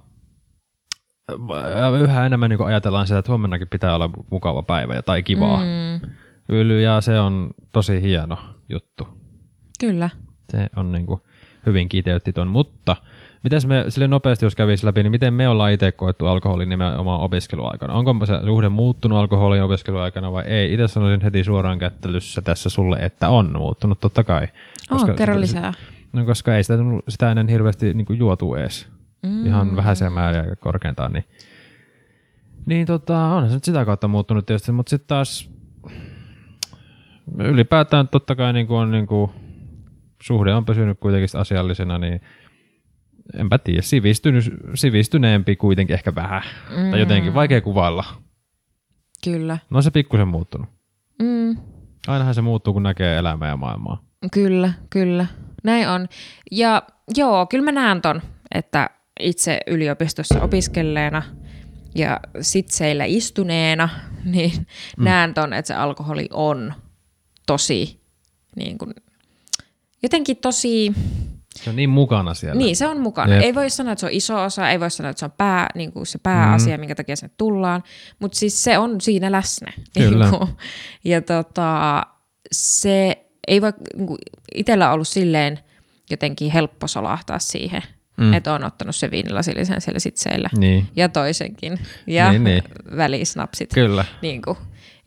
yhä 2.01 2.25
enemmän 2.25 2.49
niin 2.49 2.65
ajatellaan 2.65 3.07
sitä, 3.07 3.17
että 3.19 3.31
huomennakin 3.31 3.67
pitää 3.67 3.95
olla 3.95 4.09
mukava 4.31 4.63
päivä 4.63 4.95
ja- 4.95 5.03
tai 5.03 5.23
kivaa. 5.23 5.57
Mm. 5.57 6.09
Yly, 6.49 6.81
ja 6.81 7.01
se 7.01 7.19
on 7.19 7.49
tosi 7.71 8.01
hieno 8.01 8.37
juttu. 8.69 9.07
Kyllä. 9.79 10.09
Se 10.49 10.69
on 10.75 10.91
niin 10.91 11.05
kuin 11.05 11.21
hyvin 11.65 11.89
kiteytti 11.89 12.33
ton, 12.33 12.47
mutta 12.47 12.95
mitäs 13.43 13.65
me 13.65 13.85
sille 13.89 14.07
nopeasti, 14.07 14.45
jos 14.45 14.55
kävisi 14.55 14.85
läpi, 14.85 15.03
niin 15.03 15.11
miten 15.11 15.33
me 15.33 15.47
ollaan 15.49 15.71
itse 15.71 15.91
koettu 15.91 16.25
alkoholin 16.27 16.69
nimenomaan 16.69 17.21
opiskeluaikana? 17.21 17.93
Onko 17.93 18.25
se 18.25 18.33
suhde 18.45 18.69
muuttunut 18.69 19.17
alkoholin 19.17 19.63
opiskeluaikana 19.63 20.31
vai 20.31 20.43
ei? 20.43 20.73
Itse 20.73 20.87
sanoisin 20.87 21.21
heti 21.21 21.43
suoraan 21.43 21.79
kättelyssä 21.79 22.41
tässä 22.41 22.69
sulle, 22.69 22.97
että 22.97 23.29
on 23.29 23.53
muuttunut, 23.57 23.99
totta 23.99 24.23
kai. 24.23 24.47
Oh, 24.91 25.15
kerro 25.15 25.39
lisää. 25.39 25.73
No, 26.13 26.25
koska 26.25 26.55
ei 26.55 26.63
sitä, 26.63 26.77
sitä 27.09 27.29
ennen 27.31 27.47
hirveästi 27.47 27.93
niin 27.93 28.05
kuin 28.05 28.19
juotu 28.19 28.55
edes. 28.55 28.92
Mm. 29.23 29.45
Ihan 29.45 29.75
vähäisiä 29.75 30.09
määriä 30.09 30.55
korkeintaan. 30.55 31.13
Niin, 31.13 31.25
niin 32.65 32.87
tota, 32.87 33.25
onhan 33.25 33.49
se 33.49 33.55
nyt 33.55 33.63
sitä 33.63 33.85
kautta 33.85 34.07
muuttunut 34.07 34.45
tietysti, 34.45 34.71
mutta 34.71 34.89
sitten 34.89 35.07
taas 35.07 35.49
ylipäätään 37.39 38.07
totta 38.07 38.35
kai 38.35 38.53
niin 38.53 38.67
kuin 38.67 38.77
on 38.77 38.91
niin 38.91 39.07
kuin, 39.07 39.31
suhde 40.23 40.53
on 40.53 40.65
pysynyt 40.65 40.99
kuitenkin 40.99 41.39
asiallisena, 41.39 41.97
niin 41.97 42.21
enpä 43.33 43.57
tiedä, 43.57 43.81
sivistynyt, 43.81 44.53
sivistyneempi 44.73 45.55
kuitenkin 45.55 45.93
ehkä 45.93 46.15
vähän. 46.15 46.41
Mm. 46.69 46.91
Tai 46.91 46.99
jotenkin 46.99 47.33
vaikea 47.33 47.61
kuvailla. 47.61 48.05
Kyllä. 49.23 49.57
No 49.69 49.77
on 49.77 49.83
se 49.83 49.91
pikkusen 49.91 50.27
muuttunut. 50.27 50.69
Mm. 51.21 51.57
Ainahan 52.07 52.33
se 52.33 52.41
muuttuu, 52.41 52.73
kun 52.73 52.83
näkee 52.83 53.17
elämää 53.17 53.49
ja 53.49 53.57
maailmaa. 53.57 54.03
Kyllä, 54.33 54.73
kyllä. 54.89 55.25
Näin 55.63 55.89
on. 55.89 56.07
Ja 56.51 56.83
joo, 57.17 57.45
kyllä 57.45 57.65
mä 57.65 57.71
näen 57.71 58.01
ton, 58.01 58.21
että 58.55 58.89
itse 59.19 59.59
yliopistossa 59.67 60.41
opiskelleena 60.41 61.23
ja 61.95 62.19
sitseillä 62.41 63.05
istuneena, 63.05 63.89
niin 64.25 64.67
mm. 64.97 65.03
näen 65.03 65.33
ton, 65.33 65.53
että 65.53 65.67
se 65.67 65.73
alkoholi 65.73 66.27
on 66.33 66.73
tosi, 67.45 68.01
niin 68.55 68.77
kuin, 68.77 68.93
jotenkin 70.03 70.37
tosi, 70.37 70.93
Se 71.55 71.69
on 71.69 71.75
niin 71.75 71.89
mukana 71.89 72.33
siellä. 72.33 72.57
niin 72.57 72.75
se 72.75 72.87
on 72.87 72.99
mukana. 72.99 73.33
Jep. 73.33 73.43
Ei 73.43 73.55
voi 73.55 73.69
sanoa, 73.69 73.91
että 73.91 73.99
se 73.99 74.05
on 74.05 74.11
iso 74.11 74.43
osa, 74.43 74.69
ei 74.69 74.79
voi 74.79 74.91
sanoa, 74.91 75.09
että 75.09 75.19
se 75.19 75.25
on 75.25 75.31
pää, 75.31 75.69
niin 75.75 75.93
kuin 75.93 76.05
se 76.05 76.19
pääasia, 76.23 76.77
mm. 76.77 76.79
minkä 76.79 76.95
takia 76.95 77.15
sinne 77.15 77.33
tullaan, 77.37 77.83
mutta 78.19 78.37
siis 78.37 78.63
se 78.63 78.77
on 78.77 79.01
siinä 79.01 79.31
läsnä. 79.31 79.73
Kyllä. 79.97 80.29
Niin 80.29 80.39
kuin, 80.39 80.49
ja 81.03 81.21
tota, 81.21 82.03
se 82.51 83.25
ei 83.47 83.61
voi, 83.61 83.73
niin 83.97 84.07
kuin, 84.07 84.19
itsellä 84.55 84.91
ollut 84.91 85.07
silleen 85.07 85.59
jotenkin 86.09 86.51
helppo 86.51 86.87
solahtaa 86.87 87.39
siihen, 87.39 87.81
Mm. 88.17 88.33
että 88.33 88.53
on 88.53 88.63
ottanut 88.63 88.95
se 88.95 89.11
viinilasillisen 89.11 89.81
siellä 89.81 89.99
sitseillä. 89.99 90.49
Niin, 90.57 90.87
Ja 90.95 91.09
toisenkin. 91.09 91.79
Ja 92.07 92.31
Niin, 92.31 92.43
niin. 92.43 92.63
välisnapsit. 92.97 93.73
kyllä. 93.73 94.05
Niin 94.21 94.41
kuin. 94.41 94.57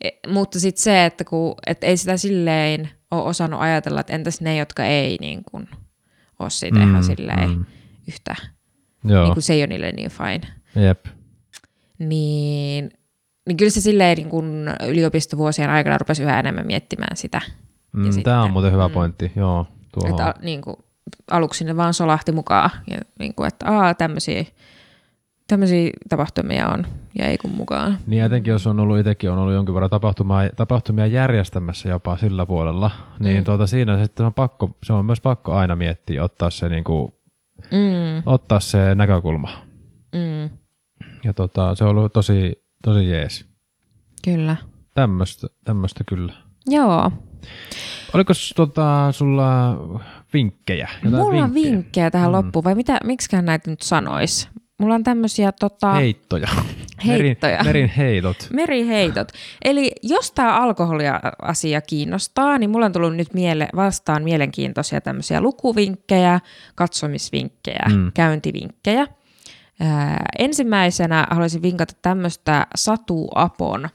E, 0.01 0.09
mutta 0.27 0.59
sitten 0.59 0.83
se, 0.83 1.05
että 1.05 1.23
kun, 1.23 1.55
et 1.67 1.83
ei 1.83 1.97
sitä 1.97 2.17
silleen 2.17 2.89
ole 3.11 3.23
osannut 3.23 3.61
ajatella, 3.61 3.99
että 3.99 4.13
entäs 4.13 4.41
ne, 4.41 4.57
jotka 4.57 4.85
ei 4.85 5.17
niin 5.21 5.41
kuin, 5.51 5.69
ole 6.39 6.49
siitä 6.49 6.79
mm, 6.79 6.89
ihan 6.89 7.03
silleen 7.03 7.49
mm. 7.49 7.65
yhtä, 8.07 8.35
Joo, 9.03 9.23
niin 9.23 9.33
kuin 9.33 9.43
se 9.43 9.53
ei 9.53 9.61
ole 9.61 9.67
niille 9.67 9.91
niin 9.91 10.09
fine. 10.11 10.41
jep. 10.87 11.05
Niin, 11.99 12.89
niin 13.47 13.57
kyllä 13.57 13.71
se 13.71 13.81
silleen 13.81 14.17
niin 14.17 14.29
kuin 14.29 14.69
yliopistovuosien 14.87 15.69
aikana 15.69 15.97
rupesi 15.97 16.23
yhä 16.23 16.39
enemmän 16.39 16.67
miettimään 16.67 17.17
sitä. 17.17 17.41
Mm, 17.93 18.23
Tämä 18.23 18.43
on 18.43 18.51
muuten 18.51 18.71
hyvä 18.71 18.87
mm. 18.87 18.93
pointti, 18.93 19.31
joo. 19.35 19.67
Tuohon. 19.93 20.11
Että, 20.11 20.33
niin 20.41 20.61
kuin, 20.61 20.75
aluksi 21.31 21.63
ne 21.65 21.77
vaan 21.77 21.93
solahti 21.93 22.31
mukaan. 22.31 22.69
Ja 22.91 22.97
niin 23.19 23.33
kuin, 23.35 23.47
että 23.47 23.65
aa, 23.71 23.93
tämmöisiä, 23.93 24.45
tämmöisiä 25.47 25.89
tapahtumia 26.09 26.67
on 26.69 26.85
ja 27.19 27.25
ei 27.25 27.37
kun 27.37 27.51
mukaan. 27.51 27.97
Niin 28.07 28.23
etenkin 28.23 28.51
jos 28.51 28.67
on 28.67 28.79
ollut 28.79 28.97
itsekin 28.99 29.31
on 29.31 29.37
ollut 29.37 29.53
jonkin 29.53 29.73
verran 29.73 29.89
tapahtumia, 29.89 30.49
tapahtumia 30.55 31.07
järjestämässä 31.07 31.89
jopa 31.89 32.17
sillä 32.17 32.45
puolella, 32.45 32.91
niin 33.19 33.37
Mm. 33.37 33.43
tuota, 33.43 33.67
siinä 33.67 34.03
sitten 34.03 34.25
on 34.25 34.33
pakko, 34.33 34.77
se 34.83 34.93
on 34.93 35.05
myös 35.05 35.21
pakko 35.21 35.53
aina 35.55 35.75
miettiä, 35.75 36.23
ottaa 36.23 36.49
se, 36.49 36.69
niin 36.69 36.83
kuin, 36.83 37.13
Mm, 37.71 38.23
ottaa 38.25 38.59
se 38.59 38.95
näkökulma. 38.95 39.49
mm, 40.15 40.49
Ja 41.23 41.33
tota, 41.35 41.75
se 41.75 41.83
on 41.83 41.89
ollut 41.89 42.13
tosi, 42.13 42.63
tosi 42.83 43.09
jees. 43.09 43.45
kyllä. 44.23 44.55
Tämmöistä, 44.93 45.47
tämmöistä 45.65 46.03
kyllä. 46.03 46.33
Joo. 46.67 47.11
Oliko 48.13 48.33
tota, 48.55 49.11
sulla 49.11 49.77
vinkkejä? 50.37 50.89
Jotain 51.03 51.23
Mulla 51.23 51.43
on 51.43 51.53
vinkkejä 51.53 52.11
tähän 52.11 52.29
Mm. 52.29 52.33
loppuun, 52.35 52.63
vai 52.63 52.75
mitä, 52.75 52.99
miksikään 53.03 53.45
näitä 53.45 53.69
nyt 53.69 53.81
sanois? 53.81 54.49
Mulla 54.79 54.95
on 54.95 55.03
tämmöisiä 55.03 55.51
tota, 55.51 55.93
Heittoja. 55.93 56.47
Heittoja. 57.07 57.57
Merin, 57.63 57.65
merin 57.65 57.89
heitot. 57.89 58.47
meriheitot. 58.53 59.27
Eli 59.65 59.91
jos 60.03 60.31
tämä 60.31 60.55
alkoholia-asia 60.57 61.81
kiinnostaa, 61.81 62.57
niin 62.57 62.69
mulla 62.69 62.85
on 62.85 62.91
tullut 62.91 63.15
nyt 63.15 63.33
miele- 63.33 63.69
vastaan 63.75 64.23
mielenkiintoisia 64.23 65.01
tämmöisiä 65.01 65.41
lukuvinkkejä, 65.41 66.39
katsomisvinkkejä, 66.75 67.85
Mm. 67.89 67.95
mm. 67.95 68.11
käyntivinkkejä. 68.13 69.07
Ää, 69.79 70.25
ensimmäisenä 70.39 71.27
haluaisin 71.31 71.61
vinkata 71.61 71.93
tämmöistä 72.01 72.67
Satu 72.75 73.27
Apon 73.35 73.89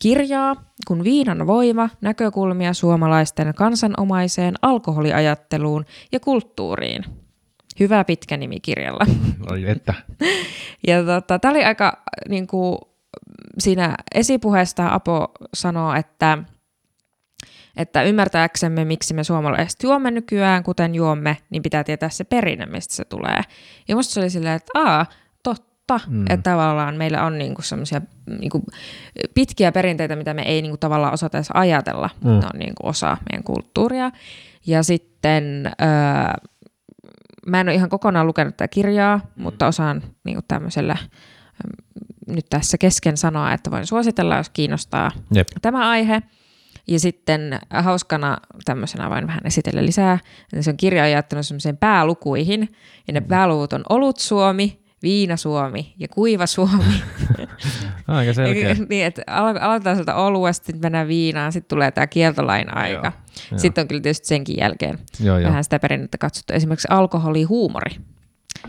kirjaa, 0.00 0.56
kun 0.86 1.04
Viinan 1.04 1.46
voima, 1.46 1.88
näkökulmia 2.00 2.72
suomalaisten 2.72 3.54
kansanomaiseen 3.54 4.54
alkoholiajatteluun 4.62 5.84
ja 6.12 6.20
kulttuuriin. 6.20 7.04
Hyvä 7.80 8.04
pitkä 8.04 8.36
nimi 8.36 8.60
kirjalla. 8.60 9.06
Oi 9.52 9.70
että. 9.70 9.94
Ja 10.86 11.04
tota, 11.04 11.38
tämä 11.38 11.52
oli 11.52 11.64
aika 11.64 12.02
niin 12.28 12.46
kuin, 12.46 12.78
siinä 13.58 13.94
esipuheesta 14.14 14.88
Apo 14.94 15.32
sanoo, 15.54 15.94
että, 15.94 16.38
että 17.76 18.02
ymmärtääksemme, 18.02 18.84
miksi 18.84 19.14
me 19.14 19.24
suomalaiset 19.24 19.82
juomme 19.82 20.10
nykyään, 20.10 20.62
kuten 20.62 20.94
juomme, 20.94 21.36
niin 21.50 21.62
pitää 21.62 21.84
tietää 21.84 22.08
se 22.08 22.24
perinne, 22.24 22.66
mistä 22.66 22.94
se 22.94 23.04
tulee. 23.04 23.40
Ja 23.88 23.96
musta 23.96 24.14
se 24.14 24.20
oli 24.20 24.30
silleen, 24.30 24.56
että 24.56 24.70
aa, 24.74 25.06
totta, 25.98 26.10
Mm. 26.10 26.16
mm. 26.16 26.24
että 26.28 26.50
tavallaan 26.50 26.94
meillä 26.96 27.24
on 27.24 27.38
niinku 27.38 27.62
semmoisia 27.62 28.00
niinku 28.40 28.64
pitkiä 29.34 29.72
perinteitä, 29.72 30.16
mitä 30.16 30.34
me 30.34 30.42
ei 30.42 30.62
niinku 30.62 30.76
tavallaan 30.76 31.14
osata 31.14 31.38
edes 31.38 31.50
ajatella. 31.54 32.10
Mm. 32.24 32.30
Mm. 32.30 32.38
Ne 32.38 32.46
on 32.54 32.58
niinku 32.58 32.88
osa 32.88 33.16
meidän 33.30 33.44
kulttuuria. 33.44 34.10
Ja 34.66 34.82
sitten... 34.82 35.72
Öö, 35.82 36.48
mä 37.46 37.60
en 37.60 37.68
ole 37.68 37.74
ihan 37.74 37.88
kokonaan 37.88 38.26
lukenut 38.26 38.56
tätä 38.56 38.68
kirjaa, 38.68 39.20
mutta 39.36 39.66
osaan 39.66 40.02
niin 40.24 40.36
kuin 40.36 40.44
tämmöisellä 40.48 40.96
mm, 40.96 42.34
nyt 42.34 42.46
tässä 42.50 42.78
kesken 42.78 43.16
sanoa, 43.16 43.52
että 43.52 43.70
voin 43.70 43.86
suositella, 43.86 44.36
jos 44.36 44.50
kiinnostaa 44.50 45.10
Jep. 45.34 45.48
tämä 45.62 45.88
aihe. 45.90 46.22
Ja 46.88 47.00
sitten 47.00 47.58
hauskana 47.70 48.38
tämmöisenä 48.64 49.10
vain 49.10 49.26
vähän 49.26 49.40
esitellä 49.44 49.84
lisää, 49.84 50.18
että 50.42 50.62
se 50.62 50.70
on 50.70 50.76
kirja 50.76 51.08
jättänyt 51.08 51.46
semmoiseen 51.46 51.76
päälukuihin, 51.76 52.68
ja 53.06 53.12
ne 53.12 53.20
pääluvut 53.20 53.72
on 53.72 53.82
olut 53.88 54.18
Suomi, 54.18 54.79
viina 55.02 55.36
Suomi 55.36 55.94
ja 55.98 56.08
kuiva 56.08 56.46
Suomi. 56.46 56.84
Aika 58.08 58.32
selkeä. 58.34 58.76
niin, 58.88 59.06
että 59.06 59.22
alo- 59.26 59.60
aloitetaan 59.60 59.96
sieltä 59.96 60.14
oluesta, 60.14 60.66
sitten 60.66 60.84
mennään 60.84 61.08
viinaan, 61.08 61.52
sitten 61.52 61.68
tulee 61.68 61.90
tämä 61.90 62.06
kieltolain 62.06 62.76
aika. 62.76 63.12
Joo. 63.50 63.58
Sitten 63.58 63.82
on 63.82 63.88
kyllä 63.88 64.00
tietysti 64.00 64.26
senkin 64.28 64.56
jälkeen 64.58 64.98
Joo, 65.20 65.38
joo. 65.38 65.48
vähän 65.48 65.64
sitä 65.64 65.78
perinnettä 65.78 66.18
katsottu. 66.18 66.52
Esimerkiksi 66.52 66.88
alkoholi, 66.90 67.42
huumori. 67.42 67.96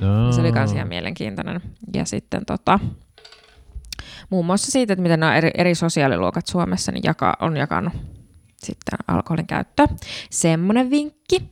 Joo. 0.02 0.32
Se 0.32 0.42
oli 0.42 0.52
myös 0.52 0.72
ihan 0.72 0.88
mielenkiintoinen. 0.88 1.62
Ja 1.94 2.06
sitten 2.06 2.46
tota, 2.46 2.80
muun 4.30 4.46
muassa 4.46 4.72
siitä, 4.72 4.94
että 4.94 5.04
miten 5.04 5.20
nämä 5.20 5.38
eri, 5.38 5.52
eri 5.58 5.76
sosiaaliluokat 5.76 6.48
Suomessa 6.48 6.92
niin 6.92 7.04
jaka, 7.06 7.34
on 7.40 7.58
jakanut 7.58 7.94
sitten 8.58 9.00
alkoholin 9.08 9.48
käyttöä. 9.48 9.88
Semmoinen 10.30 10.90
vinkki. 10.90 11.52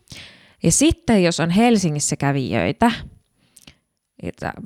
Ja 0.63 0.71
sitten 0.71 1.23
jos 1.23 1.39
on 1.39 1.49
Helsingissä 1.49 2.15
kävijöitä, 2.15 2.91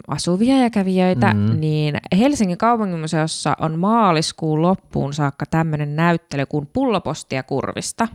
asuvia 0.07 0.57
ja 0.57 0.69
kävijöitä, 0.69 1.33
Mm. 1.33 1.39
mm. 1.39 1.59
niin 1.59 1.97
Helsingin 2.17 2.57
kaupunginmuseossa 2.57 3.53
on 3.59 3.79
maaliskuun 3.79 4.61
loppuun 4.61 5.13
saakka 5.13 5.45
tämmöinen 5.45 5.95
näyttely 5.95 6.45
kuin 6.45 6.67
Pullopostia 6.73 7.43
kurvista. 7.43 8.07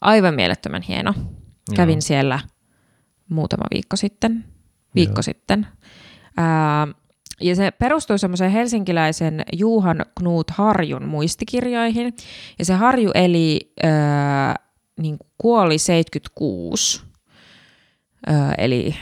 Aivan 0.00 0.34
mielettömän 0.34 0.82
hieno. 0.82 1.14
Kävin 1.76 2.02
siellä 2.02 2.40
muutama 3.28 3.64
viikko 3.74 3.96
sitten. 3.96 4.44
Viikko 4.94 5.18
Joo. 5.18 5.22
sitten. 5.22 5.66
Ää, 6.36 6.88
ja 7.40 7.56
se 7.56 7.70
perustui 7.70 8.18
semmoiseen 8.18 8.50
helsinkiläisen 8.50 9.42
Juhan 9.52 10.04
Knut 10.18 10.50
Harjun 10.50 11.04
muistikirjoihin. 11.08 12.14
Ja 12.58 12.64
se 12.64 12.74
Harju 12.74 13.10
eli, 13.14 13.72
ää, 13.82 14.56
niin 15.00 15.16
kuoli 15.38 15.78
76, 15.78 17.02
ää, 18.26 18.54
eli 18.58 18.96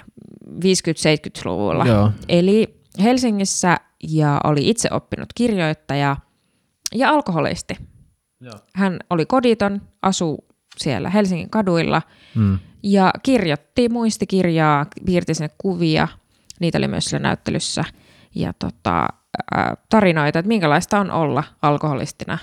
50-70-luvulla. 0.48 1.84
Joo. 1.86 2.10
Eli 2.28 2.80
Helsingissä 3.02 3.76
ja 4.08 4.40
oli 4.44 4.68
itse 4.70 4.88
oppinut 4.92 5.28
kirjoittaja 5.34 6.16
ja 6.94 7.08
alkoholisti. 7.10 7.74
Joo. 8.40 8.52
Hän 8.74 8.98
oli 9.10 9.26
koditon, 9.26 9.82
asui 10.02 10.36
siellä 10.76 11.10
Helsingin 11.10 11.50
kaduilla 11.50 12.02
Mm. 12.34 12.58
ja 12.82 13.10
kirjoitti 13.22 13.88
muistikirjaa, 13.88 14.86
piirti 15.06 15.34
sinne 15.34 15.50
kuvia, 15.58 16.08
niitä 16.60 16.78
oli 16.78 16.88
myös 16.88 17.04
siellä 17.04 17.22
näyttelyssä, 17.28 17.84
ja 18.34 18.52
tota, 18.58 19.08
ää, 19.54 19.76
tarinoita, 19.90 20.38
että 20.38 20.48
minkälaista 20.48 21.00
on 21.00 21.10
olla 21.10 21.44
alkoholistina 21.62 22.38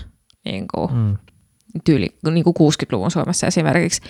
niin 0.45 0.65
kuin, 0.75 0.93
Mm. 0.93 1.17
tyyli, 1.85 2.09
niin 2.31 2.43
kuin 2.43 2.55
60-luvun 2.59 3.11
Suomessa 3.11 3.47
esimerkiksi. 3.47 4.01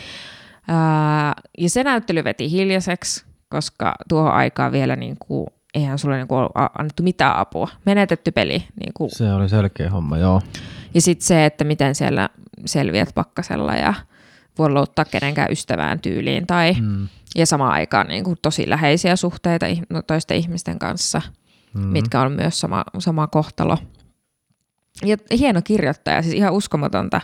Ää, 0.68 1.34
ja 1.58 1.70
se 1.70 1.84
näyttely 1.84 2.24
veti 2.24 2.52
hiljaiseksi, 2.52 3.26
koska 3.52 3.96
tuohon 4.10 4.32
aikaan 4.32 4.72
vielä 4.72 4.96
niin 4.96 5.16
kuin, 5.20 5.48
eihän 5.74 6.00
sulle 6.00 6.18
niin 6.18 6.28
kuin, 6.28 6.50
annettu 6.78 7.04
mitään 7.04 7.36
apua. 7.36 7.68
Menetetty 7.86 8.32
peli. 8.32 8.64
Niin 8.80 8.94
kuin. 8.94 9.10
Se 9.10 9.34
oli 9.34 9.50
selkeä 9.50 9.90
homma, 9.90 10.18
joo. 10.18 10.42
Ja 10.94 11.02
sitten 11.02 11.28
se, 11.28 11.46
että 11.46 11.64
miten 11.64 11.96
siellä 11.96 12.30
selviät 12.66 13.10
pakkasella 13.16 13.76
ja 13.76 13.94
voi 14.58 14.70
luottaa 14.70 15.06
kenenkään 15.06 15.52
ystävään 15.52 16.00
tyyliin 16.00 16.48
tai 16.48 16.74
Mm. 16.80 17.08
ja 17.36 17.46
samaan 17.46 17.74
aikaan 17.74 18.08
niin 18.08 18.24
kuin 18.24 18.38
tosi 18.42 18.70
läheisiä 18.70 19.16
suhteita 19.16 19.66
no, 19.90 20.02
toisten 20.02 20.38
ihmisten 20.38 20.80
kanssa, 20.80 21.22
mm. 21.74 21.82
mitkä 21.82 22.22
on 22.22 22.32
myös 22.32 22.60
sama, 22.60 22.84
sama 23.00 23.28
kohtalo. 23.28 23.78
Ja 25.06 25.18
hieno 25.38 25.62
kirjoittaja, 25.64 26.22
siis 26.22 26.34
ihan 26.34 26.54
uskomatonta, 26.54 27.22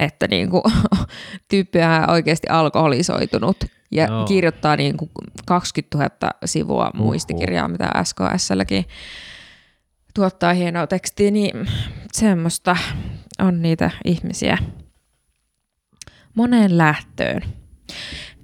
että 0.00 0.28
niin 0.28 0.50
kuin, 0.50 0.62
tyyppi 1.48 1.78
on 1.78 2.10
oikeasti 2.10 2.48
alkoholisoitunut 2.48 3.56
ja 3.90 4.06
no. 4.06 4.24
kirjoittaa 4.24 4.76
niin 4.76 4.96
kuin 4.96 5.10
20 5.46 5.98
000 5.98 6.30
sivua 6.44 6.90
Uhuh. 6.94 7.06
muistikirjaa, 7.06 7.68
mitä 7.68 7.90
SKSlläkin 8.04 8.84
tuottaa 10.14 10.52
hienoa 10.52 10.86
tekstiä, 10.86 11.30
niin 11.30 11.68
semmoista 12.12 12.76
on 13.38 13.62
niitä 13.62 13.90
ihmisiä 14.04 14.58
moneen 16.34 16.78
lähtöön. 16.78 17.42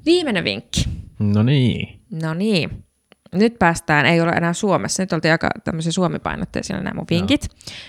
Viimeinen 0.04 0.44
vinkki. 0.44 0.84
No 1.18 1.42
niin. 1.42 2.00
No 2.22 2.34
niin. 2.34 2.84
Nyt 3.32 3.58
päästään, 3.58 4.06
ei 4.06 4.20
ole 4.20 4.30
enää 4.30 4.52
Suomessa, 4.52 5.02
nyt 5.02 5.12
oltiin 5.12 5.32
aika 5.32 5.50
tämmöisiä 5.64 5.92
suomipainotteisia 5.92 6.76
nämä 6.76 6.94
mun 6.94 7.06
vinkit. 7.10 7.48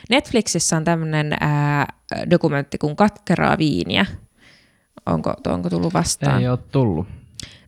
Netflixissä 0.09 0.77
on 0.77 0.83
tämmöinen 0.83 1.37
dokumentti 2.29 2.77
kuin 2.77 2.95
Katkeraa 2.95 3.57
viiniä. 3.57 4.05
Onko, 5.05 5.33
onko 5.47 5.69
tullut 5.69 5.93
vastaan? 5.93 6.41
Ei 6.41 6.49
ole 6.49 6.57
tullut. 6.57 7.07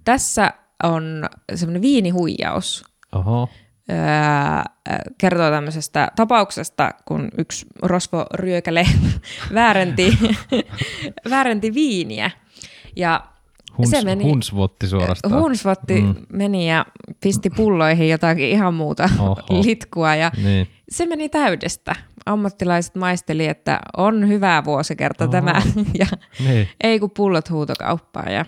Tässä 0.04 0.54
on 0.84 1.26
semmoinen 1.56 1.82
viinihuijaus. 1.82 2.84
Oho. 3.12 3.50
Öö, 3.90 4.96
kertoo 5.18 5.50
tämmöisestä 5.50 6.12
tapauksesta, 6.16 6.92
kun 7.06 7.30
yksi 7.38 7.66
rosvoryökäle 7.82 8.86
väärenti, 9.54 10.18
väärenti 11.30 11.74
viiniä. 11.74 12.32
Ja 12.96 13.26
Huns, 13.78 13.90
Se 13.90 14.02
meni- 14.06 14.24
Hunsvotti 14.24 14.88
suorastaan. 14.88 15.42
Hunsvotti 15.42 16.02
Mm. 16.02 16.16
meni 16.34 16.70
ja 16.70 16.86
pisti 17.24 17.50
pulloihin 17.50 18.10
jotakin 18.10 18.46
ihan 18.50 18.74
muuta 18.74 19.10
Oho. 19.20 19.38
litkua 19.66 20.16
ja 20.16 20.32
Niin. 20.44 20.68
se 20.90 21.06
meni 21.06 21.30
täydestä. 21.30 21.96
Ammattilaiset 22.26 22.96
maisteli, 22.96 23.48
että 23.48 23.80
on 23.98 24.28
hyvä 24.28 24.64
vuosikerta 24.66 25.24
Oho. 25.24 25.32
tämä 25.32 25.62
ja 26.00 26.06
niin. 26.48 26.68
ei 26.84 27.00
kun 27.00 27.12
pullot 27.12 27.50
huutokauppaan 27.50 28.34
ja 28.34 28.46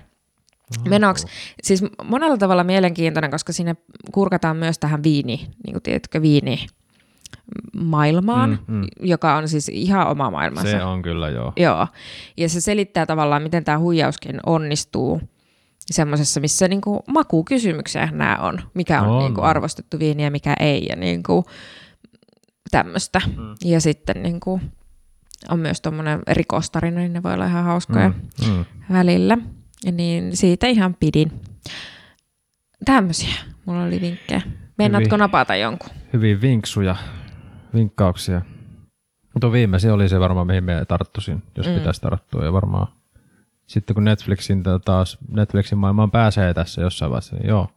menoksi. 0.89 1.27
Siis 1.63 1.83
monella 2.03 2.37
tavalla 2.37 2.63
mielenkiintoinen, 2.63 3.31
koska 3.31 3.53
siinä 3.53 3.75
kurkataan 4.11 4.57
myös 4.57 4.79
tähän 4.79 5.03
viini, 5.03 5.47
niin 5.65 5.73
kuin 5.73 5.83
tiedätkö, 5.83 6.21
viini 6.21 6.67
maailmaan, 7.77 8.59
Mm, 8.67 8.75
mm. 8.75 8.83
joka 9.01 9.35
on 9.35 9.47
siis 9.47 9.69
ihan 9.69 10.07
oma 10.07 10.31
maailmansa. 10.31 10.71
Se 10.71 10.83
on 10.83 11.01
kyllä 11.01 11.29
joo. 11.29 11.53
Joo, 11.55 11.87
ja 12.37 12.49
se 12.49 12.61
selittää 12.61 13.05
tavallaan, 13.05 13.41
miten 13.41 13.63
tämä 13.63 13.79
huijauskin 13.79 14.39
onnistuu. 14.45 15.21
semmoisessa, 15.91 16.39
missä 16.39 16.67
niinku 16.67 17.03
makukysymyksiä 17.07 18.09
nämä 18.11 18.37
on, 18.41 18.61
mikä 18.73 19.01
on, 19.01 19.07
On, 19.07 19.19
niinku 19.19 19.41
arvostettu 19.41 19.99
viini 19.99 20.23
ja 20.23 20.31
mikä 20.31 20.53
ei 20.59 20.85
ja 20.89 20.95
niinku 20.95 21.45
tämmöistä. 22.71 23.21
Mm. 23.37 23.55
Ja 23.65 23.81
sitten 23.81 24.23
niinku 24.23 24.61
on 25.49 25.59
myös 25.59 25.81
tuommoinen 25.81 26.19
rikostarina, 26.27 26.97
niin 26.99 27.13
ne 27.13 27.23
voi 27.23 27.33
olla 27.33 27.45
ihan 27.45 27.63
hauskoja 27.63 28.09
Mm, 28.09 28.47
mm. 28.53 28.65
välillä. 28.93 29.37
Ja 29.85 29.91
niin 29.91 30.37
siitä 30.37 30.67
ihan 30.67 30.95
pidin. 30.99 31.31
Tämmöisiä 32.85 33.33
mulla 33.65 33.83
oli 33.83 34.01
vinkkejä. 34.01 34.41
Meinaatko 34.77 35.17
napata 35.17 35.55
jonkun? 35.55 35.89
Hyvin 36.13 36.41
vinksuja, 36.41 36.95
vinkkauksia. 37.73 38.41
Tuo 39.41 39.51
viimeisin 39.51 39.91
oli 39.91 40.09
se 40.09 40.19
varmaan, 40.19 40.47
mihin 40.47 40.63
me 40.63 40.85
tarttuisin, 40.87 41.43
jos 41.57 41.67
Mm. 41.67 41.73
pitäisi 41.73 42.01
tarttua. 42.01 42.45
Ja 42.45 42.53
varmaan 42.53 42.87
sitten 43.67 43.93
kun 43.93 44.03
Netflixin 44.03 44.63
tää 44.63 44.79
taas, 44.79 45.17
Netflixin 45.31 45.77
maailmaan 45.77 46.11
pääsee 46.11 46.53
tässä 46.53 46.81
jossain 46.81 47.11
vaiheessa, 47.11 47.35
niin 47.35 47.47
joo. 47.49 47.67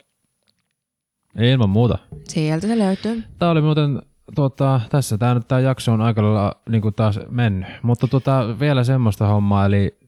Ei 1.37 1.53
ilman 1.53 1.71
muuta. 1.71 1.99
Sieltä 2.29 2.67
se 2.67 2.79
löytyy. 2.79 3.25
Tämä 3.39 3.51
oli 3.51 3.61
muuten, 3.61 4.03
tuota, 4.35 4.81
tässä 4.91 5.19
tämä 5.19 5.35
nyt 5.35 5.49
tämä 5.49 5.61
jakso 5.61 5.93
on 5.93 6.01
aika 6.01 6.23
lailla 6.23 6.53
niin 6.69 6.83
kuin 6.83 6.95
taas 6.95 7.21
mennyt. 7.29 7.69
Mutta 7.83 8.07
tuota, 8.09 8.57
vielä 8.61 8.85
semmoista 8.85 9.27
hommaa, 9.27 9.67
eli 9.67 9.99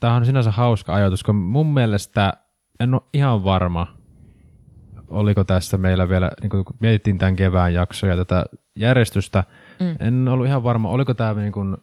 tämä 0.00 0.14
on 0.14 0.26
sinänsä 0.26 0.50
hauska 0.50 0.94
ajatus, 0.94 1.22
kun 1.24 1.34
mun 1.34 1.74
mielestä 1.74 2.32
en 2.80 2.94
ole 2.94 3.02
ihan 3.14 3.44
varma, 3.44 3.86
oliko 5.08 5.44
tässä 5.44 5.78
meillä 5.78 6.08
vielä, 6.08 6.30
niin 6.42 6.50
kun 6.50 6.64
mietittiin 6.80 7.18
tämän 7.18 7.36
kevään 7.36 7.74
jaksoja 7.74 8.16
tätä 8.16 8.44
järjestystä, 8.76 9.44
Mm. 9.80 9.96
en 10.00 10.28
ollut 10.28 10.46
ihan 10.46 10.62
varma, 10.64 10.88
oliko 10.88 11.14
tämä 11.14 11.34
niin 11.34 11.52
kuin, 11.52 11.76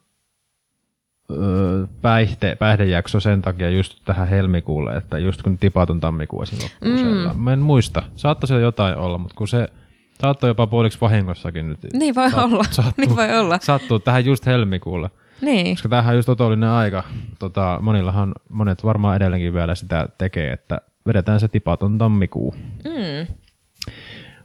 öö, 1.31 1.85
päihte, 2.01 2.55
päihdejakso 2.59 3.19
sen 3.19 3.41
takia 3.41 3.69
just 3.69 3.99
tähän 4.05 4.27
helmikuulle, 4.27 4.95
että 4.97 5.17
just 5.19 5.41
kun 5.41 5.57
tipaton 5.57 5.99
tammikuu 5.99 6.41
esim. 6.41 6.59
loppuu 6.61 7.33
Mm. 7.35 7.41
Mä 7.41 7.53
en 7.53 7.59
muista. 7.59 8.03
Saattoi 8.15 8.47
siellä 8.47 8.61
jotain 8.63 8.97
olla, 8.97 9.17
mutta 9.17 9.35
kun 9.37 9.47
se 9.47 9.67
saattoi 10.21 10.49
jopa 10.49 10.67
puoliksi 10.67 11.01
vahingossakin 11.01 11.69
nyt. 11.69 11.79
Niin 11.93 12.15
voi 12.15 12.31
Saat- 12.31 12.43
olla. 12.53 12.63
Sattuu, 12.71 12.93
Niin 13.05 13.15
voi 13.15 13.37
olla. 13.39 13.59
sattuu 13.61 13.99
tähän 13.99 14.25
just 14.25 14.45
helmikuulle. 14.45 15.09
Niin. 15.41 15.75
Koska 15.75 15.89
tämähän 15.89 16.11
on 16.11 16.15
just 16.17 16.29
otollinen 16.29 16.69
aika. 16.69 17.03
Tota, 17.39 17.79
monillahan, 17.81 18.33
monet 18.49 18.83
varmaan 18.83 19.15
edelleenkin 19.15 19.53
vielä 19.53 19.75
sitä 19.75 20.09
tekee, 20.17 20.53
että 20.53 20.81
vedetään 21.07 21.39
se 21.39 21.47
tipaton 21.47 21.97
tammikuu. 21.97 22.55
Mm. 22.83 23.35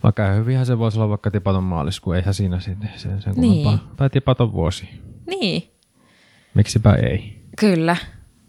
Vaikka 0.03 0.27
hyvinhän 0.33 0.67
se 0.67 0.79
voisi 0.79 0.99
olla 0.99 1.09
vaikka 1.09 1.31
tipaton 1.31 1.65
maaliskuu, 1.65 2.13
eihän 2.13 2.35
siinä 2.35 2.61
sen, 2.61 2.91
sen, 2.97 3.23
sen 3.23 3.35
Niin. 3.37 3.63
kummempaa. 3.65 3.95
Tai 3.97 4.11
tipaton 4.11 4.53
vuosi. 4.53 4.89
Niin. 5.27 5.63
Miksipä 6.55 6.95
ei. 6.95 7.43
Kyllä. 7.61 7.97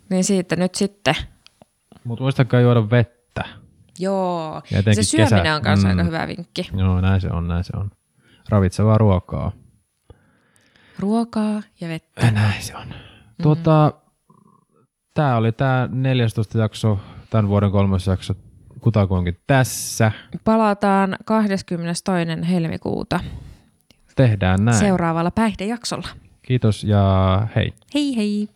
Niin 0.10 0.24
siitä 0.24 0.56
nyt 0.56 0.76
sitten. 0.76 1.16
Mutta 2.04 2.24
muistakaa 2.24 2.60
juoda 2.62 2.90
vettä. 2.90 3.44
Joo. 4.00 4.62
Ja 4.72 4.94
Se 4.96 5.04
syöminen 5.04 5.30
kesä- 5.42 5.56
on 5.56 5.62
myös 5.66 5.84
mm. 5.84 5.90
aika 5.90 6.04
hyvä 6.04 6.28
vinkki. 6.28 6.70
Joo, 6.78 7.02
näin 7.02 7.22
se 7.22 7.28
on, 7.32 7.48
näin 7.48 7.64
se 7.64 7.78
on. 7.78 7.92
Ravitsevaa 8.50 8.98
ruokaa. 8.98 9.52
Ruokaa 11.00 11.62
ja 11.82 11.88
vettä. 11.88 12.26
Ja 12.26 12.32
näin 12.32 12.62
se 12.64 12.76
on. 12.78 12.88
Tuota, 13.44 13.94
tämä 15.14 15.36
oli 15.38 15.52
tämä 15.52 15.90
14 15.92 16.58
jakso, 16.58 17.00
tämän 17.32 17.48
vuoden 17.48 17.72
kolmas 17.72 18.08
jakso 18.08 18.34
kutakuinkin 18.82 19.38
tässä. 19.48 20.12
Palataan 20.44 21.16
22. 21.26 22.04
helmikuuta 22.50 23.20
Tehdään 24.16 24.66
näin. 24.66 24.78
seuraavalla 24.78 25.32
päihdejaksolla. 25.32 26.08
Kiitos 26.42 26.84
ja 26.84 27.48
hei. 27.56 27.74
Hei 27.94 28.16
hei! 28.16 28.48